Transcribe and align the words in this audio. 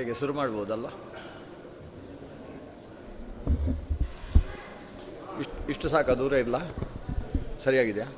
ಹೇಗೆ 0.00 0.14
ಶುರು 0.14 0.32
ಮಾಡ್ಬೋದಲ್ಲ? 0.34 0.86
ಇಷ್ಟು 5.40 5.56
ಇಷ್ಟು 5.68 5.88
ಸಾಕು? 5.88 6.12
ದೂರ 6.18 6.32
ಇಲ್ಲ 6.44 6.56
ಸರಿಯಾಗಿದೆಯಾ? 7.64 8.08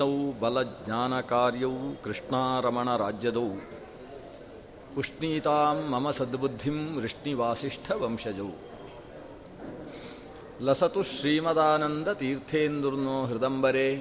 ಕೃಷ್ಣೌ 0.00 0.32
ಬಲಜ್ಞಾನಕಾರ್ಯೌ 0.40 1.70
ಕೃಷ್ಣಾರಮಣರಾಜ್ಯದೌ. 2.04 3.48
ಉಷ್ಣೀತಾಂ 4.98 5.90
ಮಮ 5.90 6.10
ಸದ್ಬುದ್ಧಿಂ 6.10 6.96
ವೃಷ್ಣಿವಾಸಿಷ್ಠವಂಶಜೌ. 6.96 8.48
ಲಸತು 10.60 11.02
ಶ್ರೀಮದಾನಂದ 11.02 12.08
ತೀರ್ಥೇಂದುರ್ನೋ 12.08 13.24
ಹೃದಂಬರೆ. 13.24 13.92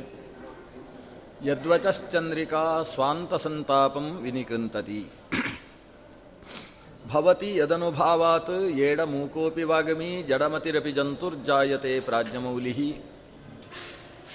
ಯದ್ವಚಶ್ಚಂದ್ರಿಕಾ 1.46 2.84
ಸ್ವಾಂತಸಂತಾಪಂ 2.84 4.18
ವಿನಿಕೃಂತತಿ. 4.22 5.06
ಭವತಿ 7.14 7.56
ಯದನುಭಾವಾತ್ 7.56 8.66
ಏಡಮೂಕೋಪಿ 8.88 9.64
ವಾಗಮಿ 9.64 10.24
ಜಡಮತಿರಪಿ 10.28 10.92
ಜಂತುರ್ಜಾಯತೆ 10.92 12.00
ಪ್ರಾಜ್ಞಮೌಲಿಃ 12.00 12.80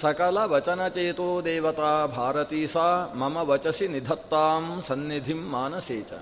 सकल 0.05 0.39
वचनचेतो 0.39 1.41
देवता 1.41 2.07
भारती 2.07 2.67
सा, 2.67 3.13
मम 3.15 3.39
वचसी 3.39 3.87
निधत्ता 3.87 4.79
सन्निधिम 4.81 5.37
मानसे 5.37 6.01
च। 6.01 6.13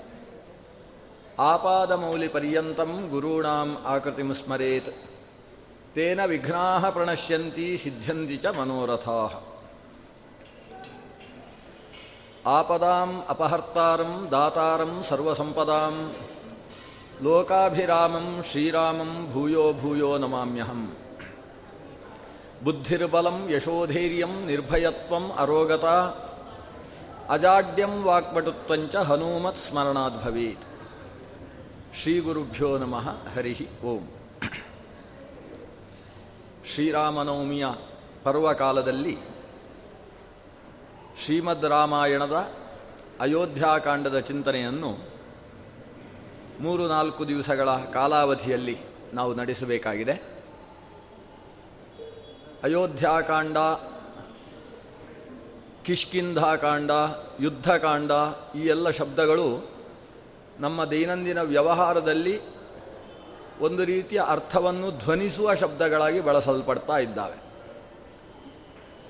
आपादमौलिपर्यन्तं 1.40 3.09
गुरूणाम् 3.09 3.75
आकृतिं 3.86 4.34
स्मरेत्। 4.34 4.90
तेन 5.95 6.22
विघ्नाः 6.22 6.90
प्रणश्यन्ति, 6.90 7.78
सिद्ध्यन्ति 7.78 8.38
च 8.38 8.45
मनोरथाः। 8.45 9.36
आपदाम् 12.47 13.22
अपहर्तारं, 13.30 14.30
दातारं 14.30 15.03
सर्वसम्पदां 15.03 16.12
लोकाभिरामं, 17.23 18.42
श्रीरामं, 18.42 19.28
भूयो 19.28 19.73
भूयो 19.73 20.18
नमाम्यहम्। 20.18 20.88
ಬುದ್ಧಿರ್ಬಲಂ 22.64 23.50
ಯಶೋಧೈರ್ಯಂ 23.52 24.45
ನಿರ್ಭಯತ್ವಂ 24.45 25.31
ಅರೋಗತ 25.31 25.86
ಅಜಾಡ್ಯಂ 27.30 28.03
ವಾಕ್ಪಟುತ್ವಂಚ 28.03 28.96
ಹನುಮತ್ 28.96 29.57
ಸ್ಮರಣಾತ್ 29.57 30.25
ಭವೇತ್. 30.25 30.66
ಶ್ರೀ 31.96 32.19
ಗುರುಭ್ಯೋ 32.19 32.78
ನಮಃ, 32.78 33.09
ಹರಿ 33.35 33.68
ಓಂ. 33.85 34.09
ಶ್ರೀರಾಮನವಮಿಯ 36.74 37.66
ಪರ್ವಕಾಲದಲ್ಲಿ 38.24 39.18
ಶ್ರೀಮದ್ 41.25 41.66
ರಾಮಾಯಣದ 41.66 42.51
ಅಯೋಧ್ಯಾಕಾಂಡದ 43.19 44.19
ಚಿಂತನೆಯನ್ನು 44.19 44.97
ಮೂರು 46.59 46.88
ನಾಲ್ಕು 46.88 47.28
ದಿವಸಗಳ 47.28 47.69
ಕಾಲಾವಧಿಯಲ್ಲಿ 47.69 48.78
ನಾವು 49.13 49.35
ನಡೆಸಬೇಕಾಗಿದೆ. 49.35 50.32
ಅಯೋಧ್ಯಾಕಾಂಡ, 52.63 53.57
ಕಿಷ್ಕಿಂಧಾಕಾಂಡ, 55.85 56.91
ಯುದ್ಧಕಾಂಡ 57.40 58.12
ಈ 58.56 58.59
ಎಲ್ಲ 58.59 58.90
ಶಬ್ದಗಳು 58.90 59.69
ನಮ್ಮ 60.59 60.85
ದೈನಂದಿನ 60.85 61.41
ವ್ಯವಹಾರದಲ್ಲಿ 61.41 62.41
ಒಂದು 63.59 63.84
ರೀತಿಯ 63.84 64.22
ಅರ್ಥವನ್ನು 64.28 64.91
ಧ್ವನಿಸುವ 64.91 65.56
ಶಬ್ದಗಳಾಗಿ 65.56 66.19
ಬಳಸಲ್ಪಡ್ತಾ 66.19 66.97
ಇದ್ದಾವೆ. 66.97 67.44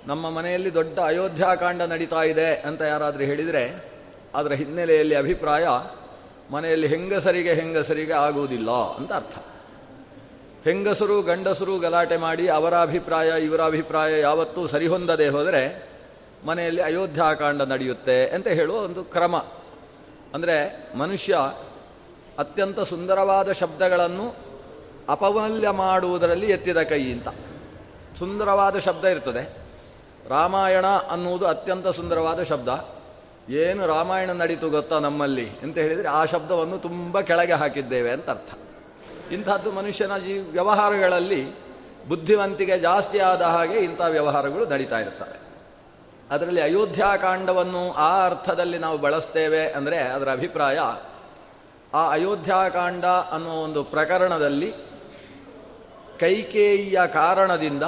ನಮ್ಮ 0.07 0.29
ಮನೆಯಲ್ಲಿ 0.29 0.73
ದೊಡ್ಡ 0.73 0.99
ಅಯೋಧ್ಯಾಕಾಂಡ 0.99 1.81
ನಡೀತಾ 1.81 2.23
ಇದೆ 2.23 2.55
ಅಂತ 2.55 2.81
ಯಾರಾದರೂ 2.81 3.23
ಹೇಳಿದರೆ 3.23 3.93
ಅದರ 4.35 4.51
ಹಿನ್ನೆಲೆಯಲ್ಲಿ 4.51 5.15
ಅಭಿಪ್ರಾಯ 5.15 5.67
ಮನೆಯಲ್ಲಿ 6.51 6.87
ಹೆಂಗಸರಿಗೆ 6.87 7.53
ಹೆಂಗಸರಿಗೆ 7.53 8.13
ಆಗುವುದಿಲ್ಲ 8.13 8.71
ಅಂತ 8.71 9.13
ಅರ್ಥ. 9.13 9.37
ಹೆಂಗಸರು 10.63 11.21
ಗಂಡಸರು 11.21 11.79
ಗಲಾಟೆ 11.79 12.17
ಮಾಡಿ 12.17 12.47
ಅವರ 12.47 12.81
ಅಭಿಪ್ರಾಯ, 12.81 13.45
ಇವರ 13.45 13.65
ಅಭಿಪ್ರಾಯ 13.65 14.19
ಯಾವತ್ತೂ 14.19 14.67
ಸರಿಹೊಂದದೆ 14.67 15.27
ಹೋದರೆ 15.27 15.89
ಮನೆಯಲ್ಲಿ 16.45 16.81
ಅಯೋಧ್ಯಾಕಾಂಡ 16.81 17.61
ನಡೆಯುತ್ತೆ 17.61 18.27
ಅಂತ 18.27 18.47
ಹೇಳುವ 18.47 18.77
ಒಂದು 18.77 19.03
ಕ್ರಮ. 19.03 19.37
ಅಂದರೆ 20.33 20.89
ಮನುಷ್ಯ 20.97 21.37
ಅತ್ಯಂತ 22.39 22.79
ಸುಂದರವಾದ 22.79 23.51
ಶಬ್ದಗಳನ್ನು 23.51 24.35
ಅಪಮಲ್ಯ 25.09 25.69
ಮಾಡುವುದರಲ್ಲಿ 25.69 26.45
ಎತ್ತಿದ 26.45 26.81
ಕೈ 26.81 27.11
ಅಂತ. 27.11 27.27
ಸುಂದರವಾದ 28.19 28.77
ಶಬ್ದ 28.77 29.05
ಇರ್ತದೆ. 29.05 29.57
ರಾಮಾಯಣ 30.29 30.85
ಅನ್ನುವುದು 30.85 31.47
ಅತ್ಯಂತ 31.47 31.87
ಸುಂದರವಾದ 31.87 32.43
ಶಬ್ದ. 32.43 32.69
ಏನು 33.49 33.87
ರಾಮಾಯಣ 33.87 34.31
ನಡೀತು 34.31 34.69
ಗೊತ್ತಾ 34.69 34.99
ನಮ್ಮಲ್ಲಿ? 34.99 35.49
ಅಂತ 35.49 35.77
ಹೇಳಿದರೆ 35.77 36.07
ಆ 36.07 36.25
ಶಬ್ದವನ್ನು 36.25 36.77
ತುಂಬ 36.77 37.19
ಕೆಳಗೆ 37.19 37.53
ಹಾಕಿದ್ದೇವೆ 37.53 38.11
ಅಂತ 38.11 38.29
ಅರ್ಥ. 38.29 38.53
ಇಂಥದ್ದು 39.31 39.71
ಮನುಷ್ಯನ 39.71 40.17
ಜೀ 40.17 40.39
ವ್ಯವಹಾರಗಳಲ್ಲಿ 40.39 41.63
ಬುದ್ಧಿವಂತಿಕೆ 42.07 42.79
ಜಾಸ್ತಿ 42.79 43.19
ಆದ 43.19 43.41
ಹಾಗೆ 43.41 43.77
ಇಂಥ 43.77 44.01
ವ್ಯವಹಾರಗಳು 44.09 44.65
ನಡೀತಾ 44.65 44.99
ಇರ್ತವೆ 44.99 45.43
ಅದರಲ್ಲಿ 46.31 46.61
ಅಯೋಧ್ಯಾಕಾಂಡವನ್ನು 46.61 47.93
ಆ 47.93 48.25
ಅರ್ಥದಲ್ಲಿ 48.25 48.77
ನಾವು 48.77 48.97
ಬಳಸ್ತೇವೆ 48.97 49.69
ಅಂದರೆ 49.69 49.97
ಅದರ 49.97 50.31
ಅಭಿಪ್ರಾಯ, 50.31 50.79
ಆ 51.93 52.09
ಅಯೋಧ್ಯಾಕಾಂಡ 52.09 53.05
ಅನ್ನೋ 53.05 53.49
ಒಂದು 53.49 53.83
ಪ್ರಕರಣದಲ್ಲಿ 53.83 54.73
ಕೈಕೇಯಿಯ 56.19 57.01
ಕಾರಣದಿಂದ 57.13 57.83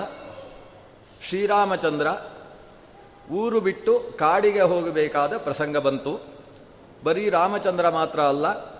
ಶ್ರೀರಾಮಚಂದ್ರ 1.29 2.07
ಊರು 3.31 3.59
ಬಿಟ್ಟು 3.59 4.00
ಕಾಡಿಗೆ 4.00 4.62
ಹೋಗಬೇಕಾದ 4.62 5.38
ಪ್ರಸಂಗ 5.38 5.78
ಬಂತು. 5.78 6.35
ಬರೀ 7.03 7.29
ರಾಮಚಂದ್ರ 7.29 7.90
ಮಾತ್ರ 7.90 8.22
ಅಲ್ಲ 8.22 8.75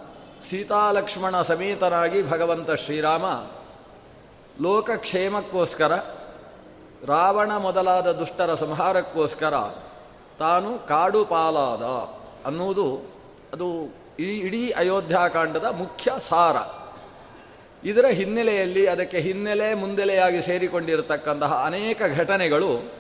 ಸೀತಾಲಕ್ಷ್ಮಣ 0.50 1.42
ಸಮೇತನಾಗಿ 1.42 2.30
ಭಗವಂತ 2.30 2.72
ಶ್ರೀರಾಮ 2.72 3.26
ಲೋಕಕ್ಷೇಮಕ್ಕೋಸ್ಕರ, 4.62 5.96
ರಾವಣ 7.06 7.58
ಮೊದಲಾದ 7.58 8.12
ದುಷ್ಟರ 8.12 8.56
ಸಂಹಾರಕ್ಕೋಸ್ಕರ 8.56 9.54
ತಾನು 10.40 10.88
ಕಾಡುಪಾಲಾದ 10.88 11.84
ಅನ್ನುವುದು 12.48 12.96
ಅದು 13.54 13.96
ಈ 14.20 14.40
ಇಡೀ 14.40 14.70
ಅಯೋಧ್ಯಾಕಾಂಡದ 14.70 15.66
ಮುಖ್ಯ 15.66 16.12
ಸಾರ. 16.28 16.56
ಇದರ 17.88 18.06
ಹಿನ್ನೆಲೆಯಲ್ಲಿ 18.06 18.88
ಅದಕ್ಕೆ 18.88 19.20
ಹಿನ್ನೆಲೆ 19.20 19.74
ಮುಂದೆಲೆಯಾಗಿ 19.74 20.42
ಸೇರಿಕೊಂಡಿರತಕ್ಕಂತಹ 20.42 21.64
ಅನೇಕ 21.66 22.02
ಘಟನೆಗಳು 22.18 22.92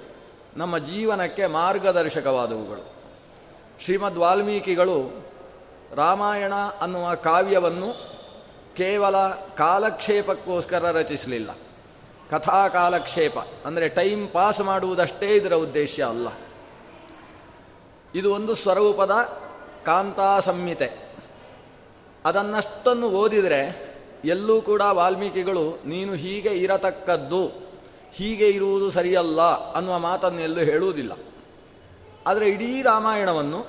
ನಮ್ಮ 0.58 0.78
ಜೀವನಕ್ಕೆ 0.78 1.46
ಮಾರ್ಗದರ್ಶಕವಾದವುಗಳು. 1.46 2.96
ಶ್ರೀಮದ್ 3.84 4.18
ವಾಲ್ಮೀಕಿಗಳು 4.18 5.26
ರಾಮಾಯಣ 5.94 6.54
ಅನ್ನುವ 6.54 7.16
ಕಾವ್ಯವನ್ನು 7.16 7.90
ಕೇವಲ 8.76 9.28
ಕಾಲಕ್ಷೇಪಕ್ಕೋಸ್ಕರ 9.58 10.92
ರಚಿಸಲಿಲ್ಲ. 10.92 11.52
ಕಥಾ 12.30 12.68
ಕಾಲಕ್ಷೇಪ, 12.68 13.38
ಅಂದರೆ 13.66 13.90
ಟೈಮ್ 13.90 14.30
ಪಾಸ್ 14.30 14.62
ಮಾಡುವುದಷ್ಟೇ 14.62 15.36
ಇದರ 15.36 15.54
ಉದ್ದೇಶ 15.54 16.02
ಅಲ್ಲ. 16.02 16.28
ಇದು 18.16 18.34
ಒಂದು 18.34 18.56
ಸ್ವರೂಪದ 18.56 19.12
ಕಾಂತಾ 19.86 20.40
ಸಂಹಿತೆ. 20.40 20.90
ಅದನ್ನಷ್ಟನ್ನು 22.26 23.10
ಓದಿದರೆ 23.10 23.62
ಎಲ್ಲೂ 24.26 24.62
ಕೂಡ 24.62 24.82
ವಾಲ್ಮೀಕಿಗಳು, 24.82 25.80
ನೀನು 25.86 26.14
ಹೀಗೆ 26.14 26.50
ಇರತಕ್ಕದ್ದು, 26.50 27.46
ಹೀಗೆ 28.14 28.48
ಇರುವುದು 28.50 28.92
ಸರಿಯಲ್ಲ 28.92 29.42
ಅನ್ನುವ 29.74 30.00
ಮಾತನ್ನು 30.00 30.42
ಎಲ್ಲೂ 30.42 30.60
ಹೇಳುವುದಿಲ್ಲ. 30.60 31.12
ಆದರೆ 32.28 32.50
ಇಡೀ 32.50 32.82
ರಾಮಾಯಣವನ್ನು 32.82 33.66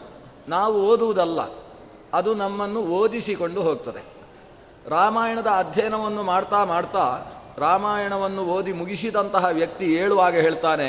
ನಾವು 0.49 0.89
ಓದುವುದಲ್ಲ. 0.89 1.66
ಅದು 2.17 2.35
ನಮ್ಮನ್ನು 2.35 2.81
ಓದಿಸಿಕೊಂಡು 2.81 3.61
ಹೋಗ್ತದೆ. 3.63 4.03
ರಾಮಾಯಣದ 4.89 5.51
ಅಧ್ಯಯನವನ್ನು 5.59 6.23
ಮಾಡ್ತಾ 6.23 6.61
ಮಾಡ್ತಾ 6.65 7.05
ರಾಮಾಯಣವನ್ನು 7.59 8.43
ಓದಿ 8.47 8.73
ಮುಗಿಸಿದಂತಹ 8.73 9.45
ವ್ಯಕ್ತಿ 9.53 9.87
ಹೇಳುವಾಗ 9.99 10.35
ಹೇಳ್ತಾನೆ, 10.37 10.89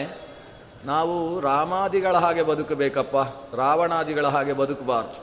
ನಾವು 0.85 1.15
ರಾಮಾದಿಗಳ 1.39 2.15
ಹಾಗೆ 2.15 2.43
ಬದುಕಬೇಕಪ್ಪ, 2.43 3.15
ರಾವಣಾದಿಗಳ 3.55 4.27
ಹಾಗೆ 4.27 4.53
ಬದುಕಬಾರ್ದು. 4.53 5.19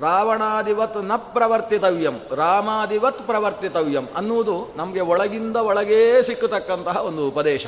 ರಾವಣಾದಿವತ್ನ 0.00 1.12
ಪ್ರವರ್ತಿತವ್ಯಂ, 1.16 2.16
ರಾಮಾದಿವತ್ 2.36 3.22
ಪ್ರವರ್ತಿತವ್ಯಂ 3.26 4.06
ಅನ್ನುವುದು 4.16 4.56
ನಮಗೆ 4.76 5.02
ಒಳಗಿಂದ 5.12 5.56
ಒಳಗೇ 5.70 6.22
ಸಿಕ್ಕತಕ್ಕಂತಹ 6.22 6.96
ಒಂದು 7.04 7.22
ಉಪದೇಶ. 7.28 7.66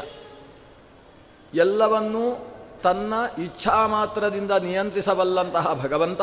ಎಲ್ಲವನ್ನೂ 1.54 2.24
ತನ್ನ 2.82 3.14
ಇಚ್ಛಾ 3.42 3.86
ಮಾತ್ರದಿಂದ 3.86 4.50
ನಿಯಂತ್ರಿಸಬಲ್ಲಂತಹ 4.50 5.66
ಭಗವಂತ 5.82 6.22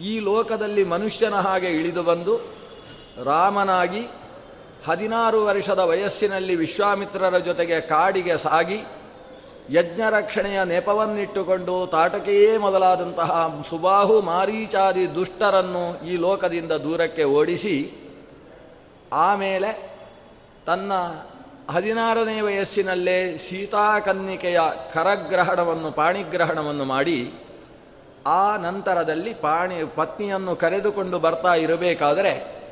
ಈ 0.00 0.18
ಲೋಕದಲ್ಲಿ 0.20 0.84
ಮನುಷ್ಯನ 0.84 1.34
ಹಾಗೆ 1.34 1.68
ಇಳಿದು 1.68 2.02
ಬಂದು 2.02 2.40
ರಾಮನಾಗಿ 3.24 4.06
ಹದಿನಾರು 4.86 5.44
ವರ್ಷದ 5.44 5.78
ವಯಸ್ಸಿನಲ್ಲಿ 5.78 6.56
ವಿಶ್ವಾಮಿತ್ರರ 6.56 7.38
ಜೊತೆಗೆ 7.38 7.80
ಕಾಡಿಗೆ 7.80 8.36
ಸಾಗಿ 8.36 8.82
ಯಜ್ಞ 9.70 10.00
ರಕ್ಷಣೆಯ 10.10 10.64
ನೆಪವನ್ನಿಟ್ಟುಕೊಂಡು 10.64 11.86
ತಾಟಕೆಯೇ 11.86 12.58
ಮೊದಲಾದಂತಹ 12.58 13.62
ಸುಬಾಹು 13.70 14.20
ಮಾರೀಚಾದಿ 14.20 15.14
ದುಷ್ಟರನ್ನು 15.14 16.06
ಈ 16.06 16.16
ಲೋಕದಿಂದ 16.16 16.72
ದೂರಕ್ಕೆ 16.72 17.24
ಓಡಿಸಿ 17.24 17.92
ಆಮೇಲೆ 19.12 19.98
ತನ್ನ 20.66 20.92
ಹದಿನಾರನೇ 21.70 22.40
ವಯಸ್ಸಿನಲ್ಲೇ 22.40 23.38
ಸೀತಾಕನ್ನಿಕೆಯ 23.38 24.60
ಕರಗ್ರಹಣವನ್ನು, 24.94 25.92
ಪಾಣಿಗ್ರಹಣವನ್ನು 25.92 26.84
ಮಾಡಿ 26.84 27.32
ಆ 28.26 28.56
ನಂತರದಲ್ಲಿ 28.56 29.34
ಪಾಣಿ 29.34 29.84
ಪತ್ನಿಯನ್ನು 29.84 30.56
ಕರೆದುಕೊಂಡು 30.56 31.18
ಬರ್ತಾ 31.18 31.54
ಇರಬೇಕಾದರೆ 31.54 32.62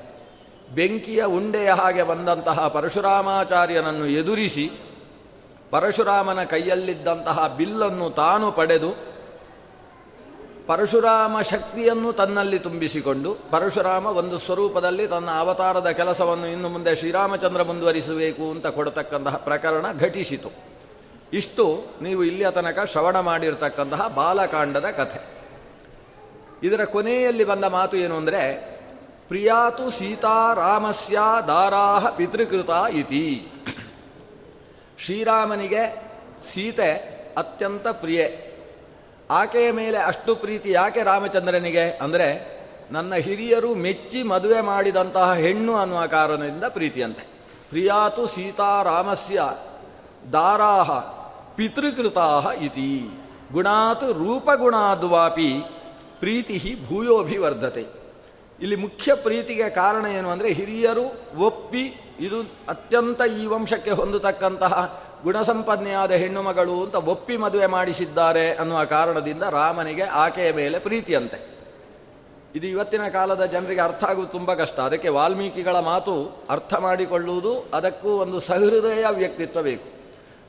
ಬೆಂಕಿಯ 0.74 1.24
ಉಂಡೆಯ 1.24 1.70
ಹಾಗೆ 1.72 2.02
ಬಂದಂತಹ 2.02 2.68
ಪರಶುರಾಮಾಚಾರ್ಯನನ್ನು 2.68 4.06
ಎದುರಿಸಿ 4.06 4.70
ಪರಶುರಾಮನ 5.70 6.44
ಕೈಯಲ್ಲಿದ್ದಂತಹ 6.44 7.54
ಬಿಲ್ಲನ್ನು 7.56 8.10
ತಾನು 8.10 8.52
ಪಡೆದು 8.52 9.10
ಪರಶುರಾಮ 10.66 11.40
ಶಕ್ತಿಯನ್ನು 11.40 12.12
ತನ್ನಲ್ಲಿ 12.12 12.58
ತುಂಬಿಸಿಕೊಂಡು 12.58 13.34
ಪರಶುರಾಮ 13.50 14.06
ಒಂದು 14.06 14.38
ಸ್ವರೂಪದಲ್ಲಿ 14.38 15.06
ತನ್ನ 15.06 15.30
ಅವತಾರದ 15.30 15.90
ಕೆಲಸವನ್ನು 15.90 16.46
ಇನ್ನು 16.46 16.68
ಮುಂದೆ 16.68 16.96
ಶ್ರೀರಾಮಚಂದ್ರ 16.96 17.62
ಮುಂದುವರಿಸಬೇಕು 17.62 18.50
ಅಂತ 18.50 18.66
ಕೊಡತಕ್ಕಂತಹ 18.66 19.36
ಪ್ರಕರಣ 19.36 19.86
ಘಟಿಸಿತು. 19.98 20.48
ಇಷ್ಟು 21.32 21.84
ನೀವು 22.02 22.24
ಇಲ್ಲಿಯ 22.24 22.50
ತನಕ 22.50 22.78
ಶ್ರವಣ 22.84 23.20
ಮಾಡಿರ್ತಕ್ಕಂತಹ 23.20 24.08
ಬಾಲಕಾಂಡದ 24.08 24.84
ಕಥೆ. 24.84 25.39
ಇದರ 26.62 26.84
ಕೊನೆಯಲ್ಲಿ 26.84 27.44
ಬಂದ 27.44 27.64
ಮಾತು 27.64 27.96
ಏನು 27.96 28.16
ಅಂದರೆ, 28.16 28.42
ಪ್ರಿಯಾತು 29.28 29.90
ಸೀತಾರಾಮಸ್ಯ 29.90 31.18
ದಾರಾಹ 31.46 32.08
ಪಿತೃಕೃತ 32.08 32.70
ಇತಿ. 32.92 33.48
ಶ್ರೀರಾಮನಿಗೆ 34.98 36.02
ಸೀತೆ 36.52 36.92
ಅತ್ಯಂತ 37.38 37.88
ಪ್ರಿಯೆ. 37.88 38.50
ಆಕೆಯ 39.30 39.72
ಮೇಲೆ 39.72 39.98
ಅಷ್ಟು 39.98 40.36
ಪ್ರೀತಿ 40.36 40.70
ಯಾಕೆ 40.70 41.02
ರಾಮಚಂದ್ರನಿಗೆ 41.02 41.90
ಅಂದರೆ, 41.90 42.60
ನನ್ನ 42.90 43.14
ಹಿರಿಯರು 43.14 43.74
ಮೆಚ್ಚಿ 43.74 44.22
ಮದುವೆ 44.22 44.60
ಮಾಡಿದಂತಹ 44.60 45.34
ಹೆಣ್ಣು 45.34 45.76
ಅನ್ನುವ 45.76 46.06
ಕಾರಣದಿಂದ 46.06 46.64
ಪ್ರೀತಿಯಂತೆ. 46.64 47.24
ಪ್ರಿಯಾತು 47.68 48.26
ಸೀತಾರಾಮಸ್ಯ 48.26 49.42
ದಾರಾಹ 50.32 50.90
ಪಿತೃಕೃತಾ 51.54 52.42
ಇತಿ. 52.60 53.10
ಗುಣಾತು 53.52 54.12
ರೂಪಗುಣಾದ್ವಾಪಿ 54.12 55.64
ಪ್ರೀತಿ 56.20 56.76
ಭೂಯೋಭಿವರ್ಧತೆ. 56.88 58.00
ಇಲ್ಲಿ 58.60 58.76
ಮುಖ್ಯ 58.76 59.14
ಪ್ರೀತಿಗೆ 59.14 59.70
ಕಾರಣ 59.70 60.06
ಏನು 60.06 60.30
ಅಂದರೆ 60.30 60.52
ಹಿರಿಯರು 60.52 61.36
ಒಪ್ಪಿ 61.38 61.94
ಇದು 62.20 62.40
ಅತ್ಯಂತ 62.40 63.20
ಈ 63.38 63.46
ವಂಶಕ್ಕೆ 63.46 63.90
ಹೊಂದತಕ್ಕಂತಹ 63.90 65.04
ಗುಣಸಂಪನ್ನೆಯಾದ 65.22 66.10
ಹೆಣ್ಣು 66.10 66.42
ಮಗಳು 66.42 66.84
ಅಂತ 66.84 66.94
ಒಪ್ಪಿ 66.94 67.36
ಮದುವೆ 67.36 67.66
ಮಾಡಿಸಿದ್ದಾರೆ 67.66 68.54
ಅನ್ನುವ 68.54 68.84
ಕಾರಣದಿಂದ 68.84 69.42
ರಾಮನಿಗೆ 69.42 70.02
ಆಕೆಯ 70.02 70.52
ಮೇಲೆ 70.52 70.78
ಪ್ರೀತಿಯಂತೆ. 70.78 71.60
ಇದು 72.54 72.66
ಇವತ್ತಿನ 72.66 73.08
ಕಾಲದ 73.08 73.44
ಜನರಿಗೆ 73.44 73.80
ಅರ್ಥ 73.80 74.04
ಆಗುವುದು 74.04 74.32
ತುಂಬ 74.32 74.54
ಕಷ್ಟ. 74.54 74.80
ಅದಕ್ಕೆ 74.80 75.08
ವಾಲ್ಮೀಕಿಗಳ 75.08 75.78
ಮಾತು 75.78 76.44
ಅರ್ಥ 76.50 76.74
ಮಾಡಿಕೊಳ್ಳುವುದು 76.74 77.70
ಅದಕ್ಕೂ 77.74 78.08
ಒಂದು 78.08 78.40
ಸಹೃದಯ 78.40 79.04
ವ್ಯಕ್ತಿತ್ವ 79.10 79.62
ಬೇಕು. 79.62 79.99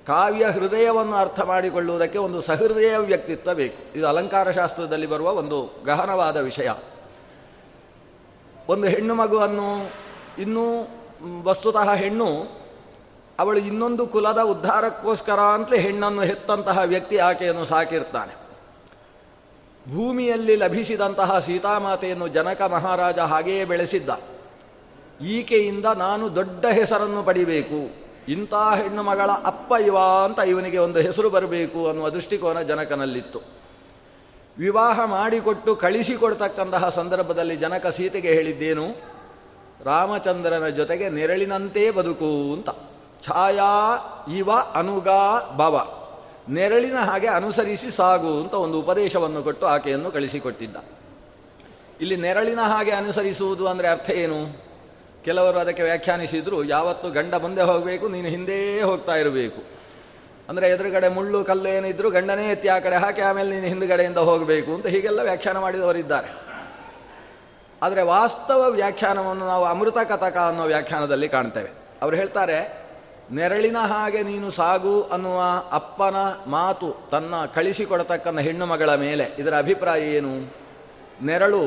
ಕಾವ್ಯ 0.08 0.46
ಹೃದಯವನ್ನು 0.46 1.16
ಅರ್ಥ 1.16 1.40
ಮಾಡಿಕೊಳ್ಳುವುದಕ್ಕೆ 1.40 2.18
ಒಂದು 2.18 2.42
ಸಹೃದಯ 2.42 2.98
ವ್ಯಕ್ತಿತ್ವ 2.98 3.54
ಬೇಕು. 3.54 3.98
ಇದು 3.98 4.08
ಅಲಂಕಾರ 4.08 4.52
ಶಾಸ್ತ್ರದಲ್ಲಿ 4.52 5.08
ಬರುವ 5.08 5.32
ಒಂದು 5.32 5.84
ಗಹನವಾದ 5.86 6.38
ವಿಷಯ. 6.38 6.72
ಒಂದು 8.70 8.88
ಹೆಣ್ಣು 8.88 9.16
ಮಗುವನ್ನು 9.16 9.92
ಇನ್ನೂ 10.42 10.88
ವಸ್ತುತಃ 11.44 11.94
ಹೆಣ್ಣು, 11.94 12.62
ಅವಳು 13.40 13.60
ಇನ್ನೊಂದು 13.60 14.08
ಕುಲದ 14.08 14.40
ಉದ್ಧಾರಕ್ಕೋಸ್ಕರ 14.40 15.40
ಅಂತಲೇ 15.40 15.80
ಹೆಣ್ಣನ್ನು 15.80 16.22
ಹೆತ್ತಂತಹ 16.22 16.80
ವ್ಯಕ್ತಿ 16.80 17.18
ಆಕೆಯನ್ನು 17.18 17.66
ಸಾಕಿರ್ತಾನೆ. 17.66 18.42
ಭೂಮಿಯಲ್ಲಿ 19.96 20.56
ಲಭಿಸಿದಂತಹ 20.56 21.40
ಸೀತಾಮಾತೆಯನ್ನು 21.40 22.28
ಜನಕ 22.28 22.62
ಮಹಾರಾಜ 22.62 23.20
ಹಾಗೆಯೇ 23.20 23.66
ಬೆಳೆಸಿದ್ದ. 23.66 24.10
ಈಕೆಯಿಂದ 25.22 25.86
ನಾನು 25.86 26.36
ದೊಡ್ಡ 26.36 26.66
ಹೆಸರನ್ನು 26.66 27.24
ಪಡಿಬೇಕು. 27.24 28.01
ಇಂಥ 28.28 28.54
ಹೆಣ್ಣು 28.54 29.04
ಮಗಳ 29.04 29.30
ಅಪ್ಪ 29.30 29.72
ಇವ 29.86 29.98
ಅಂತ 29.98 30.40
ಇವನಿಗೆ 30.40 30.78
ಒಂದು 30.78 31.00
ಹೆಸರು 31.00 31.30
ಬರಬೇಕು 31.30 31.88
ಅನ್ನುವ 31.88 32.10
ದೃಷ್ಟಿಕೋನ 32.10 32.62
ಜನಕನಲ್ಲಿತ್ತು. 32.62 33.40
ವಿವಾಹ 34.58 35.06
ಮಾಡಿಕೊಟ್ಟು 35.06 35.76
ಕಳಿಸಿಕೊಡ್ತಕ್ಕಂತಹ 35.76 36.90
ಸಂದರ್ಭದಲ್ಲಿ 36.90 37.56
ಜನಕ 37.56 37.88
ಸೀತೆಗೆ 37.88 38.34
ಹೇಳಿದ್ದೇನು, 38.34 38.86
ರಾಮಚಂದ್ರನ 39.86 40.68
ಜೊತೆಗೆ 40.68 41.10
ನೆರಳಿನಂತೆ 41.10 41.92
ಬದುಕು 41.92 42.54
ಅಂತ. 42.54 42.70
ಛಾಯಾ 43.26 43.72
ಇವ 44.38 44.52
ಅನುಗಾ 44.52 45.40
ಭವ. 45.58 45.88
ನೆರಳಿನ 46.50 46.98
ಹಾಗೆ 46.98 47.28
ಅನುಸರಿಸಿ 47.28 47.92
ಸಾಗು 47.92 48.42
ಅಂತ 48.44 48.54
ಒಂದು 48.54 48.80
ಉಪದೇಶವನ್ನು 48.80 49.44
ಕೊಟ್ಟು 49.44 49.66
ಆಕೆಯನ್ನು 49.66 50.12
ಕಳಿಸಿಕೊಟ್ಟಿದ್ದ. 50.12 50.78
ಇಲ್ಲಿ 52.02 52.16
ನೆರಳಿನ 52.16 52.60
ಹಾಗೆ 52.60 52.92
ಅನುಸರಿಸುವುದು 52.92 53.68
ಅಂದರೆ 53.68 53.88
ಅರ್ಥ 53.88 54.10
ಏನು? 54.10 54.71
ಕೆಲವರು 55.26 55.58
ಅದಕ್ಕೆ 55.60 55.84
ವ್ಯಾಖ್ಯಾನಿಸಿದರು, 55.84 56.60
ಯಾವತ್ತು 56.64 57.08
ಗಂಡ 57.12 57.34
ಮುಂದೆ 57.46 57.62
ಹೋಗಬೇಕು, 57.62 58.06
ನೀನು 58.10 58.28
ಹಿಂದೆ 58.28 58.58
ಹೋಗ್ತಾ 58.82 59.16
ಇರಬೇಕು. 59.16 59.62
ಅಂದರೆ 60.50 60.70
ಎದುರುಗಡೆ 60.70 61.10
ಮುಳ್ಳು, 61.10 61.40
ಕಲ್ಲು 61.44 61.70
ಏನಿದ್ರು 61.70 62.08
ಗಂಡನೇ 62.10 62.46
ಎತ್ತಿ 62.52 62.68
ಆ 62.68 62.80
ಕಡೆ 62.80 62.96
ಹಾಕಿ, 62.96 63.22
ಆಮೇಲೆ 63.22 63.50
ನೀನು 63.50 63.68
ಹಿಂದುಗಡೆಯಿಂದ 63.74 64.22
ಹೋಗಬೇಕು 64.30 64.72
ಅಂತ 64.76 64.88
ಹೀಗೆಲ್ಲ 64.88 65.20
ವ್ಯಾಖ್ಯಾನ 65.20 65.58
ಮಾಡಿದವರಿದ್ದಾರೆ. 65.58 66.30
ಆದರೆ 67.82 68.02
ವಾಸ್ತವ 68.02 68.62
ವ್ಯಾಖ್ಯಾನವನ್ನು 68.70 69.46
ನಾವು 69.48 69.66
ಅಮೃತ 69.66 70.00
ಕಥಕ 70.10 70.38
ಅನ್ನೋ 70.38 70.64
ವ್ಯಾಖ್ಯಾನದಲ್ಲಿ 70.64 71.30
ಕಾಣ್ತೇವೆ. 71.30 71.72
ಅವರು 72.02 72.16
ಹೇಳ್ತಾರೆ, 72.16 72.58
ನೆರಳಿನ 73.32 73.80
ಹಾಗೆ 73.88 74.22
ನೀನು 74.24 74.48
ಸಾಗು 74.52 74.96
ಅನ್ನುವ 75.16 75.42
ಅಪ್ಪನ 75.72 76.18
ಮಾತು 76.48 76.88
ತನ್ನ 77.12 77.34
ಕಳಿಸಿಕೊಡತಕ್ಕಂಥ 77.46 78.40
ಹೆಣ್ಣು 78.40 78.66
ಮಗಳ 78.66 78.96
ಮೇಲೆ. 78.96 79.26
ಇದರ 79.38 79.54
ಅಭಿಪ್ರಾಯ 79.58 80.02
ಏನು? 80.18 80.34
ನೆರಳು 81.26 81.64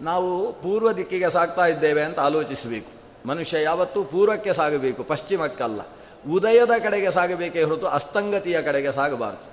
ನಾವು 0.00 0.52
ಪೂರ್ವ 0.52 0.92
ದಿಕ್ಕಿಗೆ 0.92 1.30
ಸಾಗ್ತಾ 1.30 1.66
ಇದ್ದೇವೆ 1.66 2.02
ಅಂತ 2.02 2.20
ಆಲೋಚಿಸಬೇಕು. 2.20 3.02
ಮನುಷ್ಯ 3.28 3.62
ಯಾವತ್ತೂ 3.62 4.04
ಪೂರ್ವಕ್ಕೆ 4.04 4.52
ಸಾಗಬೇಕು, 4.52 5.04
ಪಶ್ಚಿಮಕ್ಕಲ್ಲ. 5.04 5.80
ಉದಯದ 6.32 6.70
ಕಡೆಗೆ 6.82 7.10
ಸಾಗಬೇಕೇ 7.10 7.62
ಹೊರತು 7.62 7.86
ಅಸ್ತಂಗತಿಯ 7.86 8.62
ಕಡೆಗೆ 8.62 8.92
ಸಾಗಬಾರದು. 8.92 9.52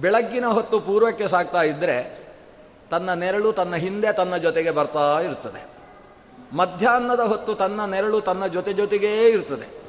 ಬೆಳಗ್ಗಿನ 0.00 0.46
ಹೊತ್ತು 0.46 0.80
ಪೂರ್ವಕ್ಕೆ 0.80 1.28
ಸಾಗ್ತಾ 1.28 1.62
ಇದ್ದರೆ 1.62 2.26
ತನ್ನ 2.90 3.14
ನೆರಳು 3.14 3.52
ತನ್ನ 3.52 3.76
ಹಿಂದೆ 3.76 4.12
ತನ್ನ 4.12 4.36
ಜೊತೆಗೆ 4.36 4.70
ಬರ್ತಾ 4.70 5.20
ಇರ್ತದೆ. 5.20 5.66
ಮಧ್ಯಾಹ್ನದ 6.56 7.20
ಹೊತ್ತು 7.20 7.54
ತನ್ನ 7.54 7.84
ನೆರಳು 7.84 8.20
ತನ್ನ 8.20 8.46
ಜೊತೆ 8.46 8.72
ಜೊತೆಗೇ 8.72 9.28
ಇರ್ತದೆ. 9.28 9.82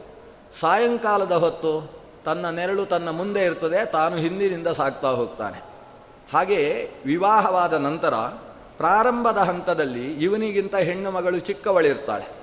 ಸಾಯಂಕಾಲದ 0.60 1.32
ಹೊತ್ತು 1.32 1.92
ತನ್ನ 2.26 2.50
ನೆರಳು 2.50 2.86
ತನ್ನ 2.86 3.10
ಮುಂದೆ 3.10 3.46
ಇರ್ತದೆ, 3.46 3.86
ತಾನು 3.86 4.16
ಹಿಂದಿನಿಂದ 4.16 4.68
ಸಾಗ್ತಾ 4.68 5.08
ಹೋಗ್ತಾನೆ. 5.08 5.64
ಹಾಗೆಯೇ 6.34 6.92
ವಿವಾಹವಾದ 7.06 7.74
ನಂತರ 7.74 8.14
ಪ್ರಾರಂಭದ 8.78 9.38
ಹಂತದಲ್ಲಿ 9.38 10.14
ಇವನಿಗಿಂತ 10.14 10.76
ಹೆಣ್ಣು 10.76 11.12
ಮಗಳು 11.12 11.40
ಚಿಕ್ಕವಳಿರ್ತಾಳೆ. 11.40 12.38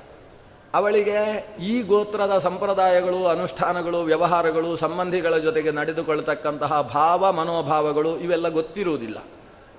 ಅವಳಿಗೆ 0.75 1.49
ಈ 1.63 1.83
ಗೋತ್ರದ 1.83 2.39
ಸಂಪ್ರದಾಯಗಳು, 2.39 3.27
ಅನುಷ್ಠಾನಗಳು, 3.27 4.03
ವ್ಯವಹಾರಗಳು, 4.03 4.77
ಸಂಬಂಧಿಗಳ 4.77 5.37
ಜೊತೆಗೆ 5.37 5.71
ನಡೆದುಕೊಳ್ತಕ್ಕಂತಹ 5.71 6.81
ಭಾವ 6.81 7.33
ಮನೋಭಾವಗಳು 7.33 8.19
ಇವೆಲ್ಲ 8.19 8.49
ಗೊತ್ತಿರುವುದಿಲ್ಲ. 8.49 9.19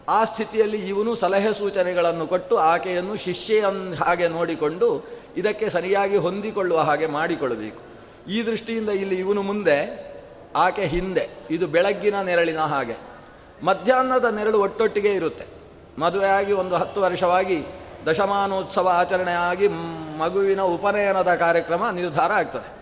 ಆ 0.09 0.24
ಸ್ಥಿತಿಯಲ್ಲಿ 0.24 0.77
ಇವನು 0.77 1.15
ಸಲಹೆ 1.15 1.53
ಸೂಚನೆಗಳನ್ನು 1.53 2.27
ಕೊಟ್ಟು 2.27 2.57
ಆಕೆಯನ್ನು 2.57 3.15
ಶಿಷ್ಯೆಯನ್ನು 3.15 4.03
ಹಾಗೆ 4.03 4.27
ನೋಡಿಕೊಂಡು 4.27 5.05
ಇದಕ್ಕೆ 5.38 5.69
ಸರಿಯಾಗಿ 5.69 6.17
ಹೊಂದಿಕೊಳ್ಳುವ 6.17 6.79
ಹಾಗೆ 6.79 7.05
ಮಾಡಿಕೊಳ್ಳಬೇಕು. 7.05 7.81
ಈ 8.31 8.45
ದೃಷ್ಟಿಯಿಂದ 8.45 8.89
ಇಲ್ಲಿ 8.89 9.15
ಇವನು 9.15 9.41
ಮುಂದೆ, 9.41 10.05
ಆಕೆ 10.55 10.85
ಹಿಂದೆ. 10.85 11.29
ಇದು 11.51 11.67
ಬೆಳಗ್ಗಿನ 11.67 12.21
ನೆರಳಿನ 12.21 12.59
ಹಾಗೆ. 12.59 12.97
ಮಧ್ಯಾಹ್ನದ 13.65 14.25
ನೆರಳು 14.25 14.59
ಒಟ್ಟೊಟ್ಟಿಗೆ 14.59 15.13
ಇರುತ್ತೆ. 15.13 15.54
ಮದುವೆಯಾಗಿ 15.99 16.53
ಒಂದು 16.53 16.75
ಹತ್ತು 16.75 17.01
ವರ್ಷವಾಗಿ 17.01 17.65
ದಶಮಾನೋತ್ಸವ 18.05 18.87
ಆಚರಣೆಯಾಗಿ 18.87 19.67
ಮಗುವಿನ 20.17 20.61
ಉಪನಯನದ 20.61 21.35
ಕಾರ್ಯಕ್ರಮ 21.35 21.89
ನಿರ್ಧಾರ 21.89 22.31
ಆಗ್ತದೆ. 22.31 22.73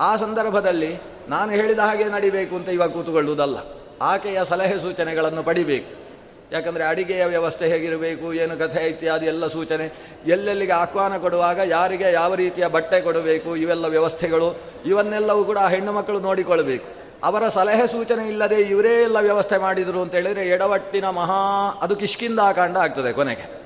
ಆ 0.00 0.16
ಸಂದರ್ಭದಲ್ಲಿ 0.16 0.98
ನಾನು 1.28 1.50
ಹೇಳಿದ 1.50 1.78
ಹಾಗೆ 1.78 2.04
ನಡಿಬೇಕು 2.04 2.56
ಅಂತ 2.56 2.68
ಇವಾಗ 2.68 2.90
ಕೂತುಕೊಳ್ಳುವುದಲ್ಲ. 2.90 3.56
ಆಕೆಯ 4.02 4.44
ಸಲಹೆ 4.44 4.78
ಸೂಚನೆಗಳನ್ನು 4.78 5.42
ಪಡಿಬೇಕು. 5.42 6.04
ಯಾಕಂದರೆ 6.52 6.84
ಅಡಿಗೆಯ 6.84 7.24
ವ್ಯವಸ್ಥೆ 7.24 7.68
ಹೇಗಿರಬೇಕು, 7.68 8.34
ಏನು 8.34 8.58
ಕಥೆ 8.58 8.88
ಇತ್ಯಾದಿ 8.88 9.26
ಎಲ್ಲ 9.26 9.46
ಸೂಚನೆ. 9.46 9.92
ಎಲ್ಲೆಲ್ಲಿಗೆ 10.26 10.72
ಆಹ್ವಾನ 10.72 11.16
ಕೊಡುವಾಗ, 11.16 11.60
ಯಾರಿಗೆ 11.64 12.12
ಯಾವ 12.12 12.34
ರೀತಿಯ 12.34 12.66
ಬಟ್ಟೆ 12.66 13.00
ಕೊಡಬೇಕು, 13.00 13.56
ಇವೆಲ್ಲ 13.56 13.86
ವ್ಯವಸ್ಥೆಗಳು, 13.86 14.56
ಇವನ್ನೆಲ್ಲವೂ 14.86 15.44
ಕೂಡ 15.44 15.58
ಹೆಣ್ಣು 15.58 15.92
ಮಕ್ಕಳು 15.92 16.20
ನೋಡಿಕೊಳ್ಬೇಕು. 16.20 17.03
ಅವರ 17.24 17.48
ಸಲಹೆ 17.48 17.86
ಸೂಚನೆ 17.86 18.28
ಇಲ್ಲದೆ 18.28 18.54
ಇವರೇ 18.54 19.02
ಎಲ್ಲ 19.02 19.18
ವ್ಯವಸ್ಥೆ 19.20 19.56
ಮಾಡಿದರು 19.56 20.02
ಅಂತ 20.02 20.14
ಹೇಳಿದರೆ 20.14 20.48
ಎಡವಟ್ಟಿನ 20.48 21.08
ಮಹಾ, 21.08 21.40
ಅದು 21.82 21.96
ಕಿಷ್ಕಿಂದಾಕಾಂಡ 21.96 22.76
ಆಗ್ತದೆ 22.76 23.12
ಕೊನೆಗೆ. 23.12 23.64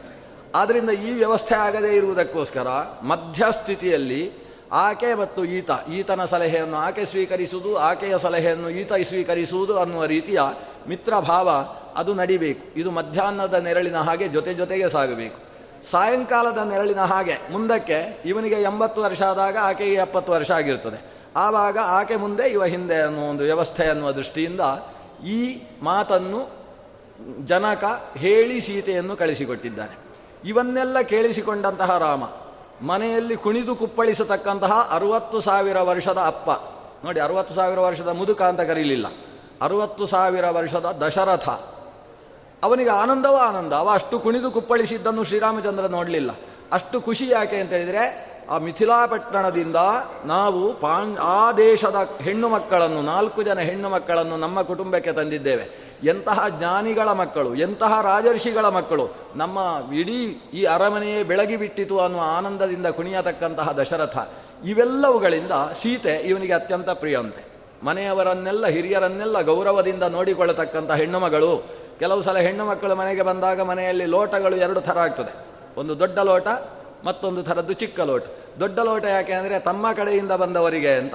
ಆದ್ದರಿಂದ 0.54 0.90
ಈ 0.90 1.12
ವ್ಯವಸ್ಥೆ 1.12 1.54
ಆಗದೇ 1.54 1.96
ಇರುವುದಕ್ಕೋಸ್ಕರ 1.96 2.68
ಮಧ್ಯಸ್ಥಿತಿಯಲ್ಲಿ 3.02 4.48
ಆಕೆ 4.72 5.14
ಮತ್ತು 5.14 5.44
ಈತ, 5.44 5.70
ಈತನ 5.92 6.24
ಸಲಹೆಯನ್ನು 6.24 6.76
ಆಕೆ 6.76 7.04
ಸ್ವೀಕರಿಸುವುದು, 7.04 7.76
ಆಕೆಯ 7.76 8.18
ಸಲಹೆಯನ್ನು 8.18 8.70
ಈತ 8.70 8.92
ಸ್ವೀಕರಿಸುವುದು 8.92 9.78
ಅನ್ನುವ 9.78 10.04
ರೀತಿಯ 10.04 10.40
ಮಿತ್ರಭಾವ 10.88 11.48
ಅದು 11.96 12.14
ನಡಿಬೇಕು. 12.14 12.80
ಇದು 12.80 12.90
ಮಧ್ಯಾಹ್ನದ 12.90 13.54
ನೆರಳಿನ 13.54 13.96
ಹಾಗೆ 13.96 14.28
ಜೊತೆ 14.28 14.54
ಜೊತೆಗೆ 14.54 14.88
ಸಾಗಬೇಕು. 14.88 15.38
ಸಾಯಂಕಾಲದ 15.90 16.58
ನೆರಳಿನ 16.68 17.00
ಹಾಗೆ 17.00 17.36
ಮುಂದಕ್ಕೆ 17.52 18.22
ಇವನಿಗೆ 18.24 18.62
ಎಂಬತ್ತು 18.62 19.02
ವರ್ಷ 19.02 19.22
ಆದಾಗ 19.22 19.56
ಆಕೆಗೆ 19.62 19.94
ಎಪ್ಪತ್ತು 19.94 20.32
ವರ್ಷ 20.32 20.50
ಆಗಿರ್ತದೆ. 20.50 21.17
ಆವಾಗ 21.36 21.78
ಆಕೆ 21.82 22.16
ಮುಂದೆ, 22.16 22.48
ಇವ 22.48 22.64
ಹಿಂದೆ 22.64 23.00
ಅನ್ನೋ 23.00 23.30
ಒಂದು 23.30 23.42
ವ್ಯವಸ್ಥೆ 23.42 23.86
ಅನ್ನುವ 23.88 24.12
ದೃಷ್ಟಿಯಿಂದ 24.12 24.60
ಈ 25.24 25.62
ಮಾತನ್ನು 25.82 26.40
ಜನಕ 27.44 27.84
ಹೇಳಿ 28.16 28.60
ಸೀತೆಯನ್ನು 28.60 29.16
ಕಳಿಸಿಕೊಟ್ಟಿದ್ದಾನೆ. 29.16 29.94
ಇವನ್ನೆಲ್ಲ 30.44 31.00
ಕೇಳಿಸಿಕೊಂಡಂತಹ 31.00 31.98
ರಾಮ, 31.98 32.24
ಮನೆಯಲ್ಲಿ 32.82 33.36
ಕುಣಿದು 33.36 33.76
ಕುಪ್ಪಳಿಸತಕ್ಕಂತಹ 33.76 34.90
ಅರುವತ್ತು 34.92 35.40
ಸಾವಿರ 35.40 35.80
ವರ್ಷದ 35.80 36.18
ಅಪ್ಪ, 36.18 36.50
ನೋಡಿ 37.04 37.20
ಅರುವತ್ತು 37.20 37.54
ಸಾವಿರ 37.54 37.78
ವರ್ಷದ 37.78 38.08
ಮುದುಕ 38.08 38.42
ಅಂತ 38.42 38.60
ಕರೀಲಿಲ್ಲ, 38.60 39.06
ಅರುವತ್ತು 39.62 40.06
ಸಾವಿರ 40.06 40.50
ವರ್ಷದ 40.50 40.84
ದಶರಥ, 40.84 41.48
ಅವನಿಗೆ 42.64 42.90
ಆನಂದವೋ 42.90 43.36
ಆನಂದ, 43.36 43.72
ಅವ 43.72 43.88
ಅಷ್ಟು 43.88 44.18
ಕುಣಿದು 44.18 44.50
ಕುಪ್ಪಳಿಸಿದ್ದನ್ನು 44.50 45.24
ಶ್ರೀರಾಮಚಂದ್ರ 45.24 45.86
ನೋಡಲಿಲ್ಲ. 45.86 46.30
ಅಷ್ಟು 46.72 47.00
ಖುಷಿ 47.00 47.28
ಯಾಕೆ 47.28 47.56
ಅಂತ 47.56 47.70
ಹೇಳಿದರೆ 47.70 48.02
ಆ 48.48 48.58
ಮಿಥಿಲಾಪಟ್ಟಣದಿಂದ 48.58 49.76
ನಾವು 50.24 50.60
ಪಾಂ 50.74 51.16
ಆ 51.20 51.52
ದೇಶದ 51.52 52.08
ಹೆಣ್ಣು 52.20 52.48
ಮಕ್ಕಳನ್ನು, 52.48 53.02
ನಾಲ್ಕು 53.02 53.42
ಜನ 53.42 53.58
ಹೆಣ್ಣು 53.58 53.88
ಮಕ್ಕಳನ್ನು 53.88 54.36
ನಮ್ಮ 54.36 54.62
ಕುಟುಂಬಕ್ಕೆ 54.62 55.12
ತಂದಿದ್ದೇವೆ. 55.12 55.66
ಎಂತಹ 56.04 56.48
ಜ್ಞಾನಿಗಳ 56.48 57.08
ಮಕ್ಕಳು, 57.12 57.54
ಎಂತಹ 57.54 58.00
ರಾಜರ್ಷಿಗಳ 58.02 58.66
ಮಕ್ಕಳು, 58.68 59.04
ನಮ್ಮ 59.36 59.58
ಇಡೀ 59.92 60.20
ಈ 60.54 60.64
ಅರಮನೆಯೇ 60.64 61.22
ಬೆಳಗಿಬಿಟ್ಟಿತು 61.22 61.98
ಅನ್ನುವ 61.98 62.20
ಆನಂದದಿಂದ 62.36 62.86
ಕುಣಿಯತಕ್ಕಂತಹ 62.86 63.72
ದಶರಥ, 63.72 64.16
ಇವೆಲ್ಲವುಗಳಿಂದ 64.64 65.52
ಸೀತೆ 65.80 66.16
ಇವನಿಗೆ 66.16 66.52
ಅತ್ಯಂತ 66.52 66.90
ಪ್ರಿಯಂತೆ 66.90 67.42
ಮನೆಯವರನ್ನೆಲ್ಲ, 67.84 68.66
ಹಿರಿಯರನ್ನೆಲ್ಲ 68.66 69.40
ಗೌರವದಿಂದ 69.40 70.02
ನೋಡಿಕೊಳ್ಳತಕ್ಕಂಥ 70.02 70.90
ಹೆಣ್ಣು 70.90 71.18
ಮಗಳು, 71.18 71.52
ಕೆಲವು 71.98 72.22
ಸಲ 72.22 72.38
ಹೆಣ್ಣು 72.38 72.64
ಮಕ್ಕಳು 72.64 72.94
ಮನೆಗೆ 72.94 73.22
ಬಂದಾಗ 73.22 73.60
ಮನೆಯಲ್ಲಿ 73.60 74.06
ಲೋಟಗಳು 74.06 74.56
ಎರಡು 74.56 74.80
ಥರ 74.80 74.98
ಆಗ್ತದೆ. 74.98 75.32
ಒಂದು 75.80 75.98
ದೊಡ್ಡ 75.98 76.18
ಲೋಟ 76.18 76.48
ಮತ್ತೊಂದು 77.04 77.42
ಥರದ್ದು 77.42 77.72
ಚಿಕ್ಕ 77.72 78.00
ಲೋಟ. 78.00 78.22
ದೊಡ್ಡ 78.60 78.78
ಲೋಟ 78.78 79.04
ಯಾಕೆ 79.04 79.32
ಅಂದರೆ 79.32 79.58
ತಮ್ಮ 79.58 79.92
ಕಡೆಯಿಂದ 79.92 80.32
ಬಂದವರಿಗೆ 80.32 80.94
ಅಂತ. 80.94 81.14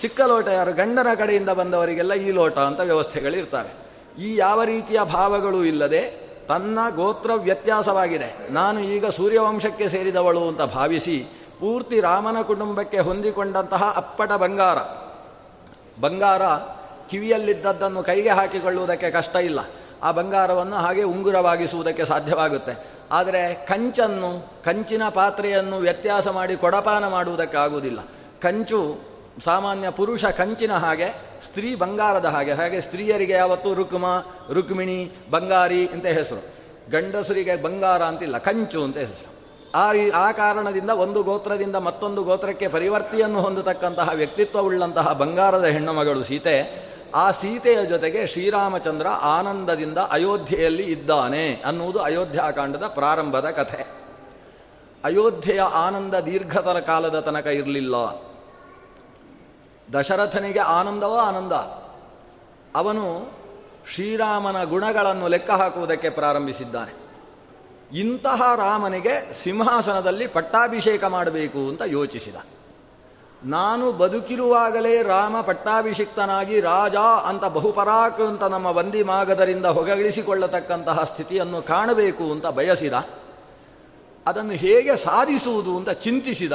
ಚಿಕ್ಕ 0.00 0.20
ಲೋಟ 0.20 0.48
ಯಾರು? 0.48 0.72
ಗಂಡನ 0.72 1.06
ಕಡೆಯಿಂದ 1.14 1.48
ಬಂದವರಿಗೆಲ್ಲ 1.48 2.12
ಈ 2.12 2.30
ಲೋಟ 2.30 2.58
ಅಂತ 2.58 2.80
ವ್ಯವಸ್ಥೆಗಳಿರ್ತವೆ 2.80 3.82
ಈ 4.22 4.36
ಯಾವ 4.36 4.64
ರೀತಿಯ 4.64 5.00
ಭಾವಗಳು 5.04 5.64
ಇಲ್ಲದೆ 5.64 6.32
ತನ್ನ 6.48 6.78
ಗೋತ್ರ 6.96 7.30
ವ್ಯತ್ಯಾಸವಾಗಿದೆ. 7.34 8.52
ನಾನು 8.52 8.80
ಈಗ 8.80 9.06
ಸೂರ್ಯವಂಶಕ್ಕೆ 9.06 9.88
ಸೇರಿದವಳು 9.88 10.48
ಅಂತ 10.48 10.62
ಭಾವಿಸಿ 10.62 11.26
ಪೂರ್ತಿ 11.60 12.00
ರಾಮನ 12.00 12.42
ಕುಟುಂಬಕ್ಕೆ 12.42 12.98
ಹೊಂದಿಕೊಂಡಂತಹ 12.98 13.94
ಅಪ್ಪಟ 13.96 14.32
ಬಂಗಾರ. 14.32 14.78
ಬಂಗಾರ 16.00 16.42
ಕಿವಿಯಲ್ಲಿದ್ದದ್ದನ್ನು 17.10 18.02
ಕೈಗೆ 18.02 18.28
ಹಾಕಿಕೊಳ್ಳುವುದಕ್ಕೆ 18.28 19.10
ಕಷ್ಟ 19.10 19.36
ಇಲ್ಲ. 19.36 19.60
ಆ 20.02 20.10
ಬಂಗಾರವನ್ನು 20.10 20.76
ಹಾಗೆ 20.76 21.02
ಉಂಗುರವಾಗಿಸುವುದಕ್ಕೆ 21.02 22.04
ಸಾಧ್ಯವಾಗುತ್ತೆ. 22.04 23.01
ಆದರೆ 23.12 23.54
ಕಂಚನ್ನು, 23.54 24.62
ಕಂಚಿನ 24.64 25.08
ಪಾತ್ರೆಯನ್ನು 25.08 25.78
ವ್ಯತ್ಯಾಸ 25.78 26.28
ಮಾಡಿ 26.28 26.56
ಕೊಡಪಾನ 26.56 27.08
ಮಾಡುವುದಕ್ಕಾಗುವುದಿಲ್ಲ. 27.08 28.00
ಕಂಚು 28.42 28.98
ಸಾಮಾನ್ಯ 29.44 29.90
ಪುರುಷ 29.90 30.24
ಕಂಚಿನ 30.24 30.72
ಹಾಗೆ, 30.72 31.08
ಸ್ತ್ರೀ 31.46 31.74
ಬಂಗಾರದ 31.74 32.24
ಹಾಗೆ. 32.24 32.52
ಹಾಗೆ 32.52 32.80
ಸ್ತ್ರೀಯರಿಗೆ 32.80 33.32
ಯಾವತ್ತೂ 33.32 33.74
ರುಕ್ಮ, 33.74 34.06
ರುಕ್ಮಿಣಿ, 34.52 35.12
ಬಂಗಾರಿ 35.30 35.86
ಅಂತ 35.86 36.06
ಹೆಸರು. 36.06 36.62
ಗಂಡಸರಿಗೆ 36.90 37.56
ಬಂಗಾರ 37.56 38.02
ಅಂತಿಲ್ಲ, 38.02 38.38
ಕಂಚು 38.38 38.84
ಅಂತ 38.84 38.96
ಹೆಸರು. 38.96 39.32
ಆ 39.74 39.92
ಆ 40.14 40.32
ಕಾರಣದಿಂದ 40.32 40.90
ಒಂದು 40.90 41.22
ಗೋತ್ರದಿಂದ 41.22 41.76
ಮತ್ತೊಂದು 41.76 42.24
ಗೋತ್ರಕ್ಕೆ 42.24 42.68
ಪರಿವರ್ತಿಯನ್ನು 42.68 43.40
ಹೊಂದತಕ್ಕಂತಹ 43.40 44.10
ವ್ಯಕ್ತಿತ್ವವುಳ್ಳಂತಹ 44.14 45.12
ಬಂಗಾರದ 45.12 45.64
ಹೆಣ್ಣು 45.64 45.92
ಮಗಳು 45.92 46.22
ಸೀತೆ 46.22 46.91
ಆ 47.14 47.30
ಸೀತೆಯ 47.30 47.86
ಜೊತೆಗೆ 47.86 48.26
ಶ್ರೀರಾಮಚಂದ್ರ 48.26 49.06
ಆನಂದದಿಂದ 49.08 49.98
ಅಯೋಧ್ಯೆಯಲ್ಲಿ 49.98 50.82
ಇದ್ದಾನೆ 50.82 51.54
ಅನ್ನುವುದು 51.54 51.98
ಅಯೋಧ್ಯಾಕಾಂಡದ 51.98 52.86
ಪ್ರಾರಂಭದ 52.86 53.50
ಕಥೆ. 53.50 53.86
ಅಯೋಧ್ಯೆಯ 55.04 55.60
ಆನಂದ 55.60 56.14
ದೀರ್ಘತರ 56.14 56.80
ಕಾಲದ 56.80 57.20
ತನಕ 57.20 57.46
ಇರಲಿಲ್ಲ. 57.46 57.94
ದಶರಥನಿಗೆ 59.94 60.58
ಆನಂದವೋ 60.58 61.16
ಆನಂದ? 61.16 61.52
ಅವನು 62.76 63.32
ಶ್ರೀರಾಮನ 63.94 64.64
ಗುಣಗಳನ್ನು 64.64 65.28
ಲೆಕ್ಕ 65.28 65.50
ಹಾಕುವುದಕ್ಕೆ 65.50 66.10
ಪ್ರಾರಂಭಿಸಿದ್ದಾನೆ. 66.10 67.02
ಇಂತಹ 67.98 68.42
ರಾಮನಿಗೆ 68.56 69.32
ಸಿಂಹಾಸನದಲ್ಲಿ 69.32 70.26
ಪಟ್ಟಾಭಿಷೇಕ 70.26 71.04
ಮಾಡಬೇಕು 71.04 71.58
ಅಂತ 71.58 71.82
ಯೋಚಿಸಿದ. 71.86 72.36
ನಾನು 73.44 73.92
ಬದುಕಿರುವಾಗಲೇ 73.92 75.02
ರಾಮ 75.02 75.40
ಪಟ್ಟಾಭಿಷಿಕ್ತನಾಗಿ 75.40 76.60
ರಾಜ 76.60 76.94
ಅಂತ 77.26 77.44
ಬಹುಪರಾಕ್ 77.44 78.20
ಅಂತ 78.20 78.42
ನಮ್ಮ 78.42 78.72
ಬಂದಿ 78.72 79.02
ಮಾಗದರಿಂದ 79.02 79.66
ಹೊಗಳಿಸಿಕೊಳ್ಳತಕ್ಕಂತಹ 79.66 81.04
ಸ್ಥಿತಿಯನ್ನು 81.04 81.62
ಕಾಣಬೇಕು 81.62 82.32
ಅಂತ 82.32 82.46
ಬಯಸಿದ. 82.46 82.92
ಅದನ್ನು 84.26 84.52
ಹೇಗೆ 84.52 84.96
ಸಾಧಿಸುವುದು 84.96 85.76
ಅಂತ 85.76 85.90
ಚಿಂತಿಸಿದ. 85.90 86.52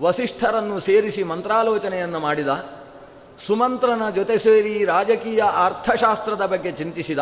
ವಸಿಷ್ಠರನ್ನು 0.00 0.80
ಸೇರಿಸಿ 0.80 1.22
ಮಂತ್ರಾಲೋಚನೆಯನ್ನು 1.22 2.18
ಮಾಡಿದ. 2.18 2.48
ಸುಮಂತ್ರನ 3.46 4.10
ಜೊತೆ 4.10 4.38
ಸೇರಿ 4.38 4.84
ರಾಜಕೀಯ 4.84 5.42
ಅರ್ಥಶಾಸ್ತ್ರದ 5.64 6.46
ಬಗ್ಗೆ 6.46 6.72
ಚಿಂತಿಸಿದ. 6.72 7.18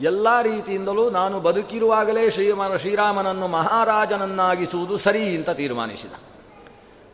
ಎಲ್ಲ 0.00 0.42
ರೀತಿಯಿಂದಲೂ 0.42 1.10
ನಾನು 1.10 1.40
ಬದುಕಿರುವಾಗಲೇ 1.40 2.30
ಶ್ರೀಮ 2.30 2.76
ಶ್ರೀರಾಮನನ್ನು 2.76 3.48
ಮಹಾರಾಜನನ್ನಾಗಿಸುವುದು 3.48 4.98
ಸರಿ 4.98 5.36
ಅಂತ 5.36 5.50
ತೀರ್ಮಾನಿಸಿದ. 5.50 6.12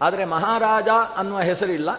ಆದರೆ 0.03 0.25
ಮಹಾರಾಜ 0.25 0.89
ಅನ್ನುವ 1.17 1.39
ಹೆಸರಿಲ್ಲ, 1.39 1.91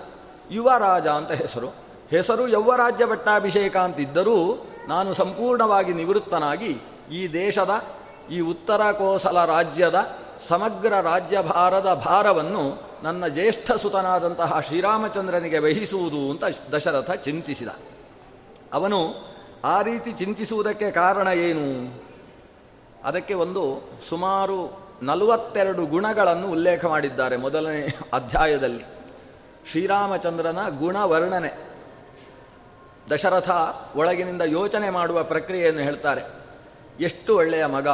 ಯುವರಾಜ 0.52 1.08
ಅಂತ 1.08 1.32
ಹೆಸರು. 1.32 1.68
ಹೆಸರು 2.10 2.48
ಯೌವರಾಜ್ಯ 2.48 3.06
ಭಟ್ಟಾಭಿಷೇಕ 3.06 3.78
ಅಂತಿದ್ದರೂ 3.78 4.68
ನಾನು 4.88 5.14
ಸಂಪೂರ್ಣವಾಗಿ 5.14 5.94
ನಿವೃತ್ತನಾಗಿ 5.94 6.82
ಈ 7.12 7.34
ದೇಶದ, 7.34 7.84
ಈ 8.32 8.40
ಉತ್ತರ 8.40 8.92
ಕೋಸಲ 8.92 9.46
ರಾಜ್ಯದ, 9.46 10.18
ಸಮಗ್ರ 10.48 11.02
ರಾಜ್ಯಭಾರದ 11.02 11.94
ಭಾರವನ್ನು 12.06 12.88
ನನ್ನ 13.04 13.28
ಜ್ಯೇಷ್ಠ 13.28 13.72
ಸುತನಾದಂತಹ 13.72 14.60
ಶ್ರೀರಾಮಚಂದ್ರನಿಗೆ 14.60 15.60
ವಹಿಸುವುದು 15.60 16.32
ಅಂತ 16.32 16.44
ದಶರಥ 16.76 17.12
ಚಿಂತಿಸಿದ. 17.12 17.68
ಅವನು 18.74 19.28
ಆ 19.66 19.82
ರೀತಿ 19.82 20.12
ಚಿಂತಿಸುವುದಕ್ಕೆ 20.12 20.92
ಕಾರಣ 20.92 21.28
ಏನು? 21.28 21.96
ಅದಕ್ಕೆ 23.04 23.34
ಒಂದು 23.34 23.82
ಸುಮಾರು 24.10 24.87
ನಲವತ್ತೆರಡು 25.02 25.86
ಗುಣಗಳನ್ನು 25.86 26.48
ಉಲ್ಲೇಖ 26.48 26.86
ಮಾಡಿದ್ದಾರೆ 26.86 27.38
ಮೊದಲನೇ 27.38 27.96
ಅಧ್ಯಾಯದಲ್ಲಿ. 28.14 28.84
ಶ್ರೀರಾಮಚಂದ್ರನ 29.72 30.58
ಗುಣ 30.80 30.98
ವರ್ಣನೆ 31.04 31.68
ದಶರಥ 33.10 33.50
ಒಳಗಿನಿಂದ 33.96 34.42
ಯೋಚನೆ 34.46 34.90
ಮಾಡುವ 34.90 35.24
ಪ್ರಕ್ರಿಯೆಯನ್ನು 35.24 35.82
ಹೇಳ್ತಾರೆ. 35.82 36.22
ಎಷ್ಟು 37.00 37.36
ಒಳ್ಳೆಯ 37.36 37.66
ಮಗ? 37.66 37.88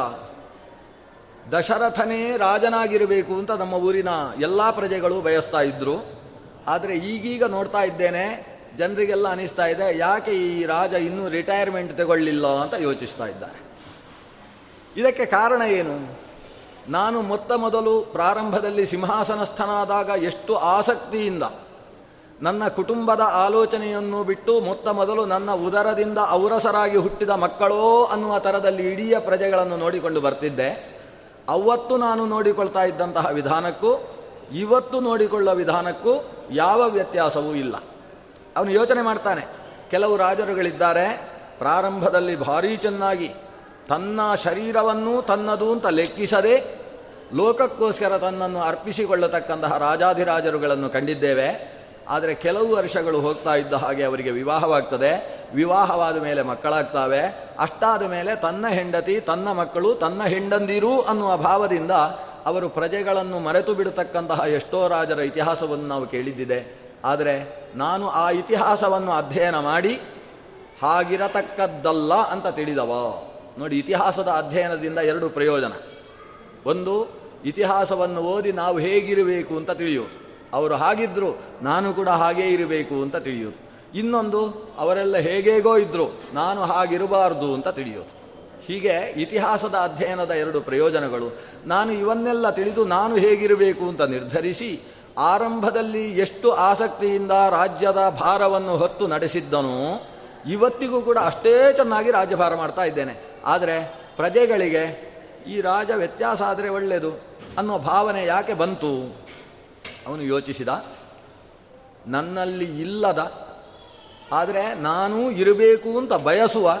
ದಶರಥನೇ 1.52 2.36
ರಾಜನಾಗಿರಬೇಕು 2.36 3.34
ಅಂತ 3.34 3.50
ನಮ್ಮ 3.50 3.74
ಊರಿನ 3.74 4.08
ಎಲ್ಲ 4.40 4.70
ಪ್ರಜೆಗಳು 4.70 5.20
ಬಯಸ್ತಾ 5.20 5.60
ಇದ್ದರು 5.60 6.24
ಆದರೆ 6.66 6.96
ಈಗೀಗ 6.96 7.44
ನೋಡ್ತಾ 7.44 7.82
ಇದ್ದೇನೆ, 7.82 8.54
ಜನರಿಗೆಲ್ಲ 8.78 9.28
ಅನಿಸ್ತಾ 9.28 9.66
ಇದೆ, 9.66 9.98
ಯಾಕೆ 9.98 10.30
ಈ 10.30 10.64
ರಾಜ 10.64 10.92
ಇನ್ನೂ 10.92 11.28
ರಿಟೈರ್ಮೆಂಟ್ 11.28 11.98
ತಗೊಳ್ಳಿಲ್ಲ 11.98 12.46
ಅಂತ 12.46 12.74
ಯೋಚಿಸ್ತಾ 12.74 13.26
ಇದ್ದಾರೆ. 13.26 13.60
ಇದಕ್ಕೆ 15.00 15.24
ಕಾರಣ 15.24 15.62
ಏನು? 15.62 16.23
ನಾನು 16.88 17.20
ಮೊತ್ತ 17.20 17.52
ಮೊದಲು 17.52 18.00
ಪ್ರಾರಂಭದಲ್ಲಿ 18.00 18.86
ಸಿಂಹಾಸನಸ್ಥನಾದಾಗ 18.86 20.08
ಎಷ್ಟು 20.08 20.56
ಆಸಕ್ತಿಯಿಂದ 20.56 21.42
ನನ್ನ 22.42 22.68
ಕುಟುಂಬದ 22.68 23.20
ಆಲೋಚನೆಯನ್ನು 23.20 24.24
ಬಿಟ್ಟು 24.24 24.60
ಮೊತ್ತ 24.60 24.88
ಮೊದಲು 24.88 25.26
ನನ್ನ 25.26 25.52
ಉದರದಿಂದ 25.52 26.18
ಔರಸರಾಗಿ 26.30 26.96
ಹುಟ್ಟಿದ 26.96 27.30
ಮಕ್ಕಳೋ 27.30 28.04
ಅನ್ನುವ 28.04 28.38
ಥರದಲ್ಲಿ 28.38 28.92
ಇಡೀ 28.92 29.14
ಪ್ರಜೆಗಳನ್ನು 29.18 29.76
ನೋಡಿಕೊಂಡು 29.76 30.20
ಬರ್ತಿದ್ದೆ. 30.20 30.94
ಅವತ್ತು 31.48 31.96
ನಾನು 31.96 32.26
ನೋಡಿಕೊಳ್ತಾ 32.26 32.84
ಇದ್ದಂತಹ 32.84 33.26
ವಿಧಾನಕ್ಕೂ, 33.32 34.08
ಇವತ್ತು 34.52 35.00
ನೋಡಿಕೊಳ್ಳುವ 35.00 35.54
ವಿಧಾನಕ್ಕೂ 35.54 36.24
ಯಾವ 36.50 36.82
ವ್ಯತ್ಯಾಸವೂ 36.88 37.54
ಇಲ್ಲ. 37.54 37.76
ಅವನು 38.56 38.70
ಯೋಚನೆ 38.70 39.02
ಮಾಡ್ತಾನೆ, 39.02 39.46
ಕೆಲವು 39.90 40.16
ರಾಜರುಗಳಿದ್ದಾರೆ, 40.16 41.30
ಪ್ರಾರಂಭದಲ್ಲಿ 41.58 42.36
ಭಾರೀ 42.36 42.76
ಚೆನ್ನಾಗಿ 42.76 43.34
ತನ್ನ 43.88 44.20
ಶರೀರವನ್ನು 44.34 45.22
ತನ್ನದು 45.22 45.72
ಅಂತ 45.72 45.86
ಲೆಕ್ಕಿಸದೆ 45.86 46.84
ಲೋಕಕ್ಕೋಸ್ಕರ 47.34 48.18
ತನ್ನನ್ನು 48.18 48.60
ಅರ್ಪಿಸಿಕೊಳ್ಳತಕ್ಕಂತಹ 48.60 49.78
ರಾಜಾಧಿರಾಜರುಗಳನ್ನು 49.78 50.90
ಕಂಡಿದ್ದೇವೆ. 50.90 51.74
ಆದರೆ 52.08 52.34
ಕೆಲವು 52.34 52.76
ವರ್ಷಗಳು 52.76 53.20
ಹೋಗ್ತಾ 53.20 53.54
ಇದ್ದ 53.54 53.72
ಹಾಗೆ 53.72 54.02
ಅವರಿಗೆ 54.02 54.30
ವಿವಾಹವಾಗ್ತದೆ. 54.30 55.40
ವಿವಾಹವಾದ 55.54 56.22
ಮೇಲೆ 56.22 56.42
ಮಕ್ಕಳಾಗ್ತಾವೆ. 56.42 57.20
ಅಷ್ಟಾದ 57.58 58.02
ಮೇಲೆ 58.02 58.36
ತನ್ನ 58.36 58.68
ಹೆಂಡತಿ, 58.68 59.20
ತನ್ನ 59.20 59.52
ಮಕ್ಕಳು, 59.52 59.94
ತನ್ನ 59.94 60.22
ಹೆಂಡಂದಿರು 60.22 61.00
ಅನ್ನುವ 61.00 61.36
ಭಾವದಿಂದ 61.36 61.90
ಅವರು 62.46 62.68
ಪ್ರಜೆಗಳನ್ನು 62.68 63.38
ಮರೆತು 63.38 63.74
ಬಿಡತಕ್ಕಂತಹ 63.74 64.40
ಎಷ್ಟೋ 64.48 64.88
ರಾಜರ 64.88 65.20
ಇತಿಹಾಸವನ್ನು 65.20 65.88
ನಾವು 65.88 66.06
ಕೇಳಿದ್ದಿದೆ. 66.06 66.84
ಆದರೆ 67.04 67.64
ನಾನು 67.76 68.08
ಆ 68.08 68.30
ಇತಿಹಾಸವನ್ನು 68.30 69.12
ಅಧ್ಯಯನ 69.12 69.58
ಮಾಡಿ 69.58 70.00
ಹಾಗಿರತಕ್ಕದ್ದಲ್ಲ 70.82 72.14
ಅಂತ 72.14 72.46
ತಿಳಿದವ. 72.46 73.22
ನೋಡಿ, 73.58 73.78
ಇತಿಹಾಸದ 73.78 74.28
ಅಧ್ಯಯನದಿಂದ 74.28 74.98
ಎರಡು 74.98 75.28
ಪ್ರಯೋಜನ. 75.28 75.72
ಒಂದು, 76.66 76.94
ಇತಿಹಾಸವನ್ನು 77.44 78.20
ಓದಿ 78.20 78.52
ನಾವು 78.52 78.78
ಹೇಗಿರಬೇಕು 78.78 79.56
ಅಂತ 79.56 79.70
ತಿಳಿಯೋದು 79.70 80.16
ಅವರು 80.54 80.74
ಹಾಗಿದ್ದರು 80.76 81.28
ನಾನು 81.62 81.94
ಕೂಡ 81.94 82.08
ಹಾಗೇ 82.08 82.46
ಇರಬೇಕು 82.46 82.94
ಅಂತ 83.02 83.16
ತಿಳಿಯೋದು 83.16 83.58
ಇನ್ನೊಂದು, 83.98 84.40
ಅವರೆಲ್ಲ 84.78 85.16
ಹೇಗೇಗೋ 85.16 85.76
ಇದ್ದರು 85.76 86.06
ನಾನು 86.34 86.64
ಹಾಗಿರಬಾರ್ದು 86.64 87.54
ಅಂತ 87.54 87.68
ತಿಳಿಯೋದು 87.68 88.12
ಹೀಗೆ 88.66 89.14
ಇತಿಹಾಸದ 89.16 89.74
ಅಧ್ಯಯನದ 89.74 90.30
ಎರಡು 90.30 90.60
ಪ್ರಯೋಜನಗಳು. 90.60 91.28
ನಾನು 91.66 91.92
ಇವನ್ನೆಲ್ಲ 91.92 92.50
ತಿಳಿದು 92.50 92.84
ನಾನು 92.84 93.16
ಹೇಗಿರಬೇಕು 93.16 93.84
ಅಂತ 93.88 94.02
ನಿರ್ಧರಿಸಿ, 94.02 94.80
ಆರಂಭದಲ್ಲಿ 95.18 96.18
ಎಷ್ಟು 96.18 96.50
ಆಸಕ್ತಿಯಿಂದ 96.52 97.30
ರಾಜ್ಯದ 97.30 98.00
ಭಾರವನ್ನು 98.20 98.76
ಹೊತ್ತು 98.76 99.06
ನಡೆಸಿದ್ದನೋ, 99.06 99.78
ಇವತ್ತಿಗೂ 100.46 101.00
ಕೂಡ 101.00 101.18
ಅಷ್ಟೇ 101.24 101.72
ಚೆನ್ನಾಗಿ 101.72 102.10
ರಾಜ್ಯಭಾರ 102.10 102.54
ಮಾಡ್ತಾ 102.54 102.84
ಇದ್ದೇನೆ. 102.84 103.33
ಆದರೆ 103.44 103.94
ಪ್ರಜೆಗಳಿಗೆ 104.16 105.14
ಈ 105.48 105.60
ರಾಜ 105.60 105.90
ವ್ಯತ್ಯಾಸ 105.90 106.42
ಆದರೆ 106.42 106.68
ಒಳ್ಳೆಯದು 106.68 107.12
ಅನ್ನೋ 107.58 107.78
ಭಾವನೆ 107.78 108.26
ಯಾಕೆ 108.26 108.54
ಬಂತು? 108.54 109.16
ಅವನು 110.06 110.22
ಯೋಚಿಸಿದ, 110.22 110.84
ನನ್ನಲ್ಲಿ 112.06 112.80
ಇಲ್ಲದ, 112.80 113.32
ಆದರೆ 114.32 114.74
ನಾನು 114.74 115.30
ಇರಬೇಕು 115.30 115.98
ಅಂತ 115.98 116.12
ಬಯಸುವ 116.12 116.78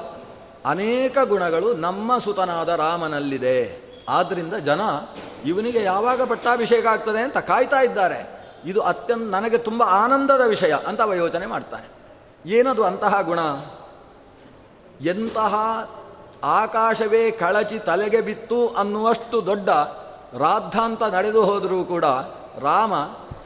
ಅನೇಕ 0.66 1.18
ಗುಣಗಳು 1.24 1.74
ನಮ್ಮ 1.74 2.18
ಸುತನಾದ 2.18 2.68
ರಾಮನಲ್ಲಿದೆ. 2.68 3.84
ಆದ್ದರಿಂದ 4.08 4.54
ಜನ 4.54 4.80
ಇವನಿಗೆ 5.44 5.82
ಯಾವಾಗ 5.82 6.22
ಪಟ್ಟಾಭಿಷೇಕ 6.22 6.86
ಆಗ್ತದೆ 6.86 7.20
ಅಂತ 7.22 7.38
ಕಾಯ್ತಾ 7.38 7.80
ಇದ್ದಾರೆ. 7.80 8.20
ಇದು 8.66 8.80
ಅತ್ಯಂತ 8.80 9.30
ನನಗೆ 9.30 9.58
ತುಂಬ 9.58 9.82
ಆನಂದದ 9.82 10.40
ವಿಷಯ 10.46 10.74
ಅಂತ 10.86 11.00
ಯೋಚನೆ 11.14 11.46
ಮಾಡ್ತಾನೆ. 11.46 11.88
ಏನದು 12.46 12.84
ಅಂತಹ 12.84 13.22
ಗುಣ? 13.22 13.38
ಎಂತಹ 15.06 15.54
ಆಕಾಶವೇ 16.44 17.30
ಕಳಚಿ 17.30 17.78
ತಲೆಗೆ 17.78 18.20
ಬಿತ್ತು 18.20 18.68
ಅನ್ನುವಷ್ಟು 18.68 19.46
ದೊಡ್ಡ 19.46 19.68
ರಾದ್ಧಾಂತ 20.38 21.02
ನಡೆದು 21.02 21.44
ಹೋದರೂ 21.44 21.84
ಕೂಡ 21.84 22.04
ರಾಮ 22.60 22.94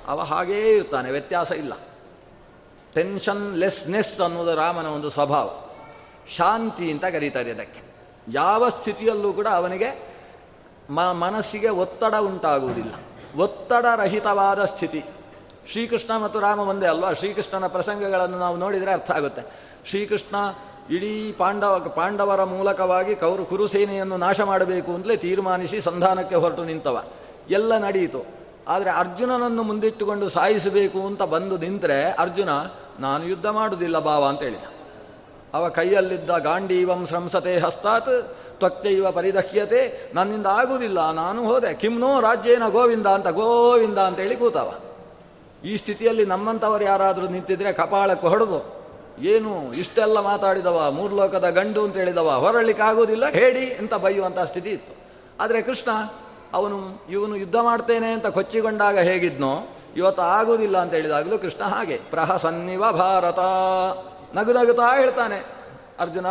ಅವ 0.09 0.21
ಹಾಗೇ 0.21 0.61
ಇರ್ತಾನೆ, 0.61 1.11
ವ್ಯತ್ಯಾಸ 1.11 1.51
ಇಲ್ಲ. 1.51 1.73
ಟೆನ್ಷನ್ 2.95 3.57
ಲೆಸ್ನೆಸ್ 3.57 4.21
ಅನ್ನೋದು 4.21 4.55
ರಾಮನ 4.55 4.87
ಒಂದು 4.87 5.11
ಸ್ವಭಾವ. 5.11 5.51
ಶಾಂತಿ 6.37 6.91
ಅಂತ 6.91 7.05
ಕರೀತಾರೆ 7.05 7.51
ಅದಕ್ಕೆ 7.51 7.83
ಯಾವ 8.33 8.69
ಸ್ಥಿತಿಯಲ್ಲೂ 8.69 9.33
ಕೂಡ 9.33 9.47
ಅವನಿಗೆ 9.47 10.09
ಮ, 10.91 11.01
ಮನಸ್ಸಿಗೆ 11.01 11.69
ಒತ್ತಡ 11.69 12.15
ಉಂಟಾಗುವುದಿಲ್ಲ. 12.15 12.95
ಒತ್ತಡರಹಿತವಾದ 13.41 14.65
ಸ್ಥಿತಿ. 14.65 15.05
ಶ್ರೀಕೃಷ್ಣ 15.73 16.17
ಮತ್ತು 16.17 16.41
ರಾಮ 16.41 16.61
ಒಂದೇ 16.61 16.87
ಅಲ್ವಾ? 16.87 17.13
ಶ್ರೀಕೃಷ್ಣನ 17.13 17.67
ಪ್ರಸಂಗಗಳನ್ನು 17.67 18.39
ನಾವು 18.39 18.57
ನೋಡಿದರೆ 18.57 18.93
ಅರ್ಥ 18.93 19.11
ಆಗುತ್ತೆ. 19.11 19.43
ಶ್ರೀಕೃಷ್ಣ 19.85 20.37
ಇಡೀ 20.91 21.33
ಪಾಂಡವ, 21.33 21.79
ಪಾಂಡವರ 21.79 22.45
ಮೂಲಕವಾಗಿ 22.45 23.15
ಕೌರು, 23.15 23.45
ಕುರುಸೇನೆಯನ್ನು 23.45 24.17
ನಾಶ 24.17 24.41
ಮಾಡಬೇಕು 24.41 24.93
ಅಂತಲೇ 24.93 25.17
ತೀರ್ಮಾನಿಸಿ 25.17 25.81
ಸಂಧಾನಕ್ಕೆ 25.81 26.35
ಹೊರಟು 26.35 26.65
ನಿಂತವ. 26.65 27.03
ಎಲ್ಲ 27.51 27.79
ನಡೆಯಿತು 27.79 28.27
ಆದರೆ 28.69 28.91
ಅರ್ಜುನನನ್ನು 28.91 29.63
ಮುಂದಿಟ್ಟುಕೊಂಡು 29.63 30.29
ಸಾಯಿಸಬೇಕು 30.29 31.07
ಅಂತ 31.07 31.23
ಬಂದು 31.23 31.59
ನಿಂತರೆ 31.59 32.03
ಅರ್ಜುನ, 32.03 32.49
ನಾನು 33.01 33.25
ಯುದ್ಧ 33.25 33.47
ಮಾಡುವುದಿಲ್ಲ 33.47 33.99
ಬಾವ 33.99 34.25
ಅಂತ 34.25 34.43
ಹೇಳಿದ. 34.43 34.67
ಅವ 35.55 35.69
ಕೈಯಲ್ಲಿದ್ದ 35.69 36.31
ಗಾಂಡೀವಂ 36.31 37.07
ಶ್ರಂಸತೆ 37.07 37.59
ಹಸ್ತಾತ್, 37.59 38.33
ತ್ವಕ್ತೈವ 38.59 39.11
ಪರಿದಹ್ಯತೆ, 39.11 40.11
ನನ್ನಿಂದ 40.15 40.47
ಆಗುವುದಿಲ್ಲ, 40.47 41.11
ನಾನು 41.11 41.47
ಹೋದೆ, 41.47 41.75
ಕಿಮ್ನೋ 41.75 42.21
ರಾಜ್ಯೇನ 42.21 42.69
ಗೋವಿಂದ 42.69 43.07
ಅಂತ, 43.07 43.29
ಗೋವಿಂದ 43.29 43.99
ಅಂತೇಳಿ 43.99 44.37
ಕೂತವ. 44.37 44.73
ಈ 45.65 45.77
ಸ್ಥಿತಿಯಲ್ಲಿ 45.77 46.27
ನಮ್ಮಂಥವರು 46.27 46.85
ಯಾರಾದರೂ 46.85 47.29
ನಿಂತಿದ್ರೆ 47.29 47.73
ಕಪಾಳಕ್ಕೆ 47.73 48.27
ಹೊಡೆದು. 48.27 48.78
ಏನು 49.21 49.73
ಇಷ್ಟೆಲ್ಲ 49.73 50.21
ಮಾತಾಡಿದವ, 50.21 50.91
ಮೂರು 50.91 51.17
ಲೋಕದ 51.17 51.51
ಗಂಡು 51.51 51.85
ಅಂತ 51.85 51.97
ಹೇಳಿದವ 51.97 52.31
ಹೊರಳಿಕ್ಕಾಗೋದಿಲ್ಲ 52.31 53.29
ಹೇಳಿ 53.29 53.75
ಅಂತ 53.75 53.95
ಬೈಯುವಂಥ 53.95 54.39
ಸ್ಥಿತಿ 54.39 54.71
ಇತ್ತು. 54.71 54.97
ಆದರೆ 55.41 55.63
ಕೃಷ್ಣ, 55.63 55.91
ಅವನು, 56.55 57.07
ಇವನು 57.11 57.37
ಯುದ್ಧ 57.37 57.57
ಮಾಡ್ತೇನೆ 57.57 58.13
ಅಂತ 58.13 58.27
ಕೊಚ್ಚಿಕೊಂಡಾಗ 58.27 58.99
ಹೇಗಿದ್ನೋ, 58.99 59.77
ಇವತ್ತು 59.97 60.23
ಆಗೋದಿಲ್ಲ 60.23 60.79
ಅಂತ 60.79 60.95
ಹೇಳಿದಾಗಲೂ 60.95 61.39
ಕೃಷ್ಣ 61.39 61.65
ಹಾಗೆ 61.65 61.97
ಪ್ರಹಸನ್ನಿವ 61.97 62.93
ಭಾರತ, 62.93 63.39
ನಗು 64.37 64.53
ನಗುತ್ತಾ 64.53 65.01
ಹೇಳ್ತಾನೆ, 65.01 65.45
ಅರ್ಜುನ, 66.01 66.27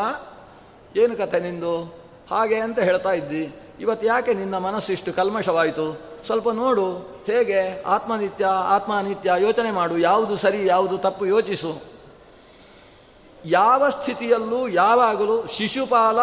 ಏನು 0.96 1.18
ಕತೆ 1.18 1.40
ನಿಂದು? 1.40 1.82
ಹಾಗೆ 2.32 2.56
ಅಂತ 2.56 2.80
ಹೇಳ್ತಾ 2.80 3.12
ಇದ್ದಿ. 3.12 3.56
ಇವತ್ತು 3.80 4.08
ಯಾಕೆ 4.08 4.34
ನಿನ್ನ 4.34 4.58
ಮನಸ್ಸು 4.58 4.92
ಇಷ್ಟು 4.92 5.14
ಕಲ್ಮಶವಾಯಿತು? 5.14 6.02
ಸ್ವಲ್ಪ 6.26 6.50
ನೋಡು, 6.50 6.92
ಹೇಗೆ 7.26 7.84
ಆತ್ಮನಿತ್ಯ 7.84 8.46
ಆತ್ಮನಿತ್ಯ 8.46 9.32
ಯೋಚನೆ 9.40 9.72
ಮಾಡು, 9.72 9.98
ಯಾವುದು 9.98 10.38
ಸರಿ, 10.38 10.66
ಯಾವುದು 10.66 10.98
ತಪ್ಪು 10.98 11.26
ಯೋಚಿಸು. 11.26 11.97
ಯಾವ 13.50 13.90
ಸ್ಥಿತಿಯಲ್ಲೂ 13.90 14.68
ಯಾವಾಗಲೂ 14.68 15.48
ಶಿಶುಪಾಲ 15.48 16.20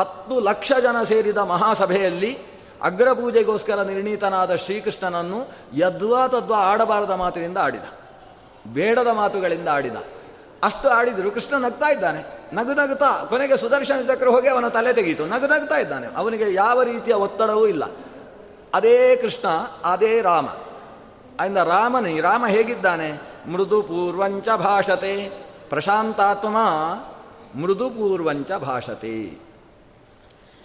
ಹತ್ತು 0.00 0.40
ಲಕ್ಷ 0.40 0.72
ಜನ 0.82 1.02
ಸೇರಿದ 1.02 1.36
ಮಹಾಸಭೆಯಲ್ಲಿ 1.36 2.38
ಅಗ್ರಪೂಜೆಗೋಸ್ಕರ 2.82 3.82
ನಿರ್ಣೀತನಾದ 3.82 4.54
ಶ್ರೀಕೃಷ್ಣನನ್ನು 4.54 5.46
ಯದ್ವಾ 5.78 6.28
ತದ್ವಾ 6.28 6.58
ಆಡಬಾರದ 6.58 7.10
ಮಾತಿನಿಂದ 7.10 7.58
ಆಡಿದ, 7.58 7.82
ಬೇಡದ 8.72 9.06
ಮಾತುಗಳಿಂದ 9.12 9.68
ಆಡಿದ. 9.68 9.96
ಅಷ್ಟು 10.62 10.88
ಆಡಿದರು, 10.88 11.30
ಕೃಷ್ಣ 11.30 11.64
ನಗ್ತಾ 11.64 11.90
ಇದ್ದಾನೆ. 11.90 12.40
ನಗು 12.52 12.72
ನಗುತ್ತಾ 12.72 13.26
ಕೊನೆಗೆ 13.28 13.56
ಸುದರ್ಶನ 13.56 14.12
ಚಕ್ರ 14.12 14.28
ಹೋಗಿ 14.28 14.48
ಅವನ 14.48 14.68
ತಲೆ 14.68 14.92
ತೆಗೀತು. 14.92 15.26
ನಗು 15.26 15.46
ನಗ್ತಾ 15.46 15.76
ಇದ್ದಾನೆ. 15.76 16.06
ಅವನಿಗೆ 16.16 16.54
ಯಾವ 16.54 16.82
ರೀತಿಯ 16.82 17.14
ಒತ್ತಡವೂ 17.14 17.66
ಇಲ್ಲ. 17.66 17.84
ಅದೇ 18.74 19.16
ಕೃಷ್ಣ, 19.16 19.48
ಅದೇ 19.84 20.22
ರಾಮ. 20.22 20.48
ಆದ್ದರಿಂದ 21.40 21.56
ರಾಮನೇ, 21.56 22.20
ರಾಮ 22.20 22.46
ಹೇಗಿದ್ದಾನೆ? 22.46 23.12
ಮೃದು 23.52 23.82
ಪೂರ್ವಂಚ 23.82 24.48
ಭಾಷತೆ. 24.48 25.45
ಪ್ರಶಾಂತಾತ್ಮ 25.68 26.56
ಮೃದುಪೂರ್ವಂಚ 27.60 28.52
ಭಾಷತೆ. 28.52 29.46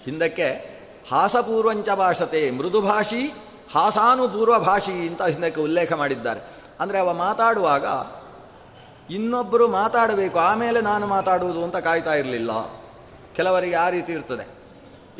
ಹಿಂದಕ್ಕೆ 0.04 0.82
ಹಾಸಪೂರ್ವಂಚ 1.12 1.90
ಭಾಷತೆ, 1.90 2.52
ಮೃದುಭಾಷಿ, 2.52 3.34
ಹಾಸಾನುಪೂರ್ವ 3.76 4.60
ಭಾಷಿ 4.60 5.08
ಅಂತ 5.08 5.22
ಹಿಂದಕ್ಕೆ 5.22 5.62
ಉಲ್ಲೇಖ 5.62 5.94
ಮಾಡಿದ್ದಾರೆ. 5.94 6.40
ಅಂದರೆ 6.80 7.00
ಅವ 7.00 7.14
ಮಾತಾಡುವಾಗ 7.14 7.86
ಇನ್ನೊಬ್ಬರು 9.12 9.68
ಮಾತಾಡಬೇಕು, 9.68 10.40
ಆಮೇಲೆ 10.40 10.82
ನಾನು 10.82 11.08
ಮಾತಾಡುವುದು 11.08 11.64
ಅಂತ 11.64 11.76
ಕಾಯ್ತಾ 11.76 12.14
ಇರಲಿಲ್ಲ. 12.14 12.52
ಕೆಲವರಿಗೆ 13.36 13.76
ಆ 13.76 13.90
ರೀತಿ 13.90 14.14
ಇರ್ತದೆ. 14.14 14.62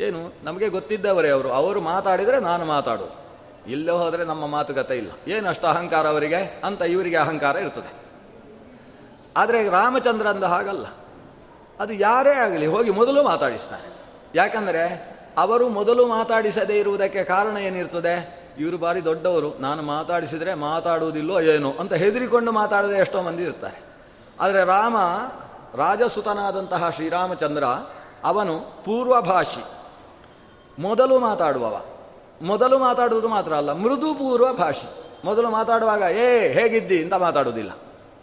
ಏನು, 0.04 0.34
ನಮಗೆ 0.44 0.70
ಗೊತ್ತಿದ್ದವರೇ 0.70 1.30
ಅವರು 1.30 1.52
ಅವರು 1.52 1.82
ಮಾತಾಡಿದರೆ 1.82 2.40
ನಾನು 2.40 2.66
ಮಾತಾಡೋದು 2.66 3.22
ಇಲ್ಲೇ 3.72 3.92
ಹೋದರೆ 3.92 4.26
ನಮ್ಮ 4.26 4.48
ಮಾತುಕತೆ 4.48 4.98
ಇಲ್ಲ. 4.98 5.32
ಏನು 5.32 5.50
ಅಷ್ಟು 5.50 5.68
ಅಹಂಕಾರ 5.68 6.08
ಅವರಿಗೆ? 6.08 6.62
ಅಂತ 6.64 6.82
ಇವರಿಗೆ 6.82 7.18
ಅಹಂಕಾರ 7.18 7.56
ಇರ್ತದೆ. 7.56 8.01
ಆದರೆ 9.38 9.70
ರಾಮಚಂದ್ರ 9.70 10.28
ಅಂದ 10.28 10.44
ಹಾಗಲ್ಲ. 10.44 10.86
ಅದು 11.80 11.94
ಯಾರೇ 11.94 12.30
ಆಗಲಿ 12.30 12.68
ಹೋಗಿ 12.68 12.90
ಮೊದಲು 12.90 13.24
ಮಾತಾಡಿಸ್ತಾರೆ. 13.24 13.94
ಯಾಕಂದರೆ 14.36 15.12
ಅವರು 15.38 15.70
ಮೊದಲು 15.70 16.08
ಮಾತಾಡಿಸದೇ 16.08 16.80
ಇರುವುದಕ್ಕೆ 16.80 17.24
ಕಾರಣ 17.24 17.58
ಏನಿರ್ತದೆ? 17.58 18.42
ಇವರು 18.60 18.78
ಬಾರಿ 18.78 19.04
ದೊಡ್ಡವರು, 19.04 19.58
ನಾನು 19.60 19.82
ಮಾತಾಡಿಸಿದರೆ 19.82 20.54
ಮಾತಾಡುವುದಿಲ್ಲೋ 20.54 21.40
ಏನೋ 21.40 21.72
ಅಂತ 21.72 21.94
ಹೆದರಿಕೊಂಡು 21.94 22.52
ಮಾತಾಡದೆ 22.52 22.94
ಎಷ್ಟೋ 22.94 23.22
ಮಂದಿ 23.22 23.44
ಇರ್ತಾರೆ. 23.44 23.82
ಆದರೆ 24.40 24.66
ರಾಮ 24.66 24.98
ರಾಜಸುತನಾದಂತಹ 25.76 26.90
ಶ್ರೀರಾಮಚಂದ್ರ, 26.90 27.64
ಅವನು 28.24 28.60
ಪೂರ್ವಭಾಷಿ. 28.60 29.64
ಮೊದಲು 30.80 31.20
ಮಾತಾಡುವವ. 31.20 31.82
ಮೊದಲು 32.42 32.78
ಮಾತಾಡುವುದು 32.78 33.28
ಮಾತ್ರ 33.28 33.54
ಅಲ್ಲ, 33.54 33.72
ಮೃದು 33.72 34.14
ಪೂರ್ವ 34.14 34.54
ಭಾಷಿ 34.54 34.90
ಮೊದಲು 35.26 35.50
ಮಾತಾಡುವಾಗ, 35.50 36.02
ಏ, 36.02 36.54
ಹೇಗಿದ್ದಿ? 36.54 37.04
ಅಂತ 37.04 37.14
ಮಾತಾಡುವುದಿಲ್ಲ. 37.14 37.72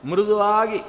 ಮೃದುವಾಗಿ. 0.05 0.83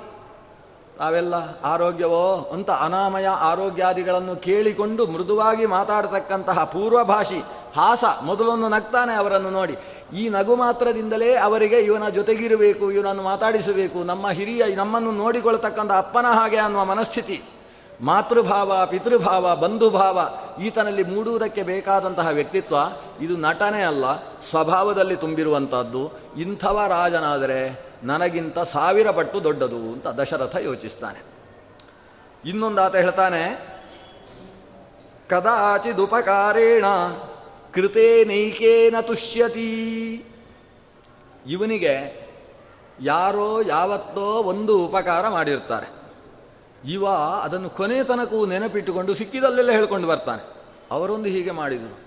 ತಾವೆಲ್ಲ 0.99 1.35
ಆರೋಗ್ಯವೋ 1.63 2.49
ಅಂತ 2.53 2.69
ಅನಾಮಯ 2.71 3.27
ಆರೋಗ್ಯಾದಿಗಳನ್ನು 3.27 4.35
ಕೇಳಿಕೊಂಡು 4.35 5.07
ಮೃದುವಾಗಿ 5.07 5.65
ಮಾತಾಡತಕ್ಕಂತಹ 5.65 6.63
ಪೂರ್ವಭಾಷಿ 6.63 7.39
ಹಾಸ 7.75 8.03
ಮೊದಲೊಂದು 8.23 8.67
ನಗ್ತಾನೆ 8.67 9.13
ಅವರನ್ನು 9.13 9.49
ನೋಡಿ. 9.49 9.75
ಈ 10.13 10.29
ನಗು 10.29 10.55
ಮಾತ್ರದಿಂದಲೇ 10.55 11.35
ಅವರಿಗೆ 11.35 11.79
ಇವನ 11.79 12.09
ಜೊತೆಗಿರಬೇಕು, 12.09 12.91
ಇವನನ್ನು 12.91 13.23
ಮಾತಾಡಿಸಬೇಕು, 13.23 14.03
ನಮ್ಮ 14.03 14.29
ಹಿರಿಯ 14.29 14.75
ನಮ್ಮನ್ನು 14.75 15.11
ನೋಡಿಕೊಳ್ತಕ್ಕಂಥ 15.11 15.91
ಅಪ್ಪನ 15.97 16.25
ಹಾಗೆ 16.25 16.57
ಅನ್ನುವ 16.57 16.85
ಮನಸ್ಥಿತಿ. 16.85 17.41
ಮಾತೃಭಾವ, 18.01 18.85
ಪಿತೃಭಾವ, 18.85 19.55
ಬಂಧುಭಾವ 19.55 20.19
ಈತನಲ್ಲಿ 20.61 21.03
ಮೂಡುವುದಕ್ಕೆ 21.03 21.63
ಬೇಕಾದಂತಹ 21.63 22.27
ವ್ಯಕ್ತಿತ್ವ 22.27 22.75
ಇದು 23.21 23.37
ನಟನೆ 23.37 23.83
ಅಲ್ಲ, 23.83 24.05
ಸ್ವಭಾವದಲ್ಲಿ 24.49 25.15
ತುಂಬಿರುವಂಥದ್ದು 25.15 26.11
ಇಂಥವ 26.41 26.81
ರಾಜನಾದರೆ 26.87 27.88
ನನಗಿಂತ 28.03 28.59
ಸಾವಿರ 28.59 29.11
ಪಟ್ಟು 29.11 29.43
ದೊಡ್ಡದು 29.43 29.75
ಅಂತ 29.75 30.07
ದಶರಥ 30.07 30.55
ಯೋಚಿಸ್ತಾನೆ. 30.55 31.23
ಇನ್ನೊಂದಾತ 32.45 32.95
ಹೇಳ್ತಾನೆ 32.95 33.67
ಕದಾಚಿದುಪಕಾರೇಣ 35.29 36.85
ಕೃತೇ 37.73 38.25
ನೈಕೇನ 38.25 38.95
ತುಷ್ಯತಿ. 39.01 40.25
ಇವನಿಗೆ 41.47 42.27
ಯಾರೋ 43.01 43.61
ಯಾವತ್ತೋ 43.61 44.21
ಒಂದು 44.21 44.85
ಉಪಕಾರ 44.85 45.29
ಮಾಡಿರ್ತಾರೆ. 45.29 45.99
ಇವ 46.91 47.07
ಅದನ್ನು 47.43 47.69
ಕೊನೆ 47.69 48.03
ತನಕವೂ 48.03 48.45
ನೆನಪಿಟ್ಟುಕೊಂಡು 48.45 49.13
ಸಿಕ್ಕಿದಲ್ಲೆಲ್ಲ 49.13 49.71
ಹೇಳ್ಕೊಂಡು 49.71 50.07
ಬರ್ತಾನೆ. 50.07 50.53
ಅವರೊಂದು 50.91 51.29
ಹೀಗೆ 51.29 51.51
ಮಾಡಿದರು. 51.51 51.99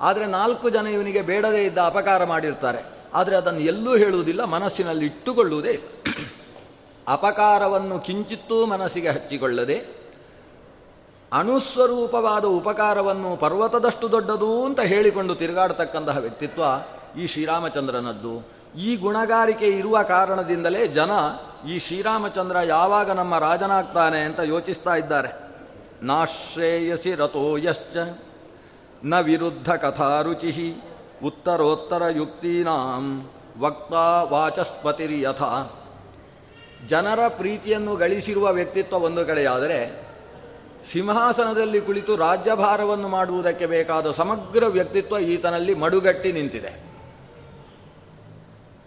ಆದರೆ 0.00 0.26
ನಾಲ್ಕು 0.26 0.70
ಜನ 0.70 0.86
ಇವನಿಗೆ 0.86 1.22
ಬೇಡದೇ 1.22 1.64
ಇದ್ದ 1.64 1.78
ಅಪಕಾರ 1.78 2.24
ಮಾಡಿರ್ತಾರೆ. 2.24 3.01
ಆದರೆ 3.14 3.36
ಅದನ್ನು 3.36 3.60
ಎಲ್ಲೂ 3.60 3.96
ಹೇಳುವುದಿಲ್ಲ, 3.96 4.44
ಮನಸ್ಸಿನಲ್ಲಿ 4.44 5.06
ಇಟ್ಟುಕೊಳ್ಳುವುದೇ 5.06 5.74
ಅಪಕಾರವನ್ನು 7.08 7.98
ಕಿಂಚಿತ್ತೂ 7.98 8.66
ಮನಸ್ಸಿಗೆ 8.66 9.08
ಹಚ್ಚಿಕೊಳ್ಳದೆ, 9.08 9.78
ಅಣುಸ್ವರೂಪವಾದ 11.32 12.44
ಉಪಕಾರವನ್ನು 12.44 13.36
ಪರ್ವತದಷ್ಟು 13.36 14.10
ದೊಡ್ಡದು 14.10 14.64
ಅಂತ 14.64 14.80
ಹೇಳಿಕೊಂಡು 14.80 15.34
ತಿರುಗಾಡತಕ್ಕಂತಹ 15.34 16.16
ವ್ಯಕ್ತಿತ್ವ 16.16 16.62
ಈ 17.20 17.26
ಶ್ರೀರಾಮಚಂದ್ರನದ್ದು. 17.26 18.34
ಈ 18.78 18.96
ಗುಣಗಾರಿಕೆ 18.96 19.68
ಇರುವ 19.68 20.02
ಕಾರಣದಿಂದಲೇ 20.02 20.86
ಜನ 20.88 21.10
ಈ 21.68 21.78
ಶ್ರೀರಾಮಚಂದ್ರ 21.78 22.56
ಯಾವಾಗ 22.64 23.10
ನಮ್ಮ 23.10 23.38
ರಾಜನಾಗ್ತಾನೆ 23.38 24.20
ಅಂತ 24.20 24.40
ಯೋಚಿಸ್ತಾ 24.40 24.94
ಇದ್ದಾರೆ. 24.94 25.30
ನಾಶ್ರೇಯಸಿ 26.02 27.14
ರಥೋಯಶ್ಚ 27.14 27.96
ನ 29.04 29.20
ವಿರುದ್ಧ 29.20 29.70
ಕಥಾರುಚಿ 29.72 30.82
ಯುಕ್ತೀನಾಂ 32.16 33.30
ವಕ್ತಾ 33.60 34.22
ವಾಚಸ್ಪತಿರ್ಯಥ. 34.22 35.42
ಜನರ 36.88 37.18
ಪ್ರೀತಿಯನ್ನು 37.28 37.96
ಗಳಿಸಿರುವ 37.96 38.52
ವ್ಯಕ್ತಿತ್ವ 38.52 38.96
ಒಂದು 38.96 39.26
ಕಡೆಯಾದರೆ, 39.26 40.06
ಸಿಂಹಾಸನದಲ್ಲಿ 40.92 41.80
ಕುಳಿತು 41.80 42.16
ರಾಜ್ಯಭಾರವನ್ನು 42.16 43.08
ಮಾಡುವುದಕ್ಕೆ 43.08 43.66
ಬೇಕಾದ 43.66 44.10
ಸಮಗ್ರ 44.10 44.66
ವ್ಯಕ್ತಿತ್ವ 44.66 45.18
ಈತನಲ್ಲಿ 45.18 45.74
ಮಡುಗಟ್ಟಿ 45.74 46.32
ನಿಂತಿದೆ. 46.32 46.80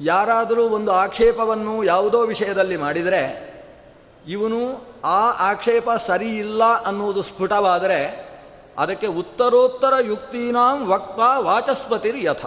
ಯಾರಾದರೂ 0.01 0.63
ಒಂದು 0.63 0.91
ಆಕ್ಷೇಪವನ್ನು 0.91 1.83
ಯಾವುದೋ 1.83 2.21
ವಿಷಯದಲ್ಲಿ 2.21 2.77
ಮಾಡಿದರೆ, 2.77 3.55
ಇವನು 4.27 4.85
ಆ 5.05 5.51
ಆಕ್ಷೇಪ 5.51 5.89
ಸರಿ 6.05 6.37
ಇಲ್ಲ 6.37 6.63
ಅನ್ನುವುದು 6.63 7.21
ಸ್ಫುಟವಾದರೆ 7.21 8.24
ಅದಕ್ಕೆ 8.77 9.07
ಉತ್ತರೋತ್ತರ 9.07 9.93
ಯುಕ್ತೀನಾಂ 10.05 10.87
ವಕ್ತ 10.87 11.19
ವಾಚಸ್ಪತಿರ್ 11.37 12.25
ಯಥ. 12.25 12.45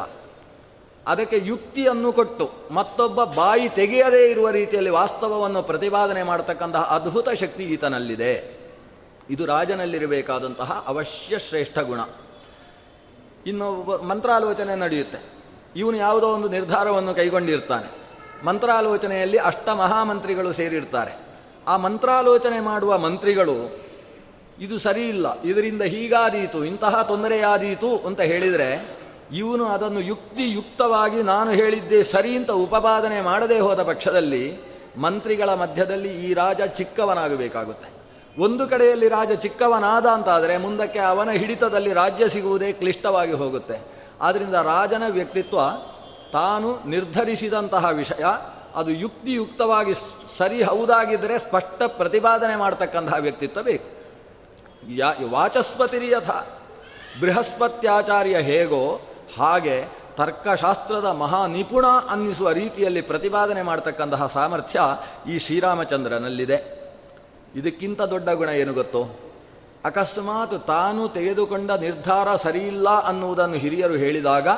ಅದಕ್ಕೆ 1.07 1.41
ಯುಕ್ತಿಯನ್ನು 1.45 2.13
ಕೊಟ್ಟು 2.13 2.51
ಮತ್ತೊಬ್ಬ 2.71 3.25
ಬಾಯಿ 3.25 3.69
ತೆಗೆಯದೇ 3.69 4.31
ಇರುವ 4.31 4.51
ರೀತಿಯಲ್ಲಿ 4.51 4.91
ವಾಸ್ತವವನ್ನು 4.91 5.63
ಪ್ರತಿಪಾದನೆ 5.63 6.23
ಮಾಡತಕ್ಕಂತಹ 6.23 6.83
ಅದ್ಭುತ 6.83 7.29
ಶಕ್ತಿ 7.29 7.63
ಈತನಲ್ಲಿದೆ. 7.63 8.59
ಇದು 9.31 9.47
ರಾಜನಲ್ಲಿರಬೇಕಾದಂತಹ 9.47 10.85
ಅವಶ್ಯ 10.87 11.39
ಶ್ರೇಷ್ಠ 11.39 11.79
ಗುಣ. 11.79 12.01
ಇನ್ನು 13.47 13.99
ಮಂತ್ರಾಲೋಚನೆ 14.03 14.75
ನಡೆಯುತ್ತೆ. 14.75 15.19
ಇವನು 15.77 15.97
ಯಾವುದೋ 15.97 16.29
ಒಂದು 16.29 16.49
ನಿರ್ಧಾರವನ್ನು 16.49 17.15
ಕೈಗೊಂಡಿರ್ತಾನೆ. 17.15 18.09
ಮಂತ್ರಾಲೋಚನೆಯಲ್ಲಿ 18.47 19.39
ಅಷ್ಟ 19.39 19.69
ಮಹಾಮಂತ್ರಿಗಳು 19.69 20.53
ಸೇರಿರ್ತಾರೆ. 20.53 21.19
ಆ 21.69 21.77
ಮಂತ್ರಾಲೋಚನೆ 21.77 22.61
ಮಾಡುವ 22.61 22.99
ಮಂತ್ರಿಗಳು 22.99 23.88
ಇದು 24.61 24.79
ಸರಿ 24.79 25.09
ಇಲ್ಲ. 25.09 25.43
ಇದರಿಂದ 25.43 25.83
ಹೀಗಾದೀತು, 25.83 26.65
ಇಂತಹ 26.65 27.03
ತೊಂದರೆಯಾದೀತು 27.03 27.99
ಅಂತ 27.99 28.21
ಹೇಳಿದರೆ, 28.21 28.99
ಇವನು 29.33 29.65
ಅದನ್ನು 29.65 30.01
ಯುಕ್ತಿಯುಕ್ತವಾಗಿ 30.01 31.23
ನಾನು 31.23 31.51
ಹೇಳಿದ್ದೇ 31.51 32.03
ಸರಿ 32.03 32.37
ಅಂತ 32.37 32.51
ಉಪಪಾದನೆ 32.51 33.21
ಮಾಡದೇ 33.21 33.59
ಹೋದ 33.59 33.83
ಪಕ್ಷದಲ್ಲಿ 33.83 34.69
ಮಂತ್ರಿಗಳ 34.97 35.55
ಮಧ್ಯದಲ್ಲಿ 35.55 36.29
ಈ 36.29 36.35
ರಾಜ 36.35 36.61
ಚಿಕ್ಕವನಾಗಬೇಕಾಗುತ್ತೆ. 36.63 37.89
ಒಂದು 38.39 38.69
ಕಡೆಯಲ್ಲಿ 38.69 39.09
ರಾಜ 39.09 39.33
ಚಿಕ್ಕವನಾದ 39.33 40.07
ಅಂತಾದರೆ 40.07 40.57
ಮುಂದಕ್ಕೆ 40.57 40.99
ಅವನ 40.99 41.31
ಹಿಡಿತದಲ್ಲಿ 41.31 41.93
ರಾಜ್ಯ 41.93 42.29
ಸಿಗುವುದೇ 42.29 42.73
ಕ್ಲಿಷ್ಟವಾಗಿ 42.73 43.33
ಹೋಗುತ್ತೆ. 43.33 43.81
ಆದ್ದರಿಂದ 44.21 44.55
ರಾಜನ 44.55 45.03
ವ್ಯಕ್ತಿತ್ವ 45.09 45.59
ತಾನು 46.33 46.89
ನಿರ್ಧರಿಸಿದಂತಹ 46.91 47.89
ವಿಷಯ, 47.91 48.25
ಅದು 48.75 48.91
ಯುಕ್ತಿಯುಕ್ತವಾಗಿ 48.91 49.95
ಸರಿ 50.39 50.63
ಹೌದಾಗಿದ್ದರೆ 50.63 51.39
ಸ್ಪಷ್ಟ 51.39 51.83
ಪ್ರತಿಪಾದನೆ 51.87 52.57
ಮಾಡತಕ್ಕಂತಹ 52.57 53.15
ವ್ಯಕ್ತಿತ್ವ 53.21 53.63
ಬೇಕು. 53.63 53.98
ಯಾ 54.87 55.15
ವಾಚಸ್ಪತಿರಿಯಥ 55.31 56.31
ಬೃಹಸ್ಪತ್ಯಾಚಾರ್ಯ 57.21 58.37
ಹೇಗೋ 58.39 59.01
ಹಾಗೆ 59.39 59.85
ತರ್ಕಶಾಸ್ತ್ರದ 60.17 61.05
ಮಹಾ 61.05 61.47
ನಿಪುಣ 61.47 61.87
ಅನ್ನಿಸುವ 61.87 62.51
ರೀತಿಯಲ್ಲಿ 62.51 63.01
ಪ್ರತಿಪಾದನೆ 63.01 63.63
ಮಾಡತಕ್ಕಂತಹ 63.63 64.27
ಸಾಮರ್ಥ್ಯ 64.27 64.81
ಈ 65.33 65.39
ಶ್ರೀರಾಮಚಂದ್ರನಲ್ಲಿದೆ. 65.39 66.79
ಇದಕ್ಕಿಂತ 67.55 68.03
ದೊಡ್ಡ 68.03 68.31
ಗುಣ 68.31 68.49
ಏನು 68.49 68.73
ಗೊತ್ತು? 68.73 69.19
ಅಕಸ್ಮಾತ್ 69.85 70.67
ತಾನು 70.67 71.09
ತೆಗೆದುಕೊಂಡ 71.09 71.71
ನಿರ್ಧಾರ 71.71 72.37
ಸರಿಯಿಲ್ಲ 72.37 72.89
ಅನ್ನುವುದನ್ನು 72.89 73.55
ಹಿರಿಯರು 73.55 73.95
ಹೇಳಿದಾಗ, 73.95 74.49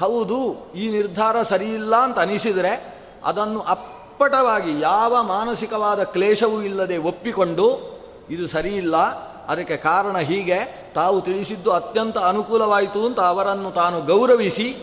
ಹೌದು, 0.00 0.72
ಈ 0.74 0.90
ನಿರ್ಧಾರ 0.90 1.42
ಸರಿಯಿಲ್ಲ 1.42 1.96
ಅಂತ 1.96 2.18
ಅನಿಸಿದರೆ 2.18 2.96
ಅದನ್ನು 3.24 3.60
ಅಪ್ಪಟವಾಗಿ 3.60 4.80
ಯಾವ 4.80 5.22
ಮಾನಸಿಕವಾದ 5.22 6.02
ಕ್ಲೇಶವೂ 6.02 6.62
ಇಲ್ಲದೆ 6.62 6.96
ಒಪ್ಪಿಕೊಂಡು 6.96 7.95
ಇದು 8.30 8.48
ಸರಿಯಿಲ್ಲ, 8.48 8.96
ಅದಕ್ಕೆ 9.48 9.76
ಕಾರಣ 9.76 10.18
ಹೀಗೆ, 10.18 10.58
ತಾವು 10.94 11.20
ತಿಳಿಸಿದ್ದು 11.20 11.70
ಅತ್ಯಂತ 11.70 12.18
ಅನುಕೂಲವಾಯಿತು 12.18 13.06
ಅಂತ 13.06 13.20
ಅವರನ್ನು 13.20 13.70
ತಾನು 13.70 14.00
ಗೌರವಿಸಿ, 14.00 14.76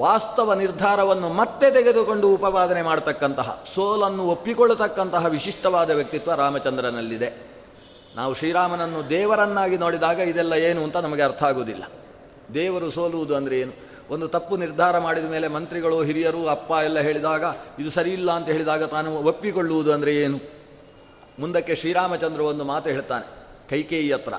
ವಾಸ್ತವ 0.00 0.54
ನಿರ್ಧಾರವನ್ನು 0.54 1.28
ಮತ್ತೆ 1.28 1.70
ತೆಗೆದುಕೊಂಡು 1.70 2.34
ಉಪವಾದನೆ 2.34 2.82
ಮಾಡತಕ್ಕಂತಹ, 2.82 3.64
ಸೋಲನ್ನು 3.74 4.24
ಒಪ್ಪಿಕೊಳ್ಳತಕ್ಕಂತಹ 4.26 5.26
ವಿಶಿಷ್ಟವಾದ 5.26 5.90
ವ್ಯಕ್ತಿತ್ವ 5.90 6.34
ರಾಮಚಂದ್ರನಲ್ಲಿದೆ. 6.34 7.54
ನಾವು 8.16 8.34
ಶ್ರೀರಾಮನನ್ನು 8.34 9.10
ದೇವರನ್ನಾಗಿ 9.10 9.76
ನೋಡಿದಾಗ 9.76 10.18
ಇದೆಲ್ಲ 10.18 10.52
ಏನು 10.52 10.82
ಅಂತ 10.84 10.96
ನಮಗೆ 10.96 11.22
ಅರ್ಥ 11.22 11.42
ಆಗುವುದಿಲ್ಲ. 11.42 11.84
ದೇವರು 12.54 12.90
ಸೋಲುವುದು 12.90 13.36
ಅಂದರೆ 13.36 13.60
ಏನು? 13.60 13.72
ಒಂದು 14.10 14.28
ತಪ್ಪು 14.28 14.56
ನಿರ್ಧಾರ 14.56 14.98
ಮಾಡಿದ 14.98 15.24
ಮೇಲೆ 15.24 15.48
ಮಂತ್ರಿಗಳು, 15.48 16.02
ಹಿರಿಯರು, 16.02 16.48
ಅಪ್ಪ 16.48 16.70
ಎಲ್ಲ 16.84 16.98
ಹೇಳಿದಾಗ, 16.98 17.44
ಇದು 17.78 17.90
ಸರಿಯಿಲ್ಲ 17.90 18.30
ಅಂತ 18.32 18.46
ಹೇಳಿದಾಗ 18.46 18.84
ತಾನು 18.84 19.16
ಒಪ್ಪಿಕೊಳ್ಳುವುದು 19.16 19.92
ಅಂದರೆ 19.92 20.16
ಏನು? 20.16 20.63
ಮುಂದಕ್ಕೆ 21.38 21.74
ಶ್ರೀರಾಮಚಂದ್ರ 21.74 22.40
ಒಂದು 22.40 22.64
ಮಾತು 22.64 22.88
ಹೇಳ್ತಾನೆ, 22.90 23.26
ಕೈಕೇಯಿ 23.70 24.12
ಹತ್ರ, 24.12 24.34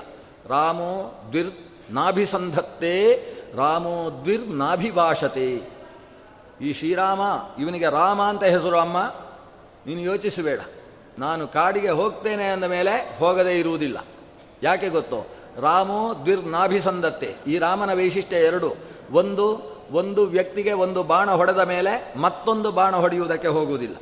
ರಾಮೋ 0.48 0.92
ದ್ವಿರ್ 1.30 1.52
ನಾಭಿಸಂಧತ್ತೆ, 1.90 2.94
ರಾಮೋ 3.56 3.96
ದ್ವಿರ್ 4.24 4.46
ನಾಭಿಭಾಷತೆ. 4.54 5.48
ಈ 6.60 6.72
ಶ್ರೀರಾಮ, 6.72 7.20
ಇವನಿಗೆ 7.58 7.88
ರಾಮ 7.90 8.20
ಅಂತ 8.22 8.44
ಹೆಸರು 8.44 8.78
ಅಮ್ಮ, 8.78 8.98
ನೀನು 9.86 10.00
ಯೋಚಿಸಬೇಡ, 10.00 10.60
ನಾನು 11.18 11.42
ಕಾಡಿಗೆ 11.48 11.90
ಹೋಗ್ತೇನೆ 11.90 12.46
ಅಂದ 12.46 12.64
ಮೇಲೆ 12.64 12.94
ಹೋಗದೇ 13.18 13.54
ಇರುವುದಿಲ್ಲ. 13.58 13.98
ಯಾಕೆ 14.62 14.88
ಗೊತ್ತು? 14.88 15.18
ರಾಮೋ 15.60 16.00
ದ್ವಿರ್ 16.24 16.44
ನಾಭಿಸಂಧತ್ತೆ, 16.48 17.30
ಈ 17.46 17.58
ರಾಮನ 17.58 17.92
ವೈಶಿಷ್ಟ್ಯ 17.92 18.36
ಎರಡು, 18.36 18.70
ಒಂದು 19.12 19.46
ಒಂದು 19.92 20.22
ವ್ಯಕ್ತಿಗೆ 20.26 20.72
ಒಂದು 20.72 21.00
ಬಾಣ 21.02 21.28
ಹೊಡೆದ 21.30 21.62
ಮೇಲೆ 21.64 21.92
ಮತ್ತೊಂದು 22.20 22.68
ಬಾಣ 22.72 22.94
ಹೊಡೆಯುವುದಕ್ಕೆ 22.96 23.48
ಹೋಗುವುದಿಲ್ಲ. 23.48 23.96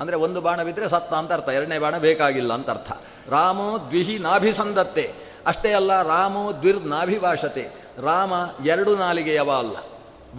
ಅಂದರೆ 0.00 0.16
ಒಂದು 0.16 0.40
ಬಾಣ 0.40 0.58
ಬಿದ್ದರೆ 0.62 0.88
ಸತ್ತ 0.88 1.12
ಅಂತ 1.12 1.32
ಅರ್ಥ, 1.32 1.48
ಎರಡನೇ 1.58 1.78
ಬಾಣ 1.78 1.94
ಬೇಕಾಗಿಲ್ಲ 1.98 2.52
ಅಂತ 2.54 2.70
ಅರ್ಥ. 2.70 2.90
ರಾಮೋ 3.30 3.68
ದ್ವಿಹಿ 3.90 4.16
ನಾಭಿಸಂದತ್ತೆ 4.18 5.06
ಅಷ್ಟೇ 5.46 5.70
ಅಲ್ಲ, 5.72 5.92
ರಾಮೋ 6.08 6.44
ದ್ವಿರ್ 6.62 6.82
ನಾಭಿಭಾಷತೆ 6.86 7.64
ರಾಮ 8.04 8.32
ಎರಡು 8.64 8.92
ನಾಲಿಗೆಯವ 8.96 9.50
ಅಲ್ಲ. 9.62 9.76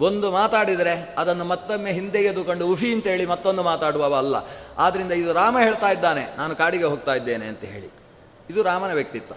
ಒಂದು 0.00 0.26
ಮಾತಾಡಿದರೆ 0.30 0.94
ಅದನ್ನು 1.18 1.44
ಮತ್ತೊಮ್ಮೆ 1.44 1.90
ಹಿಂದೆಗೆದುಕೊಂಡು 1.92 2.64
ಉಫಿ 2.72 2.90
ಅಂತೇಳಿ 2.92 3.24
ಮತ್ತೊಂದು 3.26 3.62
ಮಾತಾಡುವವ 3.62 4.14
ಅಲ್ಲ. 4.14 4.36
ಆದ್ದರಿಂದ 4.78 5.12
ಇದು 5.22 5.32
ರಾಮ 5.32 5.56
ಹೇಳ್ತಾ 5.58 5.88
ಇದ್ದಾನೆ, 5.90 6.24
ನಾನು 6.36 6.52
ಕಾಡಿಗೆ 6.56 6.84
ಹೋಗ್ತಾ 6.84 7.14
ಇದ್ದೇನೆ 7.14 7.46
ಅಂತ 7.46 7.64
ಹೇಳಿ. 7.64 7.90
ಇದು 8.50 8.62
ರಾಮನ 8.62 8.92
ವ್ಯಕ್ತಿತ್ವ. 8.92 9.34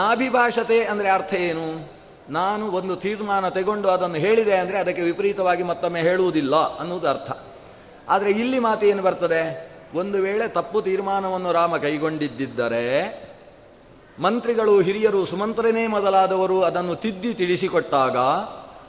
ನಾಭಿಭಾಷತೆ 0.00 0.78
ಅಂದರೆ 0.84 1.08
ಅರ್ಥ 1.08 1.34
ಏನು? 1.48 1.66
ನಾನು 2.30 2.64
ಒಂದು 2.70 2.94
ತೀರ್ಮಾನ 2.96 3.48
ತೆಗೊಂಡು 3.48 3.88
ಅದನ್ನು 3.88 4.18
ಹೇಳಿದೆ 4.18 4.54
ಅಂದರೆ 4.58 4.78
ಅದಕ್ಕೆ 4.78 5.02
ವಿಪರೀತವಾಗಿ 5.02 5.62
ಮತ್ತೊಮ್ಮೆ 5.62 6.00
ಹೇಳುವುದಿಲ್ಲ 6.00 6.56
ಅನ್ನುವುದು 6.56 7.08
ಅರ್ಥ. 7.08 7.30
ಆದರೆ 8.08 8.30
ಇಲ್ಲಿ 8.30 8.58
ಮಾತು 8.58 8.86
ಏನು 8.86 9.02
ಬರ್ತದೆ? 9.02 9.74
ಒಂದು 9.94 10.18
ವೇಳೆ 10.18 10.48
ತಪ್ಪು 10.48 10.82
ತೀರ್ಮಾನವನ್ನು 10.82 11.52
ರಾಮ 11.52 11.76
ಕೈಗೊಂಡಿದ್ದರೆ 11.76 13.24
ಮಂತ್ರಿಗಳು, 14.18 14.80
ಹಿರಿಯರು, 14.80 15.26
ಸುಮಂತ್ರನೇ 15.26 15.86
ಮೊದಲಾದವರು 15.86 16.62
ಅದನ್ನು 16.62 16.96
ತಿದ್ದಿ 16.96 17.34
ತಿಳಿಸಿಕೊಟ್ಟಾಗ 17.34 18.16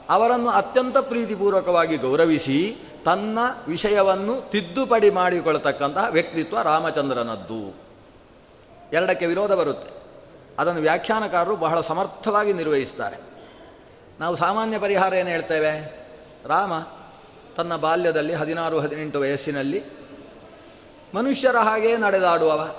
ಅವರನ್ನು 0.09 0.49
ಅತ್ಯಂತ 0.49 0.97
ಪ್ರೀತಿಪೂರ್ವಕವಾಗಿ 0.97 1.97
ಗೌರವಿಸಿ 1.97 2.77
ತನ್ನ 3.05 3.39
ವಿಷಯವನ್ನು 3.67 4.49
ತಿದ್ದುಪಡಿ 4.49 5.09
ಮಾಡಿಕೊಳ್ತಕ್ಕಂತಹ 5.09 6.07
ವ್ಯಕ್ತಿತ್ವ 6.09 6.61
ರಾಮಚಂದ್ರನದ್ದು. 6.61 7.75
ಎರಡಕ್ಕೆ 8.93 9.25
ವಿರೋಧ 9.25 9.51
ಬರುತ್ತೆ. 9.51 10.05
ಅದನ್ನು 10.59 10.81
ವ್ಯಾಖ್ಯಾನಕಾರರು 10.81 11.55
ಬಹಳ 11.55 11.81
ಸಮರ್ಥವಾಗಿ 11.81 12.53
ನಿರ್ವಹಿಸ್ತಾರೆ. 12.53 13.17
ನಾವು 14.19 14.35
ಸಾಮಾನ್ಯ 14.35 14.79
ಪರಿಹಾರ 14.79 15.13
ಏನು 15.13 15.29
ಹೇಳ್ತೇವೆ? 15.29 16.05
ರಾಮ 16.47 16.73
ತನ್ನ 17.57 17.75
ಬಾಲ್ಯದಲ್ಲಿ 17.75 18.33
ಹದಿನಾರು, 18.33 18.79
ಹದಿನೆಂಟು 18.79 19.19
ವಯಸ್ಸಿನಲ್ಲಿ 19.19 19.83
ಮನುಷ್ಯರ 21.15 21.57
ಹಾಗೆ 21.57 21.97
ನಡೆದಾಡುವವ. 21.97 22.75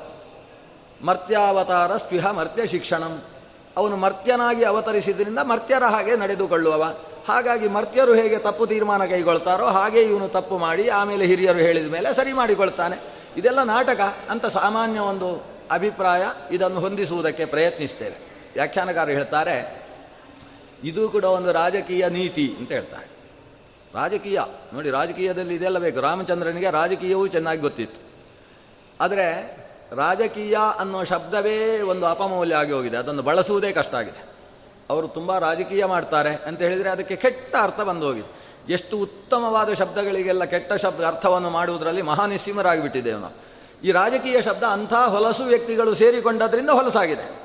ಮರ್ತ್ಯಾವತಾರ 1.05 1.97
ಸ್ವಿಹ 1.97 2.31
ಮರ್ತ್ಯ 2.31 2.67
ಶಿಕ್ಷಣಂ. 2.67 3.23
ಅವನು 3.77 3.97
ಮರ್ತ್ಯನಾಗಿ 3.97 4.65
ಅವತರಿಸಿದ್ರಿಂದ 4.65 5.39
ಮರ್ತ್ಯರ 5.39 5.85
ಹಾಗೆ 5.85 6.17
ನಡೆದುಕೊಳ್ಳುವವ. 6.17 6.85
ಹಾಗಾಗಿ 7.29 7.69
ಮರ್ತ್ಯರು 7.69 8.15
ಹೇಗೆ 8.15 8.39
ತಪ್ಪು 8.39 8.67
ತೀರ್ಮಾನ 8.67 9.05
ಕೈಗೊಳ್ತಾರೋ 9.05 9.67
ಹಾಗೆ 9.67 10.03
ಇವನು 10.03 10.29
ತಪ್ಪು 10.29 10.59
ಮಾಡಿ 10.59 10.89
ಆಮೇಲೆ 10.89 11.27
ಹಿರಿಯರು 11.27 11.59
ಹೇಳಿದ 11.59 11.91
ಮೇಲೆ 11.93 12.15
ಸರಿ 12.15 12.33
ಮಾಡಿಕೊಳ್ತಾನೆ. 12.33 12.97
ಇದೆಲ್ಲ 13.37 13.63
ನಾಟಕ 13.63 14.01
ಅಂತ 14.31 14.47
ಸಾಮಾನ್ಯ 14.47 15.01
ಒಂದು 15.01 15.45
ಅಭಿಪ್ರಾಯ. 15.71 16.23
ಇದನ್ನು 16.51 16.81
ಹೊಂದಿಸುವುದಕ್ಕೆ 16.81 17.45
ಪ್ರಯತ್ನಿಸ್ತೇವೆ. 17.45 18.17
ವ್ಯಾಖ್ಯಾನಕಾರ 18.55 19.09
ಹೇಳ್ತಾರೆ, 19.09 19.87
ಇದು 20.85 21.09
ಕೂಡ 21.09 21.25
ಒಂದು 21.25 21.53
ರಾಜಕೀಯ 21.53 22.09
ನೀತಿ 22.09 22.55
ಅಂತ 22.59 22.73
ಹೇಳ್ತಾರೆ. 22.73 23.16
ರಾಜಕೀಯ. 23.97 24.41
ನೋಡಿ, 24.75 24.91
ರಾಜಕೀಯದಲ್ಲಿ 24.91 25.55
ಇದೆಲ್ಲ 25.55 25.79
ಬೇಕು. 25.79 26.01
ರಾಮಚಂದ್ರನಿಗೆ 26.01 26.71
ರಾಜಕೀಯವೂ 26.71 27.27
ಚೆನ್ನಾಗಿ 27.27 27.61
ಗೊತ್ತಿತ್ತು. 27.61 28.01
ಆದರೆ 29.01 29.27
ರಾಜಕೀಯ 29.93 30.57
ಅನ್ನೋ 30.79 31.05
ಶಬ್ದವೇ 31.05 31.81
ಒಂದು 31.81 32.07
ಅಪಮೌಲ್ಯ 32.07 32.55
ಆಗಿ 32.55 32.73
ಹೋಗಿದೆ. 32.73 32.97
ಅದನ್ನು 32.97 33.23
ಬಳಸುವುದೇ 33.23 33.73
ಕಷ್ಟ 33.73 33.95
ಆಗಿದೆ. 33.95 34.25
ಅವರು 34.91 35.09
ತುಂಬ 35.09 35.39
ರಾಜಕೀಯ 35.39 35.85
ಮಾಡ್ತಾರೆ 35.85 36.37
ಅಂತ 36.37 36.63
ಹೇಳಿದರೆ 36.63 36.91
ಅದಕ್ಕೆ 36.91 37.17
ಕೆಟ್ಟ 37.17 37.57
ಅರ್ಥ 37.61 37.81
ಬಂದು 37.81 38.07
ಹೋಗಿದೆ. 38.07 38.37
ಎಷ್ಟು 38.73 38.99
ಉತ್ತಮವಾದ 38.99 39.73
ಶಬ್ದಗಳಿಗೆಲ್ಲ 39.73 40.45
ಕೆಟ್ಟ 40.45 40.73
ಶಬ್ದ 40.73 41.05
ಅರ್ಥವನ್ನು 41.05 41.51
ಮಾಡುವುದರಲ್ಲಿ 41.51 42.03
ಮಹಾನಿಸ್ಸೀಮರಾಗಿಬಿಟ್ಟಿದ್ದೇವೆ 42.03 43.21
ನಾವು 43.21 43.35
ಈ 43.85 43.93
ರಾಜಕೀಯ 43.93 44.43
ಶಬ್ದ 44.43 44.65
ಅಂಥ 44.65 44.93
ಹೊಲಸು 44.93 45.43
ವ್ಯಕ್ತಿಗಳು 45.43 45.95
ಸೇರಿಕೊಂಡದ್ರಿಂದ 45.95 46.71
ಹೊಲಸಾಗಿದೆ. 46.71 47.43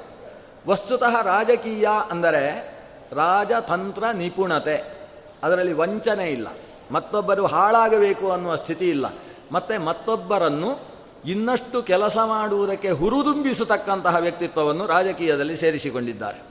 ವಸ್ತುತಃ 0.67 1.21
ರಾಜಕೀಯ 1.21 1.87
ಅಂದರೆ 2.11 2.73
ರಾಜತಂತ್ರ 3.11 4.03
ನಿಪುಣತೆ. 4.13 5.00
ಅದರಲ್ಲಿ 5.43 5.73
ವಂಚನೆ 5.73 6.31
ಇಲ್ಲ. 6.31 6.47
ಮತ್ತೊಬ್ಬರು 6.91 7.45
ಹಾಳಾಗಬೇಕು 7.45 8.31
ಅನ್ನುವ 8.31 8.55
ಸ್ಥಿತಿ 8.55 8.89
ಇಲ್ಲ. 8.89 9.05
ಮತ್ತು 9.51 9.81
ಮತ್ತೊಬ್ಬರನ್ನು 9.81 10.79
ಇನ್ನಷ್ಟು 11.25 11.83
ಕೆಲಸ 11.83 12.17
ಮಾಡುವುದಕ್ಕೆ 12.17 12.89
ಹುರುದುಂಬಿಸತಕ್ಕಂತಹ 12.89 14.15
ವ್ಯಕ್ತಿತ್ವವನ್ನು 14.15 14.87
ರಾಜಕೀಯದಲ್ಲಿ 14.87 15.57
ಸೇರಿಸಿಕೊಂಡಿದ್ದಾರೆ. 15.57 16.41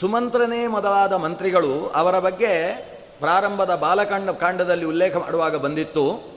ಸುಮಂತ್ರನೇ 0.00 0.66
ಮೊದಲಾದ 0.66 1.12
ಮಂತ್ರಿಗಳು 1.12 1.88
ಅವರ 1.88 2.18
ಬಗ್ಗೆ 2.18 2.74
ಪ್ರಾರಂಭದ 3.20 3.74
ಬಾಲಕಾಂಡ 3.74 4.30
ಕಾಂಡದಲ್ಲಿ 4.30 4.84
ಉಲ್ಲೇಖ 4.84 5.16
ಮಾಡುವಾಗ 5.16 5.56
ಬಂದಿತ್ತು, 5.56 6.32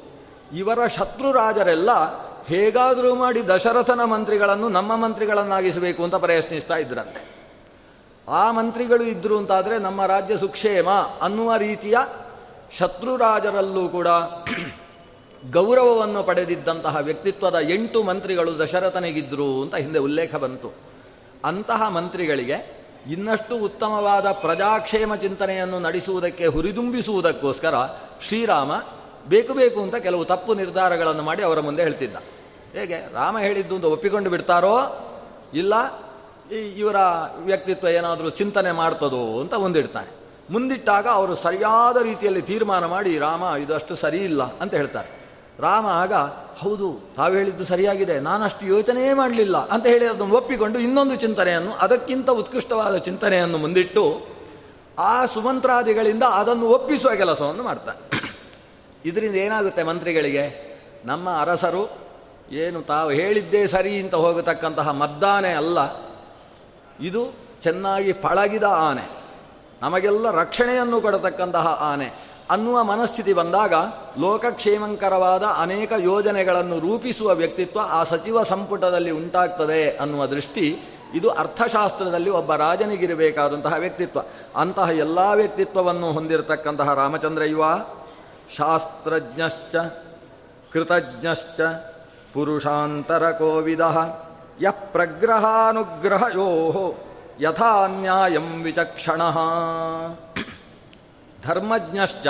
ಇವರ 0.55 0.87
ಶತ್ರು 0.87 1.31
ರಾಜರೆಲ್ಲ 1.31 1.89
ಹೇಗಾದರೂ 2.45 3.15
ಮಾಡಿ 3.15 3.47
ದಶರಥನ 3.47 4.03
ಮಂತ್ರಿಗಳನ್ನು 4.03 4.69
ನಮ್ಮ 4.69 4.95
ಮಂತ್ರಿಗಳನ್ನಾಗಿಸಬೇಕು 4.95 6.03
ಅಂತ 6.03 6.15
ಪ್ರಯತ್ನಿಸ್ತಾ 6.15 6.75
ಇದ್ರಂತೆ. 6.75 7.32
ಆ 8.29 8.51
ಮಂತ್ರಿಗಳು 8.51 9.03
ಇದ್ದರು 9.03 9.37
ಅಂತಾದರೆ 9.37 9.79
ನಮ್ಮ 9.79 10.05
ರಾಜ್ಯ 10.05 10.37
ಸುಕ್ಷೇಮ 10.37 10.89
ಅನ್ನುವ 11.21 11.55
ರೀತಿಯ 11.55 11.97
ಶತ್ರುರಾಜರಲ್ಲೂ 12.77 13.89
ಕೂಡ 13.89 14.07
ಗೌರವವನ್ನು 15.51 16.23
ಪಡೆದಿದ್ದಂತಹ 16.23 16.97
ವ್ಯಕ್ತಿತ್ವದ 17.01 17.55
ಎಂಟು 17.69 18.03
ಮಂತ್ರಿಗಳು 18.03 18.59
ದಶರಥನಿಗಿದ್ರು 18.59 19.61
ಅಂತ 19.61 19.75
ಹಿಂದೆ 19.75 19.99
ಉಲ್ಲೇಖ 19.99 20.35
ಬಂತು. 20.35 20.73
ಅಂತಹ 21.45 21.89
ಮಂತ್ರಿಗಳಿಗೆ 21.89 22.83
ಇನ್ನಷ್ಟು 23.11 23.57
ಉತ್ತಮವಾದ 23.57 24.31
ಪ್ರಜಾಕ್ಷೇಮ 24.31 25.15
ಚಿಂತನೆಯನ್ನು 25.15 25.79
ನಡೆಸುವುದಕ್ಕೆ 25.79 26.45
ಹುರಿದುಂಬಿಸುವುದಕ್ಕೋಸ್ಕರ 26.45 27.73
ಶ್ರೀರಾಮ 28.21 28.71
ಬೇಕು 29.27 29.53
ಬೇಕು 29.53 29.81
ಅಂತ 29.81 29.95
ಕೆಲವು 29.95 30.25
ತಪ್ಪು 30.25 30.53
ನಿರ್ಧಾರಗಳನ್ನು 30.53 31.23
ಮಾಡಿ 31.23 31.43
ಅವರ 31.43 31.59
ಮುಂದೆ 31.59 31.83
ಹೇಳ್ತಿದ್ದ. 31.83 32.15
ಹೇಗೆ? 32.73 33.13
ರಾಮ 33.13 33.39
ಹೇಳಿದ್ದು 33.39 33.75
ಅಂತ 33.75 33.85
ಒಪ್ಪಿಕೊಂಡು 33.85 34.29
ಬಿಡ್ತಾರೋ? 34.29 34.77
ಇಲ್ಲ. 35.53 35.73
ಇವರ 36.59 36.95
ವ್ಯಕ್ತಿತ್ವ 37.37 37.87
ಏನಾದರೂ 37.87 38.29
ಚಿಂತನೆ 38.29 38.71
ಮಾಡ್ತದೋ 38.71 39.41
ಅಂತ 39.41 39.53
ಮುಂದಿಡ್ತಾನೆ 39.53 40.23
ಮುಂದಿಟ್ಟಾಗ 40.51 41.07
ಅವರು 41.07 41.35
ಸರಿಯಾದ 41.35 42.01
ರೀತಿಯಲ್ಲಿ 42.01 42.41
ತೀರ್ಮಾನ 42.41 42.85
ಮಾಡಿ, 42.85 43.17
ರಾಮ, 43.17 43.43
ಇದಷ್ಟು 43.59 43.95
ಸರಿ 43.95 44.17
ಇಲ್ಲ 44.17 44.59
ಅಂತ 44.59 44.73
ಹೇಳ್ತಾರೆ. 44.73 45.23
ರಾಮ 45.59 45.85
ಆಗ, 45.87 46.13
ಹೌದು, 46.57 46.99
ತಾವು 47.15 47.33
ಹೇಳಿದ್ದು 47.33 47.65
ಸರಿಯಾಗಿದೆ, 47.65 48.19
ನಾನಷ್ಟು 48.19 48.65
ಯೋಚನೆಯೇ 48.65 49.13
ಮಾಡಲಿಲ್ಲ 49.13 49.69
ಅಂತ 49.69 49.85
ಹೇಳಿ 49.85 50.05
ಅದನ್ನು 50.05 50.35
ಒಪ್ಪಿಕೊಂಡು 50.35 50.79
ಇನ್ನೊಂದು 50.79 51.15
ಚಿಂತನೆಯನ್ನು, 51.15 51.71
ಅದಕ್ಕಿಂತ 51.71 52.29
ಉತ್ಕೃಷ್ಟವಾದ 52.29 52.97
ಚಿಂತನೆಯನ್ನು 52.97 53.57
ಮುಂದಿಟ್ಟು, 53.57 54.27
ಆ 54.99 55.25
ಸುಮಂತ್ರಾದಿಗಳಿಂದ 55.25 56.23
ಅದನ್ನು 56.23 56.65
ಒಪ್ಪಿಸುವ 56.65 57.15
ಕೆಲಸವನ್ನು 57.15 57.63
ಮಾಡ್ತಾರೆ. 57.63 58.21
ಇದರಿಂದ 59.05 59.35
ಏನಾಗುತ್ತೆ 59.35 59.83
ಮಂತ್ರಿಗಳಿಗೆ? 59.83 60.73
ನಮ್ಮ 61.05 61.29
ಅರಸರು, 61.29 61.89
ಏನು 62.51 62.81
ತಾವು 62.81 63.09
ಹೇಳಿದ್ದೇ 63.09 63.67
ಸರಿ 63.67 63.99
ಅಂತ 63.99 64.15
ಹೋಗತಕ್ಕಂತಹ 64.15 64.89
ಮದ್ದಾನೆ 64.89 65.53
ಅಲ್ಲ 65.53 66.12
ಇದು 67.03 67.33
ಚೆನ್ನಾಗಿ 67.61 68.13
ಪಳಗಿದ 68.13 68.63
ಆನೆ. 68.63 69.09
ನಮಗೆಲ್ಲ 69.81 70.31
ರಕ್ಷಣೆಯನ್ನು 70.31 71.01
ಕೊಡತಕ್ಕಂತಹ 71.01 71.67
ಆನೆ. 71.67 72.33
ಅನ್ನುವ 72.49 72.83
ಮನಸ್ಥಿತಿ 72.83 73.33
ಬಂದಾಗ 73.33 73.73
ಲೋಕಕ್ಷೇಮಂಕರವಾದ 74.19 75.43
ಅನೇಕ 75.43 75.91
ಯೋಜನೆಗಳನ್ನು 75.97 76.79
ರೂಪಿಸುವ 76.79 77.33
ವ್ಯಕ್ತಿತ್ವ 77.33 77.79
ಆ 77.89 78.03
ಸಚಿವ 78.03 78.43
ಸಂಪುಟದಲ್ಲಿ 78.43 79.11
ಉಂಟಾಗ್ತದೆ 79.11 79.97
ಅನ್ನುವ 79.97 80.25
ದೃಷ್ಟಿ 80.25 80.79
ಇದು 81.13 81.29
ಅರ್ಥಶಾಸ್ತ್ರದಲ್ಲಿ 81.29 82.29
ಒಬ್ಬ 82.29 82.55
ರಾಜನಿಗಿರಬೇಕಾದಂತಹ 82.55 83.73
ವ್ಯಕ್ತಿತ್ವ. 83.73 84.19
ಅಂತಹ 84.55 84.89
ಎಲ್ಲ 84.89 85.19
ವ್ಯಕ್ತಿತ್ವವನ್ನು 85.35 86.11
ಹೊಂದಿರತಕ್ಕಂತಹ 86.11 86.93
ರಾಮಚಂದ್ರ 86.93 87.43
ಯುವ 87.43 87.65
ಶಾಸ್ತ್ರಜ್ಞಶ್ಚ, 88.57 89.75
ಕೃತಜ್ಞಶ್ಚ, 90.73 91.61
ಪುರುಷಾಂತರ 92.33 93.31
ಕೋವಿದ. 93.31 93.81
ಯ 94.61 94.71
ಪ್ರಗ್ರಹಾನುಗ್ರಹಯೋ 94.71 96.93
ಯಥಾ 97.41 97.87
ನ್ಯಾಯಂ 97.87 98.63
ವಿಚಕ್ಷಣ. 98.63 99.21
ಧರ್ಮಜ್ಞಶ್ಚ, 101.43 102.27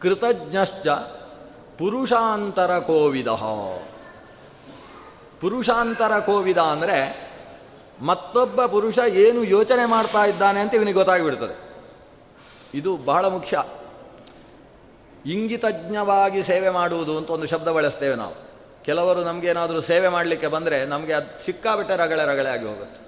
ಕೃತಜ್ಞಶ್ಚ, 0.00 0.86
ಪುರುಷಾಂತರ 1.78 2.78
ಕೋವಿದ. 2.78 3.26
ಪುರುಷಾಂತರ 5.40 6.18
ಕೋವಿದ 6.18 6.58
ಅಂದರೆ 6.58 7.26
ಮತ್ತೊಬ್ಬ 8.00 8.66
ಪುರುಷ 8.66 8.98
ಏನು 8.98 9.44
ಯೋಚನೆ 9.44 9.86
ಮಾಡ್ತಾ 9.86 10.24
ಇದ್ದಾನೆ 10.24 10.60
ಅಂತ 10.60 10.74
ಇವನಿಗೆ 10.74 10.92
ಗೊತ್ತಾಗಿಬಿಡ್ತದೆ. 10.92 11.74
ಇದು 12.74 12.96
ಬಹಳ 12.96 13.26
ಮುಖ್ಯ. 13.26 13.62
ಇಂಗಿತಜ್ಞವಾಗಿ 15.26 16.42
ಸೇವೆ 16.42 16.70
ಮಾಡುವುದು 16.70 17.18
ಅಂತ 17.18 17.30
ಒಂದು 17.30 17.46
ಶಬ್ದ 17.46 17.68
ಬಳಸ್ತೇವೆ 17.68 18.14
ನಾವು. 18.14 18.45
ಕೆಲವರು 18.86 19.20
ನಮಗೇನಾದರೂ 19.24 19.80
ಸೇವೆ 19.80 20.08
ಮಾಡಲಿಕ್ಕೆ 20.08 20.46
ಬಂದರೆ 20.46 20.78
ನಮಗೆ 20.84 21.12
ಅದು 21.12 21.44
ಸಿಕ್ಕಾಬಿಟ್ಟೆ 21.44 21.94
ರಗಳೆ 21.96 22.24
ರಗಳೆ 22.26 22.50
ಆಗಿ 22.50 22.64
ಹೋಗುತ್ತೆ. 22.64 23.00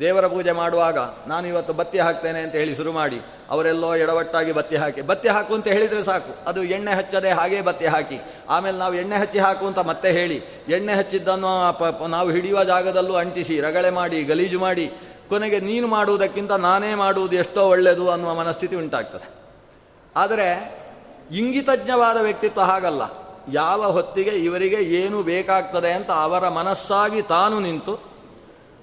ದೇವರ 0.00 0.26
ಪೂಜೆ 0.26 0.52
ಮಾಡುವಾಗ 0.52 0.98
ನಾನು 1.28 1.46
ಇವತ್ತು 1.46 1.72
ಬತ್ತಿ 1.72 1.98
ಹಾಕ್ತೇನೆ 1.98 2.40
ಅಂತ 2.40 2.54
ಹೇಳಿ 2.54 2.74
ಶುರು 2.74 2.92
ಮಾಡಿ, 2.92 3.18
ಅವರೆಲ್ಲೋ 3.50 3.90
ಎಡವಟ್ಟಾಗಿ 3.96 4.52
ಬತ್ತಿ 4.52 4.76
ಹಾಕಿ, 4.76 5.00
ಬತ್ತಿ 5.02 5.28
ಹಾಕು 5.28 5.52
ಅಂತ 5.54 5.66
ಹೇಳಿದರೆ 5.66 6.02
ಸಾಕು, 6.04 6.48
ಅದು 6.48 6.64
ಎಣ್ಣೆ 6.64 6.92
ಹಚ್ಚದೆ 6.94 7.30
ಹಾಗೇ 7.30 7.60
ಬತ್ತಿ 7.60 7.86
ಹಾಕಿ, 7.86 8.18
ಆಮೇಲೆ 8.48 8.76
ನಾವು 8.78 8.94
ಎಣ್ಣೆ 8.94 9.16
ಹಚ್ಚಿ 9.16 9.38
ಹಾಕು 9.38 9.66
ಅಂತ 9.66 9.78
ಮತ್ತೆ 9.78 10.10
ಹೇಳಿ, 10.12 10.38
ಎಣ್ಣೆ 10.68 10.94
ಹಚ್ಚಿದ್ದನ್ನು 10.94 11.52
ನಾವು 12.06 12.30
ಹಿಡಿಯುವ 12.30 12.64
ಜಾಗದಲ್ಲೂ 12.64 13.14
ಅಂಟಿಸಿ, 13.14 13.60
ರಗಳೆ 13.60 13.90
ಮಾಡಿ, 13.90 14.24
ಗಲೀಜು 14.24 14.60
ಮಾಡಿ, 14.60 14.86
ಕೊನೆಗೆ 15.28 15.60
ನೀನು 15.60 15.86
ಮಾಡುವುದಕ್ಕಿಂತ 15.86 16.52
ನಾನೇ 16.52 16.94
ಮಾಡುವುದು 16.94 17.36
ಎಷ್ಟೋ 17.36 17.68
ಒಳ್ಳೆಯದು 17.68 18.10
ಅನ್ನುವ 18.10 18.34
ಮನಸ್ಥಿತಿ 18.34 18.76
ಉಂಟಾಗ್ತದೆ. 18.76 19.28
ಆದರೆ 20.16 20.48
ಇಂಗಿತಜ್ಞವಾದ 21.32 22.16
ವ್ಯಕ್ತಿತ್ವ 22.16 22.62
ಹಾಗಲ್ಲ. 22.62 23.02
ಯಾವ 23.52 23.90
ಹೊತ್ತಿಗೆ 23.90 24.30
ಇವರಿಗೆ 24.30 24.76
ಏನು 24.76 25.22
ಬೇಕಾಗ್ತದೆ 25.22 25.92
ಅಂತ 25.92 26.10
ಅವರ 26.10 26.48
ಮನಸ್ಸಾಗಿ 26.48 27.22
ತಾನು 27.22 27.60
ನಿಂತು 27.60 28.10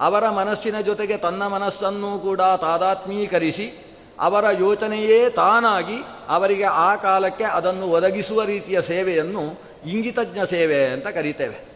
ಅವರ 0.01 0.29
ಮನಸ್ಸಿನ 0.29 0.79
ಜೊತೆಗೆ 0.79 1.17
ತನ್ನ 1.17 1.47
ಮನಸ್ಸನ್ನು 1.47 2.19
ಕೂಡ 2.19 2.41
ತಾದಾತ್ಮೀಕರಿಸಿ 2.41 3.95
ಅವರ 4.19 4.45
ಯೋಚನೆಯೇ 4.59 5.29
ತಾನಾಗಿ 5.29 5.97
ಅವರಿಗೆ 6.29 6.63
ಆ 6.63 6.95
ಕಾಲಕ್ಕೆ 6.95 7.43
ಅದನ್ನು 7.43 7.85
ಒದಗಿಸುವ 7.85 8.43
ರೀತಿಯ 8.43 8.81
ಸೇವೆಯನ್ನು 8.81 9.61
ಇಂಗಿತಜ್ಞ 9.89 10.39
ಸೇವೆ 10.49 10.85
ಅಂತ 10.85 11.07
ಕರೀತೇವೆ. 11.07 11.67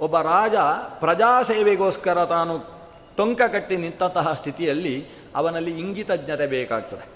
ಒಬ್ಬ 0.00 0.18
ರಾಜ 0.18 0.54
ಪ್ರಜಾ 1.00 1.42
ಸೇವೆಗೋಸ್ಕರ 1.42 2.24
ತಾನು 2.24 2.58
ಟೊಂಕ 3.16 3.42
ಕಟ್ಟಿ 3.42 3.76
ನಿಂತಹ 3.76 4.32
ಸ್ಥಿತಿಯಲ್ಲಿ 4.32 5.06
ಅವನಲ್ಲಿ 5.36 5.78
ಇಂಗಿತಜ್ಞತೆ 5.78 6.46
ಬೇಕಾಗ್ತದೆ. 6.46 7.11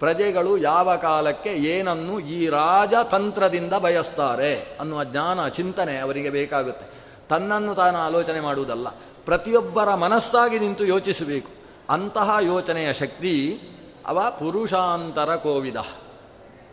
ಪ್ರಜೆಗಳು 0.00 0.56
ಯಾವ 0.56 0.96
ಕಾಲಕ್ಕೆ 0.96 1.50
ಏನನ್ನು 1.50 2.20
ಈ 2.20 2.48
ರಾಜತಂತ್ರದಿಂದ 2.48 3.72
ಬಯಸ್ತಾರೆ 3.72 4.76
ಅನ್ನುವ 4.80 5.04
ಜ್ಞಾನ, 5.04 5.48
ಚಿಂತನೆ 5.48 5.98
ಅವರಿಗೆ 5.98 6.30
ಬೇಕಾಗುತ್ತೆ. 6.30 6.86
ತನ್ನನ್ನು 7.28 7.74
ತಾನು 7.74 7.98
ಆಲೋಚನೆ 7.98 8.40
ಮಾಡುವುದಲ್ಲ. 8.40 8.88
ಪ್ರತಿಯೊಬ್ಬರ 9.24 9.94
ಮನಸ್ಸಾಗಿ 9.94 10.58
ನಿಂತು 10.58 10.84
ಯೋಚಿಸಬೇಕು. 10.84 11.50
ಅಂತಹ 11.90 12.36
ಯೋಚನೆಯ 12.40 12.92
ಶಕ್ತಿ 12.92 13.60
ಅವ 14.06 14.20
ಪುರುಷಾಂತರ 14.30 15.36
ಕೋವಿದ. 15.36 15.76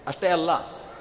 ಅಷ್ಟೇ 0.07 0.27
ಅಲ್ಲ, 0.27 0.49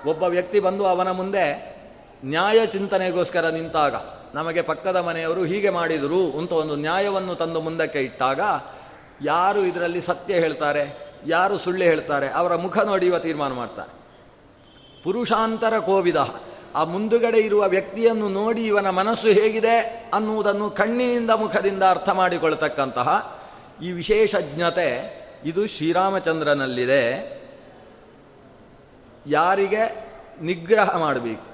ಒಬ್ಬ 0.06 0.22
ವ್ಯಕ್ತಿ 0.22 0.60
ಬಂದು 0.60 0.86
ಅವನ 0.86 1.10
ಮುಂದೆ 1.10 1.76
ನ್ಯಾಯ 2.24 2.66
ಚಿಂತನೆಗೋಸ್ಕರ 2.66 3.48
ನಿಂತಾಗ, 3.48 3.94
ನಮಗೆ 4.34 4.62
ಪಕ್ಕದ 4.62 4.96
ಮನೆಯವರು 4.96 5.44
ಹೀಗೆ 5.44 5.70
ಮಾಡಿದರು 5.70 6.38
ಅಂತ 6.38 6.52
ಒಂದು 6.52 6.76
ನ್ಯಾಯವನ್ನು 6.76 7.34
ತಂದು 7.34 7.60
ಮುಂದಕ್ಕೆ 7.60 8.00
ಇಟ್ಟಾಗ, 8.00 8.40
ಯಾರು 9.22 9.60
ಇದರಲ್ಲಿ 9.60 10.00
ಸತ್ಯ 10.00 10.34
ಹೇಳ್ತಾರೆ? 10.34 11.05
ಯಾರು 11.26 11.56
ಸುಳ್ಳು 11.58 11.84
ಹೇಳ್ತಾರೆ, 11.84 12.28
ಅವರ 12.30 12.52
ಮುಖ 12.56 12.78
ನೋಡಿ 12.78 13.06
ಇವ 13.06 13.18
ತೀರ್ಮಾನ 13.18 13.52
ಮಾಡ್ತಾರೆ. 13.52 13.92
ಪುರುಷಾಂತರ 15.04 15.74
ಕೋವಿದ. 15.78 16.20
ಆ 16.76 16.82
ಮುಂದುಗಡೆ 16.84 17.38
ಇರುವ 17.38 17.62
ವ್ಯಕ್ತಿಯನ್ನು 17.68 18.28
ನೋಡಿ 18.28 18.62
ಇವನ 18.66 18.88
ಮನಸ್ಸು 18.90 19.28
ಹೇಗಿದೆ 19.28 19.76
ಅನ್ನುವುದನ್ನು 20.14 20.66
ಕಣ್ಣಿನಿಂದ 20.70 21.30
ಮುಖದಿಂದ 21.30 21.82
ಅರ್ಥ 21.82 22.08
ಮಾಡಿಕೊಳ್ತಕ್ಕಂತಹ 22.10 23.08
ಈ 23.82 23.90
ವಿಶೇಷಜ್ಞತೆ 23.92 24.88
ಇದು 25.44 25.62
ಶ್ರೀರಾಮಚಂದ್ರನಲ್ಲಿದೆ. 25.66 27.02
ಯಾರಿಗೆ 29.26 29.82
ನಿಗ್ರಹ 30.40 30.96
ಮಾಡಬೇಕು, 30.96 31.46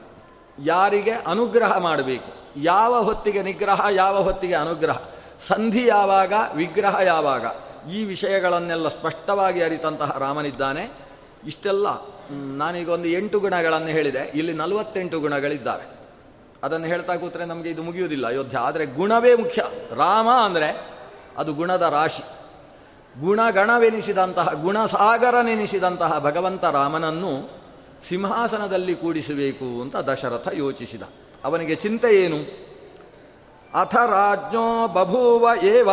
ಯಾರಿಗೆ 0.64 1.14
ಅನುಗ್ರಹ 1.26 1.72
ಮಾಡಬೇಕು, 1.78 2.30
ಯಾವ 2.62 3.02
ಹೊತ್ತಿಗೆ 3.02 3.42
ನಿಗ್ರಹ, 3.42 3.80
ಯಾವ 3.90 4.16
ಹೊತ್ತಿಗೆ 4.22 4.54
ಅನುಗ್ರಹ, 4.54 4.98
ಸಂಧಿ 5.40 5.84
ಯಾವಾಗ, 5.86 6.32
ವಿಗ್ರಹ 6.54 6.96
ಯಾವಾಗ 7.04 7.44
ಈ 7.90 8.04
ವಿಷಯಗಳನ್ನೆಲ್ಲ 8.04 8.88
ಸ್ಪಷ್ಟವಾಗಿ 8.88 9.62
ಅರಿತಂತಹ 9.62 10.16
ರಾಮನಿದ್ದಾನೆ. 10.18 10.90
ಇಷ್ಟೆಲ್ಲ 11.46 11.86
ನಾನೀಗೊಂದು 12.30 13.08
ಎಂಟು 13.08 13.40
ಗುಣಗಳನ್ನು 13.40 13.88
ಹೇಳಿದೆ. 13.88 14.18
ಇಲ್ಲಿ 14.18 14.52
ನಲವತ್ತೆಂಟು 14.52 15.20
ಗುಣಗಳಿದ್ದಾವೆ. 15.20 16.02
ಅದನ್ನು 16.62 16.86
ಹೇಳ್ತಾ 16.86 17.16
ಕೂತ್ರೆ 17.16 17.44
ನಮಗೆ 17.44 17.70
ಇದು 17.70 17.82
ಮುಗಿಯುವುದಿಲ್ಲ. 17.82 18.26
ಅಯೋಧ್ಯ, 18.26 18.58
ಆದರೆ 18.58 18.86
ಗುಣವೇ 18.86 19.34
ಮುಖ್ಯ. 19.34 19.62
ರಾಮ 19.96 20.28
ಅಂದರೆ 20.30 20.90
ಅದು 21.36 21.54
ಗುಣದ 21.54 21.82
ರಾಶಿ. 21.82 22.22
ಗುಣಗಣವೆನಿಸಿದಂತಹ, 23.20 24.52
ಗುಣಸಾಗರನೆನಿಸಿದಂತಹ 24.52 26.18
ಭಗವಂತ 26.18 26.64
ರಾಮನನ್ನು 26.64 27.62
ಸಿಂಹಾಸನದಲ್ಲಿ 28.08 28.94
ಕೂಡಿಸಬೇಕು 28.94 29.82
ಅಂತ 29.82 29.96
ದಶರಥ 29.96 30.48
ಯೋಚಿಸಿದ. 30.52 31.02
ಅವನಿಗೆ 31.44 31.74
ಚಿಂತೆ 31.74 32.24
ಏನು? 32.24 32.36
ಅಥ 33.80 33.96
ರಾಜ್ಞೋ 33.96 34.88
ಬಭೂವ 34.88 35.48
ಏವ 35.62 35.90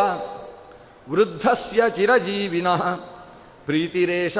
ವೃದ್ಧಸ್ಯ 1.08 1.82
ಚಿರಜೀವಿನಃ. 1.88 2.94
ಪ್ರೀತಿರೇಷ, 3.64 4.38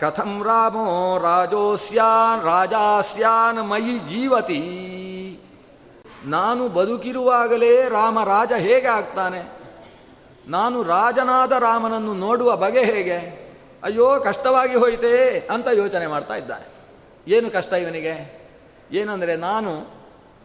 ಕಥಂ 0.00 0.42
ರಾಮೋ 0.42 1.18
ರಾಜೋಸ್ಯಾನ್, 1.18 2.44
ರಾಜಾಸ್ಯಾನ್ 2.44 3.68
ಮಯಿ 3.68 3.98
ಜೀವತಿ. 3.98 4.80
ನಾನು 6.24 6.68
ಬದುಕಿರುವಾಗಲೇ 6.68 7.88
ರಾಮ 7.88 8.24
ರಾಜ 8.24 8.52
ಹೇಗೆ 8.58 8.86
ಆಗ್ತಾನೆ? 8.86 9.52
ನಾನು 10.48 10.82
ರಾಜನಾದ 10.82 11.52
ರಾಮನನ್ನು 11.52 12.14
ನೋಡುವ 12.14 12.56
ಬಗೆ 12.56 12.84
ಹೇಗೆ? 12.84 13.44
ಅಯ್ಯೋ, 13.82 14.20
ಕಷ್ಟವಾಗಿ 14.20 14.74
ಹೋಯಿತೇ 14.74 15.48
ಅಂತ 15.52 15.66
ಯೋಚನೆ 15.72 16.06
ಮಾಡ್ತಾ 16.06 16.34
ಇದ್ದಾನೆ. 16.34 16.74
ಏನು 17.28 17.50
ಕಷ್ಟ 17.50 17.72
ಇವನಿಗೆ? 17.72 18.44
ಏನಂದರೆ 18.92 19.36
ನಾನು 19.36 19.86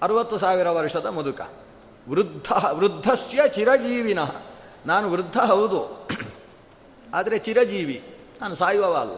ಅರವತ್ತು 0.04 0.38
ಸಾವಿರ 0.38 0.70
ವರ್ಷದ 0.70 1.06
ಮುದುಕ. 1.06 1.42
ವೃದ್ಧ, 2.10 2.54
ವೃದ್ಧಸ್ಯ 2.72 3.42
ಚಿರಜೀವಿನಃ. 3.56 4.36
ನಾನು 4.86 5.12
ವೃದ್ಧ 5.12 5.38
ಹೌದು. 5.38 6.08
ಆದರೆ 7.14 7.40
ಚಿರಜೀವಿ, 7.40 8.16
ನಾನು 8.42 8.56
ಸಾಯುವವ 8.56 8.96
ಅಲ್ಲ. 8.96 9.18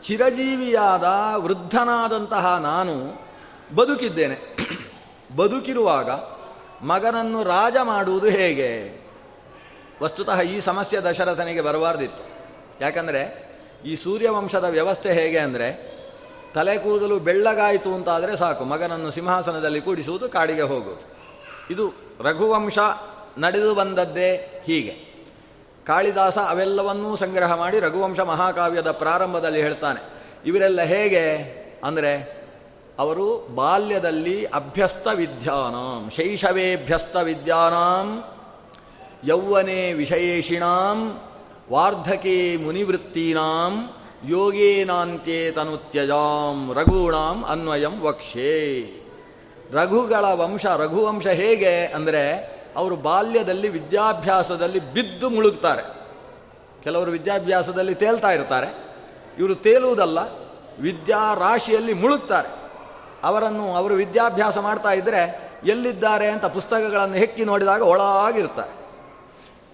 ಚಿರಜೀವಿಯಾದ 0.00 1.04
ವೃದ್ಧನಾದಂತಹ 1.36 2.56
ನಾನು 2.56 2.94
ಬದುಕಿದ್ದೇನೆ. 3.76 4.56
ಬದುಕಿರುವಾಗ 5.36 6.10
ಮಗನನ್ನು 6.84 7.42
ರಾಜ 7.42 7.76
ಮಾಡುವುದು 7.82 8.26
ಹೇಗೆ? 8.26 9.00
ವಸ್ತುತಃ 10.02 10.40
ಈ 10.40 10.60
ಸಮಸ್ಯೆ 10.60 11.00
ದಶರಥನಿಗೆ 11.00 11.60
ಬರಬಾರ್ದಿತ್ತು. 11.60 12.24
ಯಾಕಂದರೆ 12.80 13.50
ಈ 13.84 13.96
ಸೂರ್ಯವಂಶದ 13.96 14.64
ವ್ಯವಸ್ಥೆ 14.64 15.12
ಹೇಗೆ 15.12 15.38
ಅಂದರೆ, 15.38 16.00
ತಲೆ 16.54 16.78
ಕೂದಲು 16.78 17.18
ಬೆಳ್ಳಗಾಯಿತು 17.18 17.94
ಅಂತಾದರೆ 17.94 18.36
ಸಾಕು. 18.36 18.64
ಮಗನನ್ನು 18.64 19.10
ಸಿಂಹಾಸನದಲ್ಲಿ 19.10 19.80
ಕೂಡಿಸುವುದು 19.80 20.28
ಕಾಡಿಗೆ 20.28 20.62
ಹೋಗುವುದು. 20.62 21.04
ಇದು 21.70 21.92
ರಘುವಂಶ 22.20 22.78
ನಡೆದು 23.38 23.74
ಬಂದದ್ದೇ 23.74 24.62
ಹೀಗೆ. 24.66 25.10
ಕಾಳಿದಾಸ 25.86 26.38
ಅವೆಲ್ಲವನ್ನೂ 26.38 27.16
ಸಂಗ್ರಹ 27.16 27.54
ಮಾಡಿ 27.54 27.80
ರಘುವಂಶ 27.80 28.20
ಮಹಾಕಾವ್ಯದ 28.20 28.90
ಪ್ರಾರಂಭದಲ್ಲಿ 28.90 29.62
ಹೇಳ್ತಾನೆ. 29.62 30.00
ಇವರೆಲ್ಲ 30.46 30.82
ಹೇಗೆ? 30.82 31.60
ಅಂದರೆ 31.84 32.40
ಅವರು 32.98 33.48
ಬಾಲ್ಯದಲ್ಲಿ 33.54 34.44
ಅಭ್ಯಸ್ತ 34.44 35.06
ವಿದ್ಯಾನಾಂ 35.06 36.10
ಶೈಶವೇಭ್ಯಸ್ತ 36.10 37.16
ವಿದ್ಯಾನಾಂ, 37.16 38.24
ಯೌವನೆ 39.24 39.92
ವಿಷಯೇಷಿಣಾಂ 39.92 41.20
ವಾರ್ಧಕೆ 41.72 42.56
ಮುನಿವೃತ್ತೀನಾಂ 42.56 43.90
ಯೋಗೇನಾಂತ್ಯೇ 44.28 45.50
ತನುತ್ಯಜಾಂ, 45.50 46.72
ರಘೂಣಾಂ 46.74 47.44
ಅನ್ವಯಂ 47.44 48.00
ವಕ್ಷೇ. 48.00 48.92
ರಘುಗಳ 49.72 50.24
ವಂಶ, 50.32 50.66
ರಘುವಂಶ 50.66 51.26
ಹೇಗೆ? 51.26 51.86
ಅಂದರೆ 51.86 52.59
ಅವರು 52.76 52.96
ಬಾಲ್ಯದಲ್ಲಿ 52.96 53.68
ವಿದ್ಯಾಭ್ಯಾಸದಲ್ಲಿ 53.68 54.92
ಬಿದ್ದು 54.92 55.30
ಮುಳುಗ್ತಾರೆ. 55.30 55.82
ಕೆಲವರು 56.82 57.10
ವಿದ್ಯಾಭ್ಯಾಸದಲ್ಲಿ 57.10 57.94
ತೇಲ್ತಾ 57.94 58.30
ಇರ್ತಾರೆ. 58.30 58.90
ಇವರು 59.38 59.54
ತೇಲುವುದಲ್ಲ, 59.54 60.18
ವಿದ್ಯಾ 60.80 61.34
ರಾಶಿಯಲ್ಲಿ 61.34 61.92
ಮುಳುಗ್ತಾರೆ. 61.92 62.48
ಅವರನ್ನು 63.22 63.74
ಅವರು 63.74 63.94
ವಿದ್ಯಾಭ್ಯಾಸ 63.94 64.58
ಮಾಡ್ತಾ 64.58 64.92
ಇದ್ದರೆ 64.92 65.50
ಎಲ್ಲಿದ್ದಾರೆ 65.64 66.30
ಅಂತ 66.30 66.44
ಪುಸ್ತಕಗಳನ್ನು 66.44 67.14
ಹೆಕ್ಕಿ 67.14 67.44
ನೋಡಿದಾಗ 67.44 67.82
ಒಳಗಿರ್ತಾರೆ. 67.82 68.80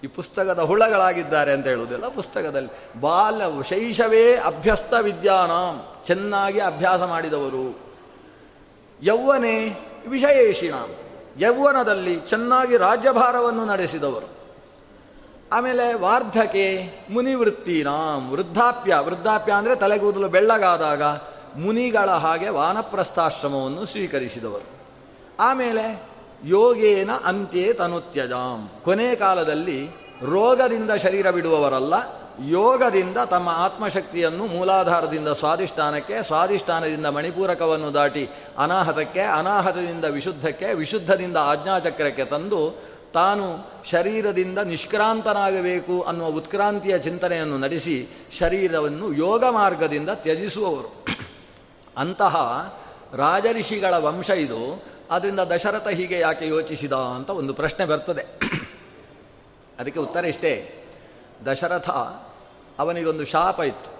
ಈ 0.03 0.07
ಪುಸ್ತಕದ 0.07 0.59
ಹುಳಗಳಾಗಿದ್ದಾರೆ 0.59 1.51
ಅಂತ 1.51 1.67
ಹೇಳುವುದಿಲ್ಲ, 1.67 2.07
ಪುಸ್ತಕದಲ್ಲಿ 2.07 3.01
ಬಾಲ್ಯ 3.01 3.63
ಶೈಶವೇ 3.63 4.35
ಅಭ್ಯಸ್ತ 4.35 4.93
ವಿದ್ಯಾನ, 5.01 5.51
ಚೆನ್ನಾಗಿ 6.03 6.59
ಅಭ್ಯಾಸ 6.59 7.01
ಮಾಡಿದವರು. 7.01 7.79
ಯೌವನೇ 9.03 9.85
ವಿಷಯೇಷಿಣ. 10.07 10.73
ಯೌವನದಲ್ಲಿ 11.39 12.19
ಚೆನ್ನಾಗಿ 12.19 12.77
ರಾಜ್ಯಭಾರವನ್ನು 12.77 13.65
ನಡೆಸಿದವರು. 13.65 14.29
ಆಮೇಲೆ 15.53 15.93
ವಾರ್ಧಕೆ 15.93 16.89
ಮುನಿವೃತ್ತಿನಾಂ 17.09 18.31
ವೃದ್ಧಾಪ್ಯ. 18.31 18.95
ವೃದ್ಧಾಪ್ಯ 18.95 19.53
ಅಂದರೆ 19.53 19.75
ತಲೆಗೂದಲು 19.75 20.27
ಬೆಳ್ಳಗಾದಾಗ 20.27 21.03
ಮುನಿಗಳ 21.55 22.09
ಹಾಗೆ 22.09 22.49
ವಾನಪ್ರಸ್ಥಾಶ್ರಮವನ್ನು 22.49 23.85
ಸ್ವೀಕರಿಸಿದವರು. 23.85 24.67
ಆಮೇಲೆ 25.39 26.03
ಯೋಗೇನ 26.45 27.11
ಅಂತ್ಯೇ 27.25 27.73
ತನುತ್ಯಜಾಂ 27.73 28.69
ಕೊನೆ 28.83 29.15
ಕಾಲದಲ್ಲಿ 29.15 29.89
ರೋಗದಿಂದ 30.23 30.91
ಶರೀರ 30.91 31.31
ಬಿಡುವವರಲ್ಲ 31.31 31.95
ಯೋಗದಿಂದ 32.45 33.17
ತಮ್ಮ 33.17 33.49
ಆತ್ಮಶಕ್ತಿಯನ್ನು 33.49 34.45
ಮೂಲಾಧಾರದಿಂದ 34.45 35.27
ಸ್ವಾಧಿಷ್ಠಾನಕ್ಕೆ, 35.27 36.23
ಸ್ವಾಧಿಷ್ಠಾನದಿಂದ 36.23 37.05
ಮಣಿಪೂರಕವನ್ನು 37.05 37.93
ದಾಟಿ 37.93 38.29
ಅನಾಹತಕ್ಕೆ, 38.57 39.21
ಅನಾಹತದಿಂದ 39.21 40.05
ವಿಶುದ್ಧಕ್ಕೆ, 40.05 40.73
ವಿಶುದ್ಧದಿಂದ 40.73 41.37
ಆಜ್ಞಾಚಕ್ರಕ್ಕೆ 41.37 42.25
ತಂದು 42.25 42.83
ತಾನು 43.13 43.71
ಶರೀರದಿಂದ 43.85 44.59
ನಿಷ್ಕ್ರಾಂತನಾಗಬೇಕು 44.59 46.01
ಅನ್ನುವ 46.01 46.27
ಉತ್ಕ್ರಾಂತಿಯ 46.27 46.99
ಚಿಂತನೆಯನ್ನು 46.99 47.57
ನಡೆಸಿ 47.57 48.07
ಶರೀರವನ್ನು 48.39 49.13
ಯೋಗ 49.13 49.45
ಮಾರ್ಗದಿಂದ 49.45 50.09
ತ್ಯಜಿಸುವವರು. 50.09 51.05
ಅಂತಹ 51.97 52.35
ರಾಜಋಷಿಗಳ 53.15 53.97
ವಂಶ 53.97 54.29
ಇದು. 54.29 54.83
ಅದರಿಂದ 55.11 55.39
ದಶರಥ 55.39 55.87
ಹೀಗೆ 55.87 56.19
ಯಾಕೆ 56.19 56.47
ಯೋಚಿಸಿದ 56.47 56.91
ಅಂತ 56.91 57.29
ಒಂದು 57.29 57.53
ಪ್ರಶ್ನೆ 57.53 57.85
ಬರ್ತದೆ. 57.85 58.21
ಅದಕ್ಕೆ 59.79 59.99
ಉತ್ತರ 59.99 60.25
ಇಷ್ಟೇ. 60.25 60.73
ದಶರಥ 61.45 61.89
ಅವನಿಗೊಂದು 62.79 63.25
ಶಾಪ 63.25 63.59
ಇತ್ತು. 63.59 63.97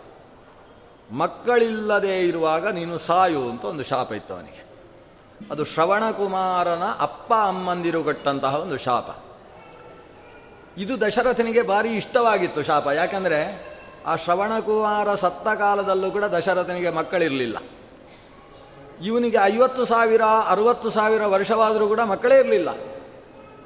ಮಕ್ಕಳಿಲ್ಲದೆ 1.16 2.28
ಇರುವಾಗ 2.28 2.68
ನೀನು 2.68 2.98
ಸಾಯು 2.98 3.50
ಅಂತ 3.50 3.66
ಒಂದು 3.66 3.84
ಶಾಪ 3.84 4.12
ಇತ್ತು 4.12 4.34
ಅವನಿಗೆ. 4.34 4.68
ಅದು 5.52 5.64
ಶ್ರವಣಕುಮಾರನ 5.64 6.84
ಅಪ್ಪ 7.00 7.34
ಅಮ್ಮಂದಿರು 7.34 8.04
ಕೊಟ್ಟಂತಹ 8.04 8.56
ಒಂದು 8.56 8.78
ಶಾಪ. 8.78 9.24
ಇದು 10.78 11.02
ದಶರಥನಿಗೆ 11.02 11.62
ಭಾರಿ 11.62 11.90
ಇಷ್ಟವಾಗಿತ್ತು 11.90 12.64
ಶಾಪ. 12.64 12.88
ಯಾಕಂದರೆ 12.88 13.68
ಆ 14.06 14.16
ಶ್ರವಣಕುಮಾರ 14.16 15.16
ಸತ್ತ 15.16 15.48
ಕಾಲದಲ್ಲೂ 15.48 16.12
ಕೂಡ 16.12 16.24
ದಶರಥನಿಗೆ 16.24 16.90
ಮಕ್ಕಳಿರಲಿಲ್ಲ. 16.90 17.58
ಇವನಿಗೆ 19.06 19.38
ಐವತ್ತು 19.44 19.86
ಸಾವಿರ, 19.86 20.22
ಅರುವತ್ತು 20.48 20.90
ಸಾವಿರ 20.90 21.26
ವರ್ಷವಾದರೂ 21.26 21.88
ಕೂಡ 21.88 22.00
ಮಕ್ಕಳೇ 22.00 22.40
ಇರಲಿಲ್ಲ. 22.40 22.70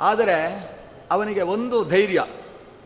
ಆದರೆ 0.02 0.72
ಅವನಿಗೆ 1.12 1.42
ಒಂದು 1.42 1.86
ಧೈರ್ಯ. 1.86 2.26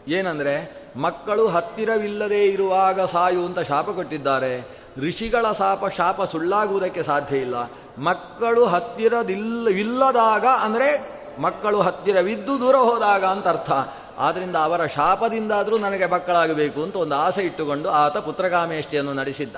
ಏನಂದರೆ 0.08 0.85
ಮಕ್ಕಳು 0.96 1.48
ಹತ್ತಿರವಿಲ್ಲದೆ 1.48 2.46
ಇರುವಾಗ 2.46 3.02
ಸಾಯು 3.02 3.46
ಅಂತ 3.46 3.60
ಶಾಪ 3.60 3.90
ಕೊಟ್ಟಿದ್ದಾರೆ. 3.90 4.78
ಋಷಿಗಳ 5.08 5.52
ಶಾಪ 5.52 5.88
ಶಾಪ 5.88 6.24
ಸುಳ್ಳಾಗುವುದಕ್ಕೆ 6.24 7.04
ಸಾಧ್ಯ 7.04 7.38
ಇಲ್ಲ. 7.38 7.56
ಮಕ್ಕಳು 7.98 8.66
ಹತ್ತಿರದಿಲ್ಲ 8.66 9.68
ಇಲ್ಲದಾಗ 9.70 10.46
ಅಂದರೆ 10.62 11.16
ಮಕ್ಕಳು 11.42 11.82
ಹತ್ತಿರವಿದ್ದು 11.82 12.60
ದೂರ 12.60 12.76
ಹೋದಾಗ 12.76 13.26
ಅಂತ 13.26 13.48
ಅರ್ಥ. 13.48 13.72
ಆದ್ದರಿಂದ 14.18 14.56
ಅವರ 14.56 14.86
ಶಾಪದಿಂದಾದರೂ 14.86 15.78
ನನಗೆ 15.78 16.06
ಮಕ್ಕಳಾಗಬೇಕು 16.06 16.84
ಅಂತ 16.84 16.96
ಒಂದು 16.96 17.16
ಆಸೆ 17.16 17.42
ಇಟ್ಟುಕೊಂಡು 17.42 17.90
ಆತ 17.90 18.18
ಪುತ್ರಕಾಮೇಷ್ಟಿಯನ್ನು 18.18 19.14
ನಡೆಸಿದ್ದ. 19.14 19.56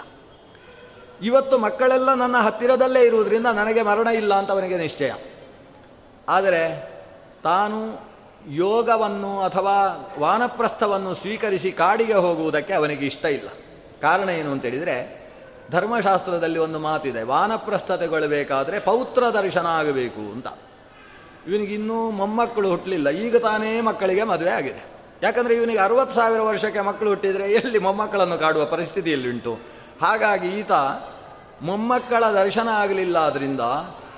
ಇವತ್ತು 1.22 1.58
ಮಕ್ಕಳೆಲ್ಲ 1.58 2.14
ನನ್ನ 2.14 2.38
ಹತ್ತಿರದಲ್ಲೇ 2.38 3.02
ಇರುವುದರಿಂದ 3.02 3.46
ನನಗೆ 3.46 3.82
ಮರಣ 3.82 4.08
ಇಲ್ಲ 4.08 4.34
ಅಂತ 4.34 4.52
ಅವನಿಗೆ 4.52 4.78
ನಿಶ್ಚಯ. 4.78 5.14
ಆದರೆ 6.30 6.92
ತಾನು 7.44 8.08
ಯೋಗವನ್ನು 8.48 9.42
ಅಥವಾ 9.42 10.08
ವಾನಪ್ರಸ್ಥವನ್ನು 10.20 11.14
ಸ್ವೀಕರಿಸಿ 11.14 11.72
ಕಾಡಿಗೆ 11.72 12.14
ಹೋಗುವುದಕ್ಕೆ 12.14 12.74
ಅವನಿಗೆ 12.74 13.06
ಇಷ್ಟ 13.06 13.26
ಇಲ್ಲ. 13.26 13.50
ಕಾರಣ 14.02 14.30
ಏನು 14.30 14.52
ಅಂತೇಳಿದರೆ 14.52 15.28
ಧರ್ಮಶಾಸ್ತ್ರದಲ್ಲಿ 15.72 16.60
ಒಂದು 16.60 16.80
ಮಾತಿದೆ 16.80 17.24
ವಾನಪ್ರಸ್ಥತೆಗೊಳ್ಳಬೇಕಾದ್ರೆ 17.24 18.80
ಪೌತ್ರ 18.80 19.24
ದರ್ಶನ 19.30 19.66
ಆಗಬೇಕು 19.66 20.32
ಅಂತ. 20.32 20.48
ಇವನಿಗೆ 21.48 21.74
ಇನ್ನೂ 21.74 22.10
ಮೊಮ್ಮಕ್ಕಳು 22.12 22.70
ಹುಟ್ಟಲಿಲ್ಲ 22.70 23.10
ಈಗ 23.10 23.38
ತಾನೇ 23.38 23.82
ಮಕ್ಕಳಿಗೆ 23.82 24.24
ಮದುವೆ 24.24 24.52
ಆಗಿದೆ. 24.52 24.86
ಯಾಕಂದರೆ 25.22 25.54
ಇವನಿಗೆ 25.54 25.80
ಅರವತ್ತು 25.80 26.16
ಸಾವಿರ 26.16 26.42
ವರ್ಷಕ್ಕೆ 26.42 26.82
ಮಕ್ಕಳು 26.82 27.10
ಹುಟ್ಟಿದರೆ 27.10 27.52
ಎಲ್ಲಿ 27.52 27.80
ಮೊಮ್ಮಕ್ಕಳನ್ನು 27.80 28.38
ಕಾಡುವ 28.38 28.66
ಪರಿಸ್ಥಿತಿಯಲ್ಲಿ 28.66 29.30
ಉಂಟು? 29.30 29.60
ಹಾಗಾಗಿ 30.02 30.48
ಈತ 30.48 30.72
ಮೊಮ್ಮಕ್ಕಳ 31.62 32.24
ದರ್ಶನ 32.26 32.68
ಆಗಲಿಲ್ಲ 32.68 33.18
ಆದ್ದರಿಂದ 33.18 33.60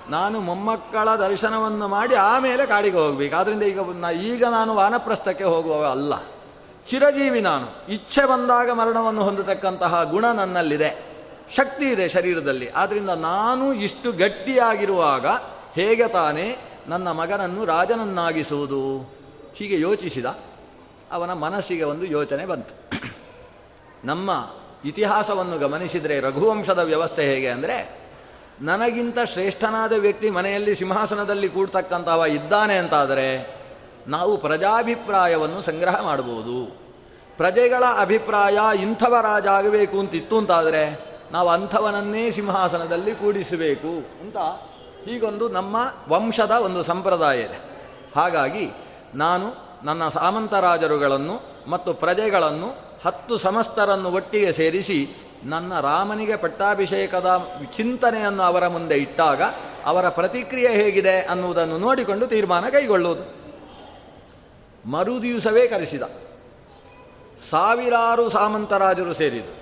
ನಾನು 0.10 0.40
ಮೊಮ್ಮಕ್ಕಳ 0.40 1.16
ದರ್ಶನವನ್ನು 1.16 1.88
ಮಾಡಿ 1.88 2.16
ಆಮೇಲೆ 2.16 2.66
ಕಾಡಿಗೆ 2.66 2.98
ಹೋಗಬೇಕು. 2.98 3.36
ಆದ್ದರಿಂದ 3.36 3.64
ಈಗ 3.64 3.80
ಈಗ 4.22 4.46
ನಾನು 4.46 4.76
ವಾನಪ್ರಸ್ಥಕ್ಕೆ 4.76 5.44
ಹೋಗುವ 5.44 5.90
ಅಲ್ಲ. 5.92 6.14
ಚಿರಜೀವಿ 6.88 7.42
ನಾನು. 7.42 7.92
ಇಚ್ಛೆ 7.92 8.26
ಬಂದಾಗ 8.26 8.72
ಮರಣವನ್ನು 8.72 9.24
ಹೊಂದತಕ್ಕಂತಹ 9.24 10.04
ಗುಣ 10.04 10.26
ನನ್ನಲ್ಲಿದೆ. 10.26 11.10
ಶಕ್ತಿ 11.56 11.86
ಇದೆ 11.86 12.10
ಶರೀರದಲ್ಲಿ. 12.10 12.70
ಆದ್ದರಿಂದ 12.70 13.10
ನಾನು 13.10 13.74
ಇಷ್ಟು 13.74 14.12
ಗಟ್ಟಿಯಾಗಿರುವಾಗ 14.12 15.26
ಹೇಗೆ 15.74 16.08
ತಾನೇ 16.08 16.58
ನನ್ನ 16.88 17.12
ಮಗನನ್ನು 17.12 17.66
ರಾಜನನ್ನಾಗಿಸುವುದು? 17.66 19.14
ಹೀಗೆ 19.56 19.80
ಯೋಚಿಸಿದ. 19.80 20.26
ಅವನ 21.12 21.34
ಮನಸ್ಸಿಗೆ 21.34 21.84
ಒಂದು 21.84 22.06
ಯೋಚನೆ 22.06 22.46
ಬಂತು. 22.46 23.00
ನಮ್ಮ 24.04 24.48
ಇತಿಹಾಸವನ್ನು 24.86 25.58
ಗಮನಿಸಿದರೆ 25.58 26.20
ರಘುವಂಶದ 26.20 26.80
ವ್ಯವಸ್ಥೆ 26.80 27.36
ಹೇಗೆ 27.36 27.50
ಅಂದರೆ 27.50 27.99
ನನಗಿಂತ 28.62 29.20
ಶ್ರೇಷ್ಠನಾದ 29.26 29.94
ವ್ಯಕ್ತಿ 29.94 30.30
ಮನೆಯಲ್ಲಿ 30.30 30.76
ಸಿಂಹಾಸನದಲ್ಲಿ 30.76 31.50
ಕೂಡ್ತಕ್ಕಂಥವ 31.50 32.26
ಇದ್ದಾನೆ 32.26 32.78
ಅಂತಾದರೆ 32.78 33.60
ನಾವು 34.08 34.38
ಪ್ರಜಾಭಿಪ್ರಾಯವನ್ನು 34.38 35.62
ಸಂಗ್ರಹ 35.62 36.02
ಮಾಡ್ಬೋದು 36.02 36.80
ಪ್ರಜೆಗಳ 37.38 37.84
ಅಭಿಪ್ರಾಯ 37.98 38.60
ಇಂಥವ 38.82 39.16
ರಾಜ 39.22 39.48
ಆಗಬೇಕು 39.48 40.00
ಅಂತಿತ್ತು 40.00 40.38
ಅಂತಾದರೆ 40.38 41.10
ನಾವು 41.32 41.50
ಅಂಥವನನ್ನೇ 41.50 42.32
ಸಿಂಹಾಸನದಲ್ಲಿ 42.32 43.16
ಕೂಡಿಸಬೇಕು 43.16 44.22
ಅಂತ 44.22 44.38
ಹೀಗೊಂದು 45.06 45.50
ನಮ್ಮ 45.50 45.76
ವಂಶದ 46.10 46.52
ಒಂದು 46.52 46.84
ಸಂಪ್ರದಾಯ 46.84 47.38
ಇದೆ. 47.38 47.60
ಹಾಗಾಗಿ 48.16 48.72
ನಾನು 49.16 49.46
ನನ್ನ 49.84 50.10
ಸಾಮಂತರಾಜರುಗಳನ್ನು 50.10 51.66
ಮತ್ತು 51.70 51.94
ಪ್ರಜೆಗಳನ್ನು 51.94 53.00
ಹತ್ತು 53.06 53.38
ಸಮಸ್ತರನ್ನು 53.38 54.12
ಒಟ್ಟಿಗೆ 54.12 54.54
ಸೇರಿಸಿ 54.54 55.29
ನನ್ನ 55.44 55.80
ರಾಮನಿಗೆ 55.80 56.36
ಪಟ್ಟಾಭಿಷೇಕದ 56.36 57.52
ಚಿಂತನೆಯನ್ನು 57.72 58.44
ಅವರ 58.44 58.68
ಮುಂದೆ 58.68 58.98
ಇಟ್ಟಾಗ 58.98 59.42
ಅವರ 59.86 60.10
ಪ್ರತಿಕ್ರಿಯೆ 60.10 60.70
ಹೇಗಿದೆ 60.70 61.22
ಅನ್ನುವುದನ್ನು 61.22 61.78
ನೋಡಿಕೊಂಡು 61.78 62.28
ತೀರ್ಮಾನ 62.28 62.70
ಕೈಗೊಳ್ಳುವುದು. 62.70 63.40
ಮರುದಿವಸವೇ 64.90 65.68
ಕರೆಸಿದ. 65.68 66.02
ಸಾವಿರಾರು 67.50 68.30
ಸಾಮಂತರಾಜರು 68.30 69.14
ಸೇರಿದರು. 69.14 69.60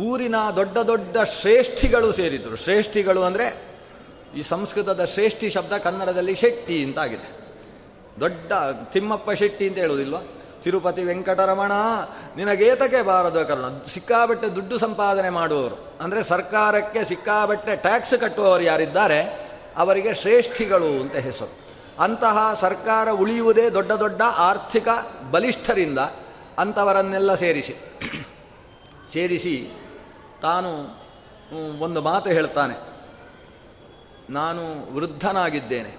ಊರಿನ 0.00 0.34
ದೊಡ್ಡ 0.56 0.78
ದೊಡ್ಡ 0.78 1.16
ಶ್ರೇಷ್ಠಿಗಳು 1.18 2.12
ಸೇರಿದರು. 2.12 2.56
ಶ್ರೇಷ್ಠಿಗಳು 2.56 3.22
ಅಂದರೆ 3.22 3.72
ಈ 4.36 4.42
ಸಂಸ್ಕೃತದ 4.42 5.04
ಶ್ರೇಷ್ಠಿ 5.04 5.50
ಶಬ್ದ 5.50 5.72
ಕನ್ನಡದಲ್ಲಿ 5.72 6.34
ಶೆಟ್ಟಿ 6.34 6.84
ಅಂತಾಗಿದೆ. 6.84 7.42
ದೊಡ್ಡ 8.20 8.52
ತಿಮ್ಮಪ್ಪ 8.92 9.30
ಶೆಟ್ಟಿ 9.30 9.68
ಅಂತ 9.68 9.78
ಹೇಳುವುದಿಲ್ವ? 9.78 10.16
ತಿರುಪತಿ 10.62 11.04
ವೆಂಕಟರಮಣ, 11.04 11.72
ನಿನಗೇತಕ್ಕೆ 12.36 13.02
ಬಾರದು 13.02 13.46
ಕರ್ಣ. 13.48 13.64
ಸಿಕ್ಕಾಬಟ್ಟೆ 13.88 14.48
ದುಡ್ಡು 14.48 14.78
ಸಂಪಾದನೆ 14.78 15.30
ಮಾಡುವವರು. 15.30 15.78
ಅಂದರೆ 16.00 16.22
ಸರ್ಕಾರಕ್ಕೆ 16.22 17.04
ಸಿಕ್ಕಾಬಟ್ಟೆ 17.04 17.76
ಟ್ಯಾಕ್ಸ್ 17.76 18.20
ಕಟ್ಟುವವರು 18.20 18.62
ಯಾರಿದ್ದಾರೆ, 18.62 19.20
ಅವರಿಗೆ 19.76 20.14
ಶ್ರೇಷ್ಠಿಗಳು 20.14 20.90
ಅಂತ 21.00 21.16
ಹೆಸರು. 21.16 21.52
ಅಂತಹ 22.02 22.58
ಸರ್ಕಾರ 22.60 23.10
ಉಳಿಯುವುದೇ 23.10 23.70
ದೊಡ್ಡ 23.70 23.92
ದೊಡ್ಡ 23.92 24.22
ಆರ್ಥಿಕ 24.36 24.88
ಬಲಿಷ್ಠರಿಂದ 25.30 25.98
ಅಂಥವರನ್ನೆಲ್ಲ 26.58 27.34
ಸೇರಿಸಿ. 27.34 27.76
ಸೇರಿಸಿ 29.12 29.56
ತಾನು 30.42 30.70
ಒಂದು 31.80 32.02
ಮಾತು 32.02 32.30
ಹೇಳ್ತಾನೆ. 32.30 32.76
ನಾನು 34.30 34.94
ವೃದ್ಧನಾಗಿದ್ದೇನೆ. 34.94 35.92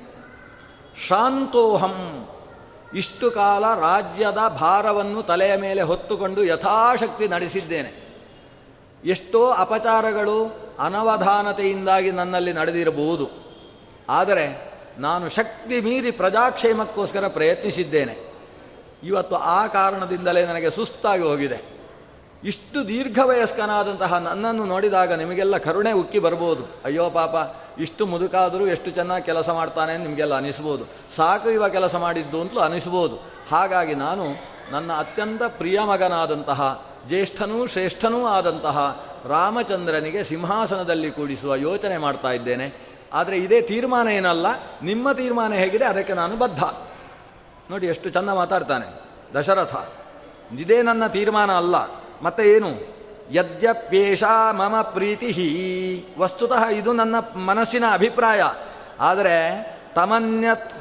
ಶಾಂತೋಹಂ 1.07 2.28
ಇಷ್ಟು 2.96 3.32
ಕಾಲ 3.32 3.80
ರಾಜ್ಯದ 3.80 4.48
ಭಾರವನ್ನು 4.48 5.24
ತಲೆಯ 5.24 5.56
ಮೇಲೆ 5.56 5.82
ಹೊತ್ತುಕೊಂಡು 5.82 6.44
ಯಥಾಶಕ್ತಿ 6.44 7.28
ನಡೆಸಿದ್ದೇನೆ. 7.28 8.04
ಎಷ್ಟೋ 9.06 9.50
ಅಪಚಾರಗಳು 9.50 10.56
ಅನವಧಾನತೆಯಿಂದಾಗಿ 10.80 12.12
ನನ್ನಲ್ಲಿ 12.12 12.54
ನಡೆದಿರಬಹುದು. 12.54 13.30
ಆದರೆ 14.10 14.74
ನಾನು 14.98 15.30
ಶಕ್ತಿ 15.30 15.82
ಮೀರಿ 15.82 16.12
ಪ್ರಜಾಕ್ಷೇಮಕ್ಕೋಸ್ಕರ 16.12 17.28
ಪ್ರಯತ್ನಿಸಿದ್ದೇನೆ. 17.28 18.34
ಇವತ್ತು 19.04 19.36
ಆ 19.36 19.68
ಕಾರಣದಿಂದಲೇ 19.68 20.46
ನನಗೆ 20.46 20.70
ಸುಸ್ತಾಗಿ 20.70 21.24
ಹೋಗಿದೆ. 21.24 21.73
ಇಷ್ಟು 22.46 22.88
ದೀರ್ಘ 22.88 23.20
ವಯಸ್ಕನಾದಂತಹ 23.20 24.18
ನನ್ನನ್ನು 24.18 24.66
ನೋಡಿದಾಗ 24.66 25.14
ನಿಮಗೆಲ್ಲ 25.14 25.58
ಕರುಣೆ 25.58 25.91
ಉಕ್ಕಿ 25.91 26.20
ಬರ್ಬೋದು. 26.20 26.64
ಅಯ್ಯೋ 26.86 27.10
ಪಾಪ, 27.10 27.36
ಇಷ್ಟು 27.80 28.06
ಮುದುಕಾದರೂ 28.06 28.68
ಎಷ್ಟು 28.68 28.91
ಚೆನ್ನಾಗಿ 28.91 29.24
ಕೆಲಸ 29.24 29.50
ಮಾಡ್ತಾನೆ 29.50 29.98
ನಿಮಗೆಲ್ಲ 29.98 30.36
ಅನಿಸ್ಬೋದು. 30.36 30.84
ಸಾಕು 31.16 31.50
ಇವ 31.50 31.68
ಕೆಲಸ 31.68 31.96
ಮಾಡಿದ್ದು 31.96 32.41
ಅಂತಲೂ 32.41 32.60
ಅನಿಸ್ಬೋದು. 32.60 33.16
ಹಾಗಾಗಿ 33.52 33.96
ನಾನು 33.96 34.26
ನನ್ನ 34.72 34.94
ಅತ್ಯಂತ 34.94 35.44
ಪ್ರಿಯ 35.44 35.80
ಮಗನಾದಂತಹ, 35.82 36.86
ಜ್ಯೇಷ್ಠನೂ 37.08 37.68
ಶ್ರೇಷ್ಠನೂ 37.68 38.26
ಆದಂತಹ 38.26 39.06
ರಾಮಚಂದ್ರನಿಗೆ 39.26 40.24
ಸಿಂಹಾಸನದಲ್ಲಿ 40.24 41.12
ಕೂಡಿಸುವ 41.12 41.56
ಯೋಚನೆ 41.56 41.98
ಮಾಡ್ತಾ 41.98 42.32
ಇದ್ದೇನೆ. 42.32 42.94
ಆದರೆ 43.14 43.38
ಇದೇ 43.38 43.62
ತೀರ್ಮಾನ 43.62 44.08
ಏನಲ್ಲ, 44.08 44.48
ನಿಮ್ಮ 44.84 45.12
ತೀರ್ಮಾನ 45.12 45.54
ಹೇಗಿದೆ, 45.54 45.86
ಅದಕ್ಕೆ 45.86 46.14
ನಾನು 46.14 46.38
ಬದ್ಧ. 46.38 46.64
ನೋಡಿ 47.72 47.88
ಎಷ್ಟು 47.88 48.10
ಚೆಂದ 48.10 48.30
ಮಾತಾಡ್ತಾನೆ. 48.30 49.02
ದಶರಥ, 49.39 49.76
ಇದೇ 50.60 50.82
ನನ್ನ 50.82 51.08
ತೀರ್ಮಾನ 51.08 51.52
ಅಲ್ಲ. 51.52 52.03
ಮತ್ತೆ 52.24 52.50
ಏನು? 52.50 52.94
ಯದ್ಯಪ್ಯೇಷ 53.32 54.24
ಮಮ 54.52 54.82
ಪ್ರೀತಿ 54.82 56.06
ವಸ್ತುತಃ 56.18 56.66
ಇದು 56.66 56.94
ನನ್ನ 56.94 57.16
ಮನಸ್ಸಿನ 57.36 57.84
ಅಭಿಪ್ರಾಯ. 57.92 58.44
ಆದರೆ 59.00 59.64
ತಮನ್ಯತ್ 59.96 60.74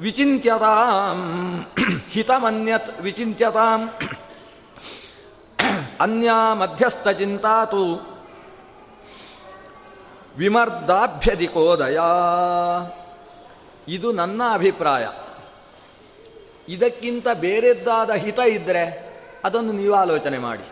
ವಿಚಿತ್ಯತಾಂ. 0.00 1.66
ಹಿತಮನ್ಯತ್ 2.10 3.00
ವಿಚಿತ್ಯತಾಂ. 3.00 3.90
ಅನ್ಯ 6.00 6.30
ಮಧ್ಯಸ್ಥ 6.54 7.08
ಚಿಂತಾತು. 7.08 8.14
ವಿಮರ್ದಾಭ್ಯಧಿಕೋದಯ 10.36 11.98
ಇದು 13.88 14.12
ನನ್ನ 14.12 14.42
ಅಭಿಪ್ರಾಯ. 14.52 15.08
ಇದಕ್ಕಿಂತ 16.68 17.28
ಬೇರೆದ್ದಾದ 17.34 18.10
ಹಿತ 18.10 18.38
ಇದ್ದರೆ 18.38 19.03
ಅದನ್ನು 19.44 19.72
ನೀವು 19.72 19.94
ಆಲೋಚನೆ 19.94 20.38
ಮಾಡಿ. 20.38 20.68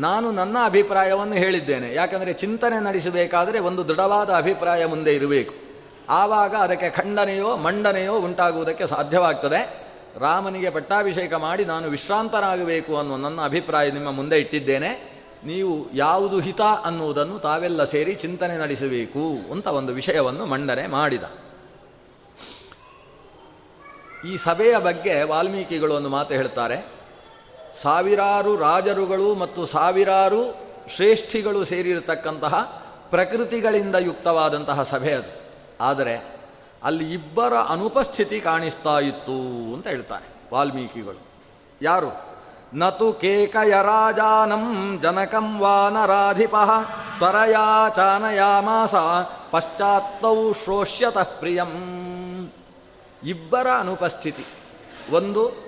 ನಾನು 0.00 0.30
ನನ್ನ 0.30 0.56
ಅಭಿಪ್ರಾಯವನ್ನು 0.64 1.34
ಹೇಳಿದ್ದೇನೆ. 1.34 1.94
ಯಾಕಂದರೆ 1.94 2.32
ಚಿಂತನೆ 2.32 2.84
ನಡೆಸಬೇಕಾದರೆ 2.84 3.58
ಒಂದು 3.58 3.88
ದೃಢವಾದ 3.88 4.30
ಅಭಿಪ್ರಾಯ 4.30 4.86
ಮುಂದೆ 4.86 5.14
ಇರಬೇಕು. 5.14 5.54
ಆವಾಗ 6.08 6.54
ಅದಕ್ಕೆ 6.54 6.90
ಖಂಡನೆಯೋ 6.90 7.56
ಮಂಡನೆಯೋ 7.56 8.18
ಉಂಟಾಗುವುದಕ್ಕೆ 8.18 8.86
ಸಾಧ್ಯವಾಗ್ತದೆ. 8.86 9.86
ರಾಮನಿಗೆ 10.18 10.70
ಪಟ್ಟಾಭಿಷೇಕ 10.70 11.34
ಮಾಡಿ 11.34 11.64
ನಾನು 11.64 11.88
ವಿಶ್ರಾಂತನಾಗಬೇಕು 11.88 12.98
ಅನ್ನುವ 12.98 13.16
ನನ್ನ 13.16 13.40
ಅಭಿಪ್ರಾಯ 13.40 13.90
ನಿಮ್ಮ 13.90 14.10
ಮುಂದೆ 14.10 14.40
ಇಟ್ಟಿದ್ದೇನೆ. 14.40 15.16
ನೀವು 15.44 15.92
ಯಾವುದು 15.92 16.40
ಹಿತ 16.40 16.60
ಅನ್ನುವುದನ್ನು 16.60 17.38
ತಾವೆಲ್ಲ 17.38 17.84
ಸೇರಿ 17.84 18.14
ಚಿಂತನೆ 18.14 18.56
ನಡೆಸಬೇಕು 18.56 19.52
ಅಂತ 19.52 19.66
ಒಂದು 19.66 19.92
ವಿಷಯವನ್ನು 19.92 20.46
ಮಂಡನೆ 20.46 20.86
ಮಾಡಿದ. 20.86 21.22
ಈ 24.32 24.36
ಸಭೆಯ 24.36 24.78
ಬಗ್ಗೆ 24.78 25.22
ವಾಲ್ಮೀಕಿಗಳು 25.22 25.94
ಒಂದು 25.94 26.08
ಮಾತು 26.08 26.34
ಹೇಳ್ತಾರೆ. 26.34 26.95
ಸಾವಿರಾರು 27.82 28.56
ರಾಜರುಗಳು 28.56 29.34
ಮತ್ತು 29.34 29.66
ಸಾವಿರಾರು 29.66 30.56
ಶ್ರೇಷ್ಠಿಗಳು 30.88 31.64
ಸೇರಿರತಕ್ಕಂತಹ 31.64 32.82
ಪ್ರಕೃತಿಗಳಿಂದ 33.10 33.94
ಯುಕ್ತವಾದಂತಹ 33.94 34.82
ಸಭೆ 34.82 35.12
ಅದು. 35.12 35.50
ಆದರೆ 35.80 36.36
ಅಲ್ಲಿ 36.84 37.12
ಇಬ್ಬರ 37.12 37.54
ಅನುಪಸ್ಥಿತಿ 37.54 38.40
ಕಾಣಿಸ್ತಾ 38.40 39.00
ಇತ್ತು 39.00 39.32
ಅಂತ 39.74 39.86
ಹೇಳ್ತಾರೆ 39.86 40.24
ವಾಲ್ಮೀಕಿಗಳು. 40.54 41.26
ಯಾರು? 41.82 42.36
ನತು 42.74 43.12
ಕೇಕಯರಾಜಾನಂ 43.12 44.98
ಜನಕಂ 45.02 45.58
ವಾನರಾಧಿಪ 45.58 46.54
ತ್ವರಯಾ 47.18 47.88
ಚಾನಯಾಮಾಸ 47.88 48.94
ಪಶ್ಚಾತ್ತೌ 49.50 50.52
ಶ್ರೋಷ್ಯತಃ 50.52 51.22
ಪ್ರಿಯಂ. 51.22 51.72
ಇಬ್ಬರ 53.24 53.66
ಅನುಪಸ್ಥಿತಿ. 53.78 54.44
ಒಂದು 55.12 55.65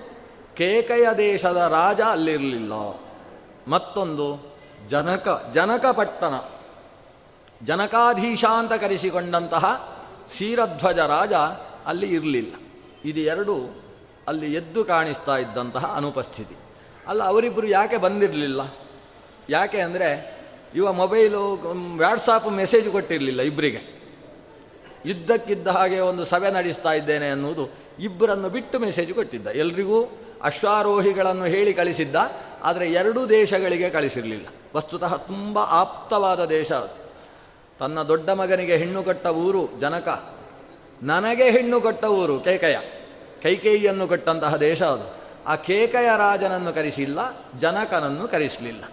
ಕೇಕಯ 0.59 1.07
ದೇಶದ 1.17 1.57
ರಾಜ 1.57 2.01
ಅಲ್ಲಿರಲಿಲ್ಲ. 2.01 2.73
ಮತ್ತೊಂದು, 3.67 4.57
ಜನಕ 4.87 5.51
ಜನಕಪಟ್ಟಣ 5.53 6.33
ಜನಕಾಧೀಶ 7.65 8.45
ಅಂತ 8.45 8.73
ಕರೆಸಿಕೊಂಡಂತಹ 8.73 9.65
ಶೀರಧ್ವಜ 10.37 10.99
ರಾಜ 10.99 11.33
ಅಲ್ಲಿ 11.85 12.07
ಇರಲಿಲ್ಲ. 12.07 12.53
ಇದು 13.05 13.19
ಎರಡು 13.19 13.55
ಅಲ್ಲಿ 14.27 14.53
ಎದ್ದು 14.53 14.83
ಕಾಣಿಸ್ತಾ 14.83 15.37
ಇದ್ದಂತಹ 15.37 15.93
ಅನುಪಸ್ಥಿತಿ. 15.95 16.55
ಅಲ್ಲ 17.07 17.23
ಅವರಿಬ್ಬರು 17.23 17.67
ಯಾಕೆ 17.67 17.97
ಬಂದಿರಲಿಲ್ಲ? 17.97 18.61
ಯಾಕೆ 19.49 19.81
ಅಂದರೆ, 19.81 20.39
ಇವ 20.75 20.93
ಮೊಬೈಲು 20.93 21.53
ವ್ಯಾಟ್ಸಾಪ್ 21.97 22.51
ಮೆಸೇಜ್ 22.51 22.89
ಕೊಟ್ಟಿರಲಿಲ್ಲ 22.89 23.41
ಇಬ್ಬರಿಗೆ 23.41 23.99
ಇದ್ದಕ್ಕಿದ್ದ 25.05 25.67
ಹಾಗೆ 25.67 25.99
ಒಂದು 25.99 26.25
ಸಭೆ 26.25 26.51
ನಡೆಸ್ತಾ 26.51 26.91
ಇದ್ದೇನೆ 26.91 27.29
ಅನ್ನುವುದು 27.29 27.88
ಇಬ್ಬರನ್ನು 27.99 28.49
ಬಿಟ್ಟು 28.49 28.79
ಮೆಸೇಜ್ 28.79 29.13
ಕೊಟ್ಟಿದ್ದ. 29.13 29.47
ಎಲ್ರಿಗೂ 29.47 30.03
ಅಶ್ವಾರೋಹಿಗಳನ್ನು 30.41 31.45
ಹೇಳಿ 31.45 31.73
ಕಳಿಸಿದ್ದ. 31.73 32.15
ಆದರೆ 32.63 32.91
ಎರಡೂ 32.91 33.25
ದೇಶಗಳಿಗೆ 33.25 33.89
ಕಳಿಸಿರಲಿಲ್ಲ. 33.89 34.47
ವಸ್ತುತಃ 34.75 35.17
ತುಂಬ 35.17 35.59
ಆಪ್ತವಾದ 35.59 36.45
ದೇಶ 36.45 36.71
ತನ್ನ 37.79 38.01
ದೊಡ್ಡ 38.01 38.29
ಮಗನಿಗೆ 38.29 38.77
ಹೆಣ್ಣು 38.77 39.03
ಕೊಟ್ಟ 39.03 39.27
ಊರು 39.27 39.69
ಜನಕ. 39.79 40.29
ನನಗೆ 41.03 41.51
ಹೆಣ್ಣು 41.51 41.81
ಕೊಟ್ಟ 41.81 42.05
ಊರು 42.05 42.39
ಕೇಕಯ. 42.39 42.77
ಕೈಕೇಯಿಯನ್ನು 43.43 44.07
ಕೊಟ್ಟಂತಹ 44.07 44.55
ದೇಶ 44.55 44.83
ಅದು. 44.83 45.15
ಆ 45.47 45.55
ಕೇಕಯ 45.55 46.07
ರಾಜನನ್ನು 46.17 46.73
ಕರೆಸಿಲ್ಲ, 46.73 47.19
ಜನಕನನ್ನು 47.59 48.27
ಕರೆಸಲಿಲ್ಲ. 48.27 48.83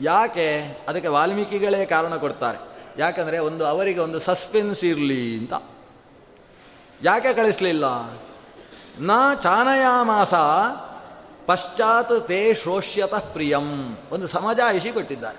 ಯಾಕೆ? 0.00 0.78
ಅದಕ್ಕೆ 0.88 1.08
ವಾಲ್ಮೀಕಿಗಳೇ 1.08 1.86
ಕಾರಣ 1.86 2.16
ಕೊಡ್ತಾರೆ. 2.16 2.58
ಯಾಕಂದರೆ 2.98 3.38
ಒಂದು 3.38 3.66
ಅವರಿಗೆ 3.66 4.00
ಒಂದು 4.00 4.18
ಸಸ್ಪೆನ್ಸ್ 4.18 4.84
ಇರಲಿ 4.84 5.38
ಅಂತ. 5.38 5.52
ಯಾಕೆ 7.02 7.32
ಕಳಿಸ್ಲಿಲ್ಲ? 7.34 7.84
ನ 9.00 9.10
ಚಾನಯಾಮಾಸ 9.42 10.34
ಪಶ್ಚಾತ್ 11.46 12.28
ತೇ 12.28 12.54
ಶೋಷ್ಯತಃ 12.54 13.32
ಪ್ರಿಯಂ 13.32 13.98
ಒಂದು 14.12 14.26
ಸಮಜಾಯಿಷಿ 14.26 14.90
ಕೊಟ್ಟಿದ್ದಾರೆ. 14.90 15.38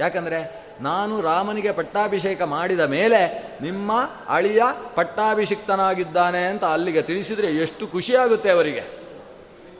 ಯಾಕಂದರೆ 0.00 0.70
ನಾನು 0.80 1.20
ರಾಮನಿಗೆ 1.20 1.72
ಪಟ್ಟಾಭಿಷೇಕ 1.72 2.42
ಮಾಡಿದ 2.42 2.80
ಮೇಲೆ 2.80 3.48
ನಿಮ್ಮ 3.62 3.92
ಅಳಿಯ 4.28 4.62
ಪಟ್ಟಾಭಿಷಿಕ್ತನಾಗಿದ್ದಾನೆ 4.94 6.44
ಅಂತ 6.44 6.64
ಅಲ್ಲಿಗೆ 6.64 7.02
ತಿಳಿಸಿದರೆ 7.02 7.46
ಎಷ್ಟು 7.46 7.86
ಖುಷಿಯಾಗುತ್ತೆ 7.86 8.50
ಅವರಿಗೆ. 8.50 8.84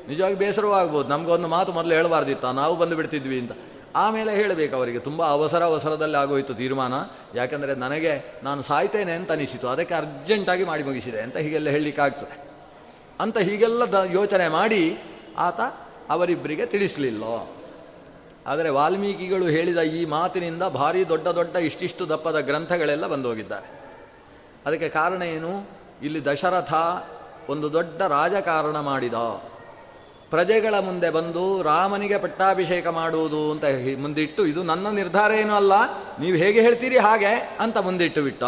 ನಿಜವಾಗಿ 0.09 0.35
ಬೇಸರವಾಗ್ಬೋದು. 0.35 1.09
ನಮಗೊಂದು 1.09 1.49
ಮಾತು 1.49 1.73
ಮೊದಲು 1.73 1.95
ಹೇಳಬಾರ್ದಿತ್ತ? 1.95 2.45
ನಾವು 2.45 2.77
ಬಂದು 2.77 2.97
ಬಿಡ್ತಿದ್ವಿ 2.97 3.39
ಅಂತ. 3.39 3.53
ಆಮೇಲೆ 3.97 4.35
ಹೇಳಬೇಕು 4.35 4.77
ಅವರಿಗೆ, 4.77 4.99
ತುಂಬ 4.99 5.31
ಅವಸರ 5.31 5.65
ಅವಸರದಲ್ಲಿ 5.65 6.17
ಆಗೋಯಿತು 6.17 6.55
ತೀರ್ಮಾನ. 6.55 6.93
ಯಾಕಂದರೆ 7.35 7.75
ನನಗೆ 7.75 8.41
ನಾನು 8.43 8.63
ಸಾಯ್ತೇನೆ 8.63 9.13
ಅಂತ 9.13 9.33
ಅನಿಸಿತು. 9.33 9.69
ಅದಕ್ಕೆ 9.69 9.95
ಅರ್ಜೆಂಟಾಗಿ 9.95 10.65
ಮಾಡಿ 10.65 10.83
ಮುಗಿಸಿದೆ 10.83 11.21
ಅಂತ 11.21 11.37
ಹೀಗೆಲ್ಲ 11.37 11.71
ಹೇಳಲಿಕ್ಕಾಗ್ತದೆ. 11.71 12.51
ಅಂತ 13.21 13.39
ಹೀಗೆಲ್ಲ 13.39 13.85
ದ 13.85 14.09
ಯೋಚನೆ 14.13 14.49
ಮಾಡಿ 14.49 14.99
ಆತ 15.39 15.61
ಅವರಿಬ್ಬರಿಗೆ 16.11 16.67
ತಿಳಿಸಲಿಲ್ಲ. 16.67 17.23
ಆದರೆ 18.47 18.69
ವಾಲ್ಮೀಕಿಗಳು 18.69 19.47
ಹೇಳಿದ 19.47 19.79
ಈ 19.79 20.05
ಮಾತಿನಿಂದ 20.05 20.63
ಭಾರಿ 20.63 21.09
ದೊಡ್ಡ 21.09 21.29
ದೊಡ್ಡ 21.29 21.57
ಇಷ್ಟಿಷ್ಟು 21.57 22.09
ದಪ್ಪದ 22.09 22.41
ಗ್ರಂಥಗಳೆಲ್ಲ 22.41 23.07
ಬಂದೋಗಿದ್ದಾರೆ 23.07 23.81
ಅದಕ್ಕೆ 24.67 24.89
ಕಾರಣ 24.89 25.23
ಏನು? 25.23 25.71
ಇಲ್ಲಿ 26.03 26.25
ದಶರಥ 26.25 26.75
ಒಂದು 27.51 27.73
ದೊಡ್ಡ 27.73 28.03
ರಾಜಕಾರಣ 28.03 28.81
ಮಾಡಿದ. 28.81 29.15
ಪ್ರಜೆಗಳ 30.31 30.75
ಮುಂದೆ 30.79 31.09
ಬಂದು 31.11 31.63
ರಾಮನಿಗೆ 31.63 32.19
ಪಟ್ಟಾಭಿಷೇಕ 32.19 32.87
ಮಾಡುವುದು 32.99 33.41
ಅಂತ 33.53 33.65
ಮುಂದಿಟ್ಟು, 33.99 34.43
ಇದು 34.47 34.61
ನನ್ನ 34.63 34.91
ನಿರ್ಧಾರ 34.91 35.31
ಏನೂ 35.43 35.55
ಅಲ್ಲ, 35.55 35.73
ನೀವು 36.21 36.37
ಹೇಗೆ 36.37 36.61
ಹೇಳ್ತೀರಿ 36.61 36.99
ಹಾಗೆ 36.99 37.33
ಅಂತ 37.61 37.79
ಮುಂದಿಟ್ಟು 37.79 38.23
ಬಿಟ್ಟ. 38.23 38.43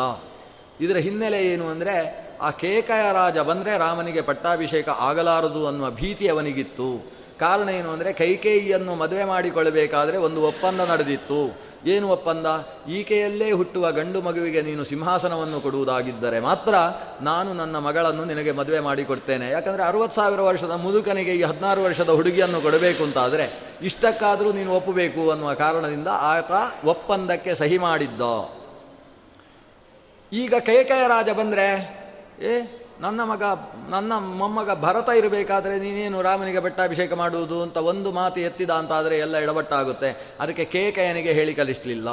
ಇದರ 0.81 0.97
ಹಿನ್ನೆಲೆ 0.97 1.41
ಏನು 1.47 1.67
ಅಂದರೆ, 1.69 1.97
ಆ 2.41 2.51
ಕೇಕಯ 2.51 3.03
ರಾಜ 3.13 3.39
ಬಂದರೆ 3.39 3.73
ರಾಮನಿಗೆ 3.79 4.21
ಪಟ್ಟಾಭಿಷೇಕ 4.21 4.89
ಆಗಲಾರದು 4.89 5.67
ಅನ್ನುವ 5.67 5.91
ಭೀತಿ 5.91 6.29
ಅವನಿಗಿತ್ತು. 6.29 6.89
ಕಾರಣ 7.41 7.69
ಏನು 7.69 7.91
ಅಂದರೆ, 7.91 8.13
ಕೈಕೇಯಿಯನ್ನು 8.13 8.95
ಮದುವೆ 8.95 9.25
ಮಾಡಿಕೊಳ್ಳಬೇಕಾದರೆ 9.25 10.17
ಒಂದು 10.17 10.41
ಒಪ್ಪಂದ 10.43 10.81
ನಡೆದಿತ್ತು. 10.91 11.43
ಏನು 11.87 12.09
ಒಪ್ಪಂದ? 12.09 12.47
ಈಕೆಯಲ್ಲೇ 12.89 13.51
ಹುಟ್ಟುವ 13.51 13.91
ಗಂಡು 13.91 14.21
ಮಗುವಿಗೆ 14.21 14.63
ನೀನು 14.63 14.85
ಸಿಂಹಾಸನವನ್ನು 14.85 15.61
ಕೊಡುವುದಾಗಿದ್ದರೆ 15.61 16.41
ಮಾತ್ರ 16.41 16.75
ನಾನು 17.23 17.55
ನನ್ನ 17.55 17.79
ಮಗಳನ್ನು 17.79 18.25
ನಿನಗೆ 18.25 18.53
ಮದುವೆ 18.53 18.81
ಮಾಡಿಕೊಡ್ತೇನೆ. 18.81 19.51
ಯಾಕಂದರೆ 19.51 19.83
ಅರವತ್ತು 19.83 20.17
ಸಾವಿರ 20.17 20.41
ವರ್ಷದ 20.41 20.71
ಮುದುಕನಿಗೆ 20.71 21.35
ಈ 21.35 21.43
ಹದಿನಾರು 21.43 21.83
ವರ್ಷದ 21.83 22.09
ಹುಡುಗಿಯನ್ನು 22.09 22.61
ಕೊಡಬೇಕು 22.61 23.05
ಅಂತಾದರೆ 23.05 23.53
ಇಷ್ಟಕ್ಕಾದರೂ 23.83 24.53
ನೀನು 24.53 24.75
ಒಪ್ಪಬೇಕು 24.75 25.31
ಅನ್ನುವ 25.31 25.55
ಕಾರಣದಿಂದ 25.55 26.09
ಆತ 26.13 26.51
ಒಪ್ಪಂದಕ್ಕೆ 26.85 27.55
ಸಹಿ 27.55 27.79
ಮಾಡಿದ್ದ. 27.79 28.21
ಈಗ 30.33 30.55
ಕೈಕೇಯ 30.55 31.09
ರಾಜ 31.09 31.29
ಬಂದರೆ, 31.29 31.67
ಏ 32.41 32.82
ನನ್ನ 33.03 33.21
ಮಗ, 33.23 33.43
ನನ್ನ 33.91 34.13
ಮೊಮ್ಮಗ 34.13 34.71
ಭರತ 34.81 35.09
ಇರಬೇಕಾದ್ರೆ 35.09 35.79
ನೀನೇನು 35.79 36.23
ರಾಮನಿಗೆ 36.23 36.59
ಬೆಟ್ಟಾಭಿಷೇಕ 36.59 37.13
ಮಾಡುವುದು 37.13 37.63
ಅಂತ 37.63 37.77
ಒಂದು 37.77 38.13
ಮಾತು 38.13 38.41
ಎತ್ತಿದ 38.41 38.71
ಅಂತಾದರೆ 38.71 39.19
ಎಲ್ಲ 39.19 39.37
ಎಡಬಟ್ಟಾಗುತ್ತೆ 39.37 40.11
ಅದಕ್ಕೆ 40.41 40.65
ಕೇಕಯನಿಗೆ 40.65 41.33
ಹೇಳಿ 41.33 41.55
ಕಲಿಸಲಿಲ್ಲ. 41.55 42.09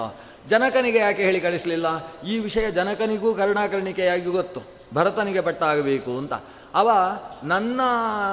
ಜನಕನಿಗೆ 0.48 0.98
ಯಾಕೆ 0.98 1.24
ಹೇಳಿ 1.24 1.40
ಕಳಿಸಲಿಲ್ಲ 1.40 1.88
ಈ 2.24 2.40
ವಿಷಯ 2.40 2.72
ಜನಕನಿಗೂ 2.72 3.34
ಕರುಣಾಕರ್ಣಿಕೆಯಾಗಿ 3.34 4.26
ಗೊತ್ತು. 4.26 4.62
ಭರತನಿಗೆ 4.94 5.42
ಪಟ್ಟಾಗಬೇಕು 5.42 6.12
ಅಂತ. 6.18 6.34
ಅವ 6.76 6.90
ನನ್ನ 7.44 7.82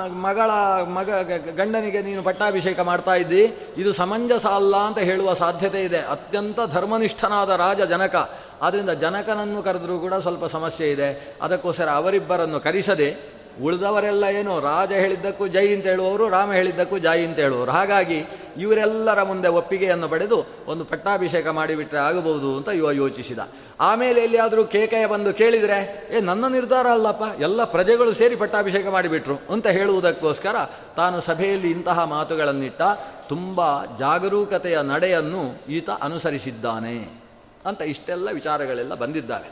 ಮಗಳ, 0.08 0.50
ಮಗ 0.92 1.10
ಗಂಡನಿಗೆ 1.56 2.02
ನೀನು 2.02 2.22
ಪಟ್ಟಾಭಿಷೇಕ 2.22 2.80
ಮಾಡ್ತಾ 2.80 3.14
ಇದ್ದಿ, 3.14 3.44
ಇದು 3.76 3.92
ಸಮಂಜಸ 3.92 4.46
ಅಲ್ಲ 4.46 4.76
ಅಂತ 4.76 4.98
ಹೇಳುವ 4.98 5.32
ಸಾಧ್ಯತೆ 5.32 5.84
ಇದೆ. 5.84 5.98
ಅತ್ಯಂತ 5.98 6.60
ಧರ್ಮನಿಷ್ಠನಾದ 6.72 7.50
ರಾಜ 7.50 7.80
ಜನಕ. 7.82 8.16
ಆದ್ದರಿಂದ 8.62 8.90
ಜನಕನನ್ನು 8.90 9.62
ಕರೆದರೂ 9.62 9.98
ಕೂಡ 9.98 10.14
ಸ್ವಲ್ಪ 10.14 10.44
ಸಮಸ್ಯೆ 10.44 10.90
ಇದೆ. 10.90 11.36
ಅದಕ್ಕೋಸ್ಕರ 11.42 11.88
ಅವರಿಬ್ಬರನ್ನು 11.88 12.60
ಕರೆಸದೆ, 12.60 13.36
ಉಳಿದವರೆಲ್ಲ 13.62 14.24
ಏನು 14.24 14.60
ರಾಜ 14.60 14.92
ಹೇಳಿದ್ದಕ್ಕೂ 14.92 15.46
ಜೈ 15.46 15.74
ಅಂತ 15.74 15.86
ಹೇಳುವವರು, 15.86 16.28
ರಾಮ 16.28 16.52
ಹೇಳಿದ್ದಕ್ಕೂ 16.52 16.98
ಜೈ 16.98 17.24
ಅಂತ 17.24 17.38
ಹೇಳುವವರು. 17.38 17.70
ಹಾಗಾಗಿ 17.70 18.24
ಇವರೆಲ್ಲರ 18.58 19.22
ಮುಂದೆ 19.22 19.48
ಒಪ್ಪಿಗೆಯನ್ನು 19.48 20.08
ಪಡೆದು 20.08 20.44
ಒಂದು 20.66 20.84
ಪಟ್ಟಾಭಿಷೇಕ 20.84 21.48
ಮಾಡಿಬಿಟ್ರೆ 21.48 21.98
ಆಗಬಹುದು 21.98 22.56
ಅಂತ 22.56 22.68
ಇವ 22.68 22.90
ಯೋಚಿಸಿದ. 22.90 23.38
ಆಮೇಲೆ 23.80 24.20
ಎಲ್ಲಿಯಾದರೂ 24.22 24.64
ಕೇಕೆಯ 24.64 25.06
ಬಂದು 25.06 25.32
ಕೇಳಿದರೆ, 25.32 26.08
ಏ, 26.16 26.20
ನನ್ನ 26.20 26.46
ನಿರ್ಧಾರ 26.46 26.86
ಅಲ್ಲಪ್ಪ, 26.86 27.40
ಎಲ್ಲ 27.40 27.64
ಪ್ರಜೆಗಳು 27.64 28.12
ಸೇರಿ 28.12 28.36
ಪಟ್ಟಾಭಿಷೇಕ 28.36 28.88
ಮಾಡಿಬಿಟ್ರು 28.88 29.52
ಅಂತ 29.52 29.66
ಹೇಳುವುದಕ್ಕೋಸ್ಕರ 29.66 30.56
ತಾನು 30.96 31.20
ಸಭೆಯಲ್ಲಿ 31.20 31.70
ಇಂತಹ 31.70 32.04
ಮಾತುಗಳನ್ನಿಟ್ಟ 32.04 32.82
ತುಂಬ 33.28 33.84
ಜಾಗರೂಕತೆಯ 33.98 34.78
ನಡೆಯನ್ನು 34.82 35.62
ಈತ 35.68 35.90
ಅನುಸರಿಸಿದ್ದಾನೆ. 35.90 37.25
ಅಂತ 37.66 37.82
ಇಷ್ಟೆಲ್ಲ 37.82 38.30
ವಿಚಾರಗಳೆಲ್ಲ 38.30 38.94
ಬಂದಿದ್ದಾವೆ. 38.94 39.50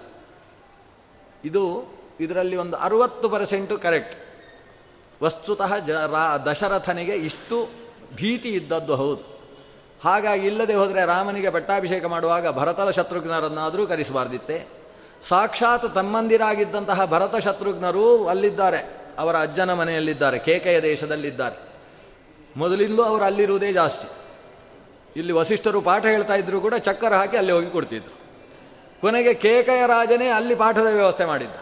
ಇದು 1.45 1.95
ಇದರಲ್ಲಿ 2.21 2.57
ಒಂದು 2.57 2.77
ಅರುವತ್ತು 2.77 3.29
ಪರ್ಸೆಂಟು 3.29 3.79
ಕರೆಕ್ಟ್. 3.79 4.17
ವಸ್ತುತಃ 5.23 5.77
ಜ 5.77 5.91
ರಾ 5.91 6.39
ದಶರಥನಿಗೆ 6.39 7.12
ಇಷ್ಟು 7.12 7.69
ಭೀತಿ 8.15 8.49
ಇದ್ದದ್ದು 8.49 8.95
ಹೌದು. 8.95 9.35
ಹಾಗಾಗಿ 10.05 10.47
ಇಲ್ಲದೆ 10.47 10.75
ಹೋದರೆ 10.75 11.07
ರಾಮನಿಗೆ 11.07 11.51
ಪಟ್ಟಾಭಿಷೇಕ 11.51 12.05
ಮಾಡುವಾಗ 12.05 12.51
ಭರತದ 12.51 12.91
ಶತ್ರುಘ್ನರನ್ನಾದರೂ 12.91 13.87
ಕರೆಸಬಾರ್ದಿತ್ತೆ. 13.87 14.67
ಸಾಕ್ಷಾತ್ 15.23 15.95
ತಮ್ಮಂದಿರಾಗಿದ್ದಂತಹ 15.95 17.05
ಭರತ 17.05 17.37
ಶತ್ರುಘ್ನರು 17.37 18.29
ಅಲ್ಲಿದ್ದಾರೆ. 18.29 19.05
ಅವರ 19.19 19.41
ಅಜ್ಜನ 19.41 19.73
ಮನೆಯಲ್ಲಿದ್ದಾರೆ, 19.73 20.39
ಕೇಕೆಯ 20.39 20.83
ದೇಶದಲ್ಲಿದ್ದಾರೆ. 20.83 21.75
ಮೊದಲಿಂದಲೂ 22.57 23.03
ಅವರು 23.03 23.25
ಅಲ್ಲಿರುವುದೇ 23.25 23.73
ಜಾಸ್ತಿ. 23.73 24.24
ಇಲ್ಲಿ 25.17 25.33
ವಸಿಷ್ಠರು 25.33 25.81
ಪಾಠ 25.81 26.07
ಹೇಳ್ತಾ 26.07 26.35
ಇದ್ರು 26.35 26.61
ಕೂಡ 26.61 26.75
ಚಕ್ಕರ 26.75 27.15
ಹಾಕಿ 27.15 27.37
ಅಲ್ಲಿ 27.37 27.53
ಹೋಗಿ 27.53 27.71
ಕೊಡ್ತಿದ್ರು. 27.71 28.25
ಕೊನೆಗೆ 29.01 29.35
ಕೇಕಯ 29.35 29.87
ರಾಜನೇ 29.87 30.27
ಅಲ್ಲಿ 30.27 30.55
ಪಾಠದ 30.55 30.87
ವ್ಯವಸ್ಥೆ 30.87 31.25
ಮಾಡಿದ್ದ. 31.25 31.55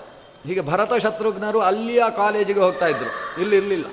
ಹೀಗೆ 0.47 0.61
ಭರತ 0.61 0.95
ಶತ್ರುಘ್ನರು 0.95 1.61
ಅಲ್ಲಿಯ 1.61 2.03
ಕಾಲೇಜಿಗೆ 2.17 2.61
ಹೋಗ್ತಾ 2.61 2.87
ಇದ್ರು. 2.87 3.41
ಇಲ್ಲಿ 3.41 3.57
ಇರಲಿಲ್ಲ. 3.57 3.85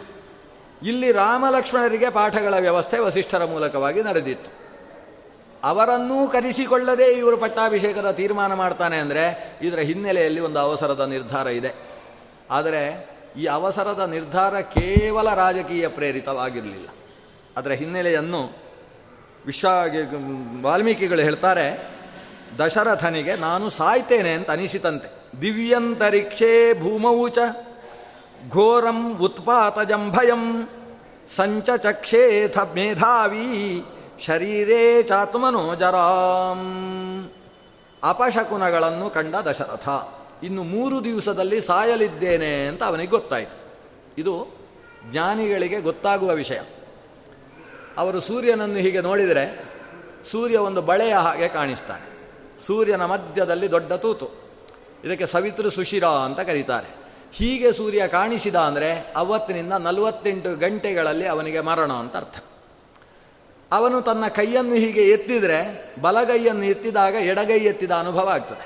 ಇಲ್ಲಿ 0.84 1.12
ರಾಮಲಕ್ಷ್ಮಣರಿಗೆ 1.12 2.10
ಪಾಠಗಳ 2.10 2.54
ವ್ಯವಸ್ಥೆ 2.60 3.00
ವಸಿಷ್ಠರ 3.00 3.46
ಮೂಲಕವಾಗಿ 3.46 4.04
ನಡೆದಿತ್ತು. 4.04 4.60
ಅವರನ್ನೂ 5.64 6.28
ಕರೆಸಿಕೊಳ್ಳದೆ 6.28 7.04
ಇವರು 7.04 7.38
ಪಟ್ಟಾಭಿಷೇಕದ 7.38 8.12
ತೀರ್ಮಾನ 8.12 8.54
ಮಾಡ್ತಾನೆ 8.54 8.98
ಅಂದರೆ 8.98 9.58
ಇದರ 9.62 9.80
ಹಿನ್ನೆಲೆಯಲ್ಲಿ 9.80 10.40
ಒಂದು 10.40 10.60
ಅವಸರದ 10.60 11.00
ನಿರ್ಧಾರ 11.00 11.48
ಇದೆ. 11.48 11.74
ಆದರೆ 12.52 13.10
ಈ 13.38 13.46
ಅವಸರದ 13.46 14.00
ನಿರ್ಧಾರ 14.00 14.60
ಕೇವಲ 14.60 15.34
ರಾಜಕೀಯ 15.34 15.88
ಪ್ರೇರಿತವಾಗಿರಲಿಲ್ಲ. 15.88 16.88
ಅದರ 17.58 17.72
ಹಿನ್ನೆಲೆಯನ್ನು 17.72 18.69
ವಿಶ್ವ 19.50 19.70
ವಾಲ್ಮೀಕಿಗಳು 20.62 21.22
ಹೇಳ್ತಾರೆ, 21.22 21.68
ದಶರಥನಿಗೆ 22.60 23.34
ನಾನು 23.36 23.66
ಸಾಯ್ತೇನೆ 23.70 24.32
ಅಂತ 24.34 24.50
ಅನಿಸಿತಂತೆ. 24.52 25.10
ದಿವ್ಯಂತರಿಕ್ಷೇ 25.42 26.52
ಭೂಮೌಚ 26.74 27.40
ಘೋರಂ 28.52 29.00
ಜಂಭಯಂ 29.90 30.44
ಸಂಚ 31.36 31.70
ಚಕ್ಷೇಥ 31.78 32.58
ಮೇಧಾವಿ, 32.76 33.48
ಶರೀರೇ 34.26 34.84
ಚಾತ್ಮನೋ 35.04 35.64
ಜರಾಂ 35.76 36.62
ಅಪಶಕುನಗಳನ್ನು 38.04 39.08
ಕಂಡ 39.10 39.36
ದಶರಥ, 39.48 39.88
ಇನ್ನು 40.44 40.64
ಮೂರು 40.64 40.98
ದಿವಸದಲ್ಲಿ 41.04 41.62
ಸಾಯಲಿದ್ದೇನೆ 41.62 42.52
ಅಂತ 42.68 42.84
ಅವನಿಗೆ 42.84 43.10
ಗೊತ್ತಾಯಿತು. 43.10 43.58
ಇದು 44.18 44.34
ಜ್ಞಾನಿಗಳಿಗೆ 45.12 45.80
ಗೊತ್ತಾಗುವ 45.82 46.32
ವಿಷಯ. 46.34 46.60
ಅವರು 48.00 48.20
ಸೂರ್ಯನನ್ನು 48.20 48.76
ಹೀಗೆ 48.76 49.02
ನೋಡಿದರೆ 49.02 49.66
ಸೂರ್ಯ 50.32 50.58
ಒಂದು 50.58 50.82
ಬಳೆಯ 50.82 51.14
ಹಾಗೆ 51.14 51.48
ಕಾಣಿಸ್ತಾನೆ. 51.48 52.20
ಸೂರ್ಯನ 52.68 53.06
ಮಧ್ಯದಲ್ಲಿ 53.06 53.72
ದೊಡ್ಡ 53.72 53.94
ತೂತು. 53.94 54.30
ಇದಕ್ಕೆ 55.04 55.26
ಸವಿತೃ 55.26 55.70
ಸುಶಿರ 55.70 56.04
ಅಂತ 56.04 56.40
ಕರೀತಾರೆ. 56.40 56.88
ಹೀಗೆ 57.32 57.72
ಸೂರ್ಯ 57.72 58.08
ಕಾಣಿಸಿದ 58.08 58.56
ಅಂದರೆ 58.56 59.14
ಅವತ್ತಿನಿಂದ 59.16 59.74
ನಲವತ್ತೆಂಟು 59.74 60.56
ಗಂಟೆಗಳಲ್ಲಿ 60.56 61.28
ಅವನಿಗೆ 61.28 61.60
ಮರಣ 61.60 61.94
ಅಂತ 61.94 62.16
ಅರ್ಥ. 62.16 62.44
ಅವನು 63.72 64.02
ತನ್ನ 64.02 64.28
ಕೈಯನ್ನು 64.28 64.76
ಹೀಗೆ 64.76 65.10
ಎತ್ತಿದರೆ 65.10 65.60
ಬಲಗೈಯನ್ನು 66.02 66.64
ಎತ್ತಿದಾಗ 66.64 67.14
ಎಡಗೈ 67.14 67.60
ಎತ್ತಿದ 67.60 67.92
ಅನುಭವ 67.92 68.30
ಆಗ್ತದೆ. 68.30 68.66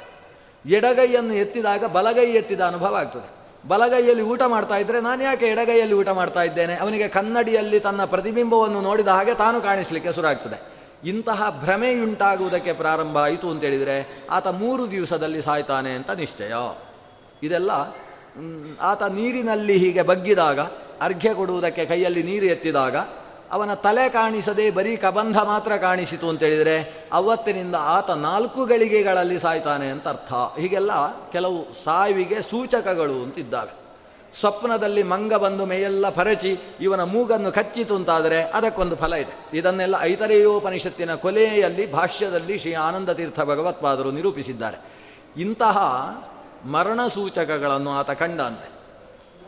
ಎಡಗೈಯನ್ನು 0.66 1.34
ಎತ್ತಿದಾಗ 1.34 1.86
ಬಲಗೈ 1.86 2.26
ಎತ್ತಿದ 2.26 2.62
ಅನುಭವ 2.62 2.96
ಆಗ್ತದೆ. 2.96 3.43
ಬಲಗೈಯಲ್ಲಿ 3.68 4.24
ಊಟ 4.24 4.42
ಮಾಡ್ತಾ 4.42 4.78
ಇದ್ದರೆ 4.78 5.02
ನಾನು 5.02 5.24
ಯಾಕೆ 5.24 5.46
ಎಡಗೈಯಲ್ಲಿ 5.46 5.96
ಊಟ 5.96 6.10
ಮಾಡ್ತಾ 6.10 6.42
ಇದ್ದೇನೆ? 6.44 6.76
ಅವನಿಗೆ 6.76 7.08
ಕನ್ನಡಿಯಲ್ಲಿ 7.08 7.80
ತನ್ನ 7.80 8.06
ಪ್ರತಿಬಿಂಬವನ್ನು 8.06 8.82
ನೋಡಿದ 8.82 9.08
ಹಾಗೆ 9.08 9.34
ತಾನು 9.34 9.62
ಕಾಣಿಸಲಿಕ್ಕೆ 9.62 10.14
ಶುರುವಾಗ್ತದೆ. 10.14 10.74
ಇಂತಹ 11.10 11.62
ಭ್ರಮೆಯುಂಟಾಗುವುದಕ್ಕೆ 11.64 12.74
ಪ್ರಾರಂಭ 12.74 13.18
ಆಯಿತು 13.18 13.50
ಅಂತೇಳಿದರೆ 13.50 14.26
ಆತ 14.32 14.48
ಮೂರು 14.48 14.92
ದಿವಸದಲ್ಲಿ 14.92 15.42
ಸಾಯ್ತಾನೆ 15.42 15.92
ಅಂತ 15.92 16.12
ನಿಶ್ಚಯ. 16.12 16.54
ಇದೆಲ್ಲ 17.44 17.72
ಆತ 18.82 19.04
ನೀರಿನಲ್ಲಿ 19.04 19.78
ಹೀಗೆ 19.78 20.02
ಬಗ್ಗಿದಾಗ, 20.02 20.60
ಅರ್ಘ್ಯ 21.02 21.34
ಕೊಡುವುದಕ್ಕೆ 21.34 21.86
ಕೈಯಲ್ಲಿ 21.86 22.24
ನೀರು 22.24 22.46
ಎತ್ತಿದಾಗ 22.46 22.96
ಅವನ 23.54 23.74
ತಲೆ 23.74 24.10
ಕಾಣಿಸದೆ 24.10 24.72
ಬರೀ 24.72 24.96
ಕಬಂಧ 24.96 25.38
ಮಾತ್ರ 25.38 25.78
ಕಾಣಿಸಿತು 25.78 26.30
ಅಂತೇಳಿದರೆ 26.30 27.08
ಅವತ್ತಿನಿಂದ 27.14 27.76
ಆತ 27.80 28.12
ನಾಲ್ಕು 28.12 28.66
ಗಳಿಗೆಗಳಲ್ಲಿ 28.66 29.40
ಸಾಯ್ತಾನೆ 29.40 29.88
ಅಂತ 29.90 30.08
ಅರ್ಥ. 30.08 30.34
ಹೀಗೆಲ್ಲ 30.34 30.92
ಕೆಲವು 31.32 31.84
ಸಾವಿಗೆ 31.84 32.42
ಸೂಚಕಗಳು 32.42 33.24
ಅಂತಿದ್ದಾವೆ. 33.24 33.84
ಸ್ವಪ್ನದಲ್ಲಿ 34.40 35.04
ಮಂಗ 35.04 35.34
ಬಂದು 35.34 35.66
ಮೇಯೆಲ್ಲ 35.66 36.10
ಪರಚಿ 36.10 36.58
ಇವನ 36.82 37.04
ಮೂಗನ್ನು 37.04 37.52
ಕಚ್ಚಿತು 37.52 37.96
ಅಂತಾದರೆ 37.96 38.44
ಅದಕ್ಕೊಂದು 38.44 38.96
ಫಲ 38.96 39.14
ಇದೆ. 39.14 39.58
ಇದನ್ನೆಲ್ಲ 39.58 39.96
ಐತರೆಯೋಪನಿಷತ್ತಿನ 40.00 41.16
ಕೊಲೆಯಲ್ಲಿ 41.16 41.92
ಭಾಷ್ಯದಲ್ಲಿ 41.92 42.60
ಶ್ರೀ 42.60 42.74
ಆನಂದ 42.74 43.10
ತೀರ್ಥ 43.10 43.40
ಭಗವತ್ಪಾದರು 43.40 44.12
ನಿರೂಪಿಸಿದ್ದಾರೆ. 44.12 44.78
ಇಂತಹ 45.38 45.78
ಮರಣ 46.66 47.08
ಸೂಚಕಗಳನ್ನು 47.08 47.92
ಆತ 47.92 48.12
ಕಂಡಂತೆ. 48.12 48.84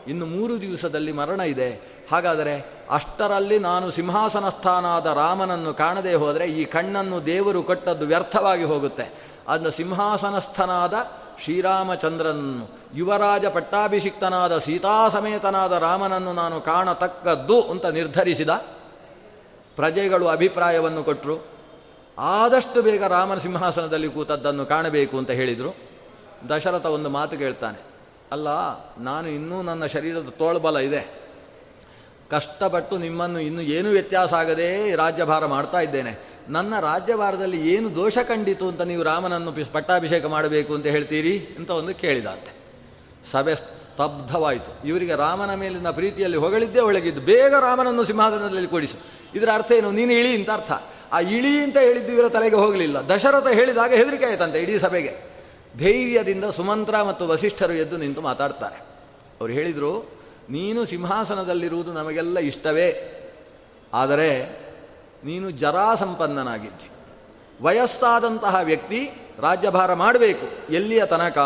ಇನ್ನು 0.07 0.25
ಮೂರು 0.25 0.61
ದಿವಸದಲ್ಲಿ 0.61 1.11
ಮರಣ 1.11 1.39
ಇದೆ. 1.39 1.94
ಹಾಗಾದರೆ 2.11 2.55
ಅಷ್ಟರಲ್ಲಿ 2.89 3.59
ನಾನು 3.59 3.91
ಸಿಂಹಾಸನ 3.91 4.49
ಸ್ಥಾನಾದ 4.49 5.05
ರಾಮನನ್ನು 5.05 5.73
ಕಾಣದೇ 5.73 6.13
ಹೋದರೆ 6.13 6.45
ಈ 6.45 6.65
ಕಣ್ಣನ್ನು 6.65 7.25
ದೇವರು 7.25 7.63
ಕೊಟ್ಟದ್ದು 7.63 8.05
ವ್ಯರ್ಥವಾಗಿ 8.05 8.63
ಹೋಗುತ್ತೆ. 8.63 9.05
ಅದನ್ನು 9.47 9.69
ಸಿಂಹಾಸನಸ್ಥನಾದ 9.69 10.93
ಶ್ರೀರಾಮಚಂದ್ರನನ್ನು, 11.43 12.67
ಯುವರಾಜ 12.93 13.45
ಪಟ್ಟಾಭಿಷಿಕ್ತನಾದ 13.45 14.57
ಸೀತಾಸಮೇತನಾದ 14.57 15.71
ರಾಮನನ್ನು 15.71 16.33
ನಾನು 16.33 16.61
ಕಾಣತಕ್ಕದ್ದು 16.61 17.61
ಅಂತ 17.61 17.85
ನಿರ್ಧರಿಸಿದ 17.85 18.49
ಪ್ರಜೆಗಳು 19.75 20.27
ಅಭಿಪ್ರಾಯವನ್ನು 20.27 21.03
ಕೊಟ್ಟರು 21.03 21.35
ಆದಷ್ಟು 22.17 22.81
ಬೇಗ 22.81 23.03
ರಾಮನ 23.03 23.37
ಸಿಂಹಾಸನದಲ್ಲಿ 23.37 24.09
ಕೂತದ್ದನ್ನು 24.09 24.65
ಕಾಣಬೇಕು 24.65 25.17
ಅಂತ 25.17 25.31
ಹೇಳಿದರು. 25.31 25.71
ದಶರಥ 26.49 26.85
ಒಂದು 26.85 27.09
ಮಾತು 27.09 27.37
ಕೇಳ್ತಾನೆ, 27.37 27.79
ಅಲ್ಲ, 28.31 28.47
ನಾನು 28.99 29.27
ಇನ್ನೂ 29.27 29.61
ನನ್ನ 29.61 29.85
ಶರೀರದ 29.85 30.29
ತೋಳ್ಬಲ 30.39 30.77
ಇದೆ. 30.77 31.24
ಕಷ್ಟಪಟ್ಟು 32.29 32.97
ನಿಮ್ಮನ್ನು 32.97 33.39
ಇನ್ನು 33.39 33.61
ಏನು 33.61 33.89
ವ್ಯತ್ಯಾಸ 33.89 34.33
ಆಗದೆ 34.33 34.95
ರಾಜ್ಯಭಾರ 34.95 35.45
ಮಾಡ್ತಾ 35.45 35.79
ಇದ್ದೇನೆ. 35.79 36.35
ನನ್ನ 36.49 36.79
ರಾಜ್ಯಭಾರದಲ್ಲಿ 36.79 37.73
ಏನು 37.73 37.95
ದೋಷ 37.95 38.17
ಕಂಡಿತು 38.17 38.67
ಅಂತ 38.67 38.81
ನೀವು 38.81 39.03
ರಾಮನನ್ನು 39.03 39.53
ಪಟ್ಟಾಭಿಷೇಕ 39.73 40.25
ಮಾಡಬೇಕು 40.25 40.73
ಅಂತ 40.73 40.85
ಹೇಳ್ತೀರಿ 40.85 41.47
ಅಂತ 41.57 41.69
ಒಂದು 41.69 41.95
ಕೇಳಿದಂತೆ. 41.95 42.53
ಸಭೆ 43.31 43.55
ಸ್ತಬ್ಧವಾಯಿತು. 43.55 44.87
ಇವರಿಗೆ 44.87 45.15
ರಾಮನ 45.15 45.55
ಮೇಲಿನ 45.55 45.89
ಪ್ರೀತಿಯಲ್ಲಿ 45.89 46.37
ಹೊಗಳಿದ್ದೇ 46.37 46.79
ಒಳಗಿದ್ದು 46.79 47.21
ಬೇಗ 47.21 47.53
ರಾಮನನ್ನು 47.53 48.03
ಸಿಂಹಾಸನದಲ್ಲಿ 48.03 48.67
ಕೊಡಿಸು. 48.67 48.97
ಇದರ 49.35 49.49
ಅರ್ಥ 49.53 49.71
ಏನು? 49.71 49.91
ನೀನು 49.91 50.13
ಇಳಿ 50.13 50.35
ಅಂತ 50.35 50.49
ಅರ್ಥ. 50.49 50.71
ಆ 51.11 51.19
ಇಳಿ 51.19 51.59
ಅಂತ 51.59 51.77
ಹೇಳಿದ್ದು 51.77 52.11
ಇವರ 52.13 52.29
ತಲೆಗೆ 52.29 52.55
ಹೋಗಲಿಲ್ಲ. 52.55 53.09
ದಶರಥ 53.09 53.47
ಹೇಳಿದಾಗ 53.47 53.93
ಹೆದರಿಕೆ 53.93 54.25
ಆಯ್ತಂತೆ 54.25 54.59
ಇಡೀ 54.59 54.77
ಸಭೆಗೆ. 54.77 55.35
ಧೈರ್ಯದಿಂದ 55.79 56.45
ಸುಮಂತ್ರ 56.45 57.01
ಮತ್ತು 57.01 57.27
ವಸಿಷ್ಠರು 57.27 57.73
ಎದ್ದು 57.73 57.97
ನಿಂತು 57.97 58.21
ಮಾತಾಡ್ತಾರೆ. 58.21 58.75
ಅವರು 59.41 59.53
ಹೇಳಿದರು 59.53 60.14
ನೀನು 60.49 60.85
ಸಿಂಹಾಸನದಲ್ಲಿರುವುದು 60.85 61.93
ನಮಗೆಲ್ಲ 61.93 62.39
ಇಷ್ಟವೇ. 62.39 63.11
ಆದರೆ 63.93 64.43
ನೀನು 65.23 65.51
ಜರಾಸಂಪನ್ನನಾಗಿದ್ದಿ. 65.51 66.89
ವಯಸ್ಸಾದಂತಹ 67.61 68.59
ವ್ಯಕ್ತಿ 68.63 69.09
ರಾಜ್ಯಭಾರ 69.39 69.93
ಮಾಡಬೇಕು. 69.93 70.73
ಎಲ್ಲಿಯ 70.73 71.05
ತನಕ? 71.05 71.37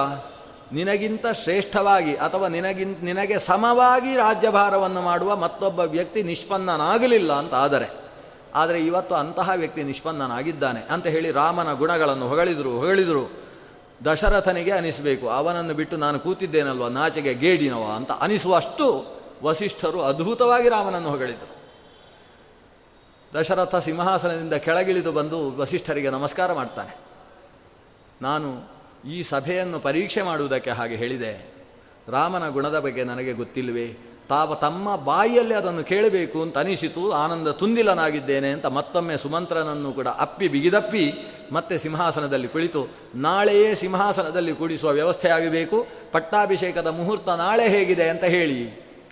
ನಿನಗಿಂತ 0.71 1.25
ಶ್ರೇಷ್ಠವಾಗಿ 1.27 2.15
ಅಥವಾ 2.15 2.47
ನಿನಗಿಂತ 2.47 3.03
ನಿನಗೆ 3.03 3.39
ಸಮವಾಗಿ 3.39 4.15
ರಾಜ್ಯಭಾರವನ್ನು 4.15 5.01
ಮಾಡುವ 5.01 5.35
ಮತ್ತೊಬ್ಬ 5.35 5.79
ವ್ಯಕ್ತಿ 5.79 6.23
ನಿಷ್ಪನ್ನನಾಗಲಿಲ್ಲ 6.23 7.33
ಅಂತ 7.33 7.53
ಆದರೆ. 7.53 8.09
ಆದರೆ 8.55 8.79
ಇವತ್ತು 8.79 9.15
ಅಂತಹ 9.15 9.49
ವ್ಯಕ್ತಿ 9.55 9.83
ನಿಷ್ಪನ್ನನಾಗಿದ್ದಾನೆ 9.83 10.79
ಅಂತ 10.79 11.07
ಹೇಳಿ 11.07 11.31
ರಾಮನ 11.31 11.73
ಗುಣಗಳನ್ನು 11.73 12.27
ಹೊಗಳಿದರು 12.27 12.71
ಹೊಗಳಿದರು. 12.71 13.48
ದಶರಥನಿಗೆ 14.05 14.71
ಅನಿಸಬೇಕು, 14.71 15.25
ಅವನನ್ನು 15.29 15.73
ಬಿಟ್ಟು 15.73 15.95
ನಾನು 15.97 16.17
ಕೂತಿದ್ದೇನಲ್ವ 16.19 16.87
ನಾಚಿಗೆ 16.87 17.33
ಗೇಡಿನವ 17.33 17.85
ಅಂತ 17.95 18.11
ಅನಿಸುವಷ್ಟು 18.11 18.85
ವಸಿಷ್ಠರು 19.43 19.99
ಅದ್ಭುತವಾಗಿ 20.01 20.69
ರಾಮನನ್ನು 20.69 21.09
ಹೊಗಳಿದರು. 21.09 21.53
ದಶರಥ 23.33 23.75
ಸಿಂಹಾಸನದಿಂದ 23.75 24.53
ಕೆಳಗಿಳಿದು 24.53 25.11
ಬಂದು 25.11 25.39
ವಸಿಷ್ಠರಿಗೆ 25.51 26.09
ನಮಸ್ಕಾರ 26.09 26.53
ಮಾಡ್ತಾನೆ. 26.53 26.93
ನಾನು 28.21 28.47
ಈ 29.09 29.17
ಸಭೆಯನ್ನು 29.23 29.79
ಪರೀಕ್ಷೆ 29.79 30.21
ಮಾಡುವುದಕ್ಕೆ 30.21 30.71
ಹಾಗೆ 30.71 30.95
ಹೇಳಿದೆ, 30.95 31.33
ರಾಮನ 32.07 32.49
ಗುಣದ 32.49 32.79
ಬಗ್ಗೆ 32.79 33.03
ನನಗೆ 33.03 33.33
ಗೊತ್ತಿಲ್ಲವೇ 33.33 33.87
ತಾವ 34.29 34.55
ತಮ್ಮ 34.55 34.95
ಬಾಯಿಯಲ್ಲಿ 34.95 35.55
ಅದನ್ನು 35.55 35.83
ಕೇಳಬೇಕು 35.83 36.41
ಅಂತ 36.41 36.57
ಅನಿಸಿತು. 36.57 37.11
ಆನಂದ 37.11 37.47
ತುಂದಿಲನಾಗಿದ್ದೇನೆ 37.47 38.49
ಅಂತ 38.49 38.65
ಮತ್ತೊಮ್ಮೆ 38.65 39.17
ಸುಮಂತ್ರನನ್ನು 39.17 39.91
ಕೂಡ 39.91 40.07
ಅಪ್ಪಿ 40.07 40.47
ಬಿಗಿದಪ್ಪಿ 40.47 41.13
ಮತ್ತೆ 41.51 41.77
ಸಿಂಹಾಸನದಲ್ಲಿ 41.77 42.47
ಕುಳಿತು, 42.47 42.87
ನಾಳೆಯೇ 43.15 43.75
ಸಿಂಹಾಸನದಲ್ಲಿ 43.75 44.53
ಕೂಡಿಸುವ 44.53 44.89
ವ್ಯವಸ್ಥೆ 44.89 45.29
ಆಗಬೇಕು 45.29 45.87
ಪಟ್ಟಾಭಿಷೇಕದ 46.11 46.87
ಮುಹೂರ್ತ 46.87 47.29
ನಾಳೆ 47.29 47.69
ಹೇಗಿದೆ 47.69 48.09
ಅಂತ 48.09 48.23
ಹೇಳಿ, 48.23 48.59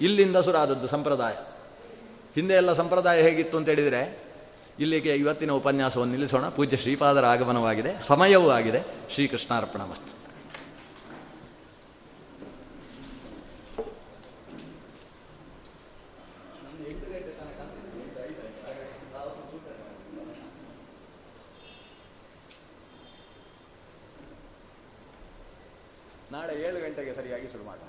ಇಲ್ಲಿಂದ 0.01 0.37
ಸುರಾದದ್ದು 0.37 0.87
ಸಂಪ್ರದಾಯ. 0.87 1.33
ಹಿಂದೆ 2.35 2.53
ಎಲ್ಲ 2.53 2.73
ಸಂಪ್ರದಾಯ 2.73 3.21
ಹೇಗಿತ್ತು 3.21 3.57
ಅಂತ 3.57 3.69
ಹೇಳಿದರೆ, 3.69 4.19
ಇಲ್ಲಿಗೆ 4.79 5.15
ಇವತ್ತಿನ 5.15 5.51
ಉಪನ್ಯಾಸವನ್ನು 5.51 6.13
ನಿಲ್ಲಿಸೋಣ. 6.13 6.49
ಪೂಜ್ಯ 6.49 6.77
ಶ್ರೀಪಾದರ 6.77 7.25
ಆಗಮನವಾಗಿದೆ 7.25 7.93
ಸಮಯವೂ 8.01 8.49
ಆಗಿದೆ. 8.49 8.81
ಶ್ರೀಕೃಷ್ಣಾರ್ಪಣ 9.13 9.81
ನಾಳೆ 26.47 26.61
ಏಳು 26.67 26.79
ಗಂಟೆಗೆ 26.79 27.13
ಸರಿಯಾಗಿ 27.13 27.47
ಶುರು 27.53 27.63
ಮಾಡೋಣ 27.63 27.86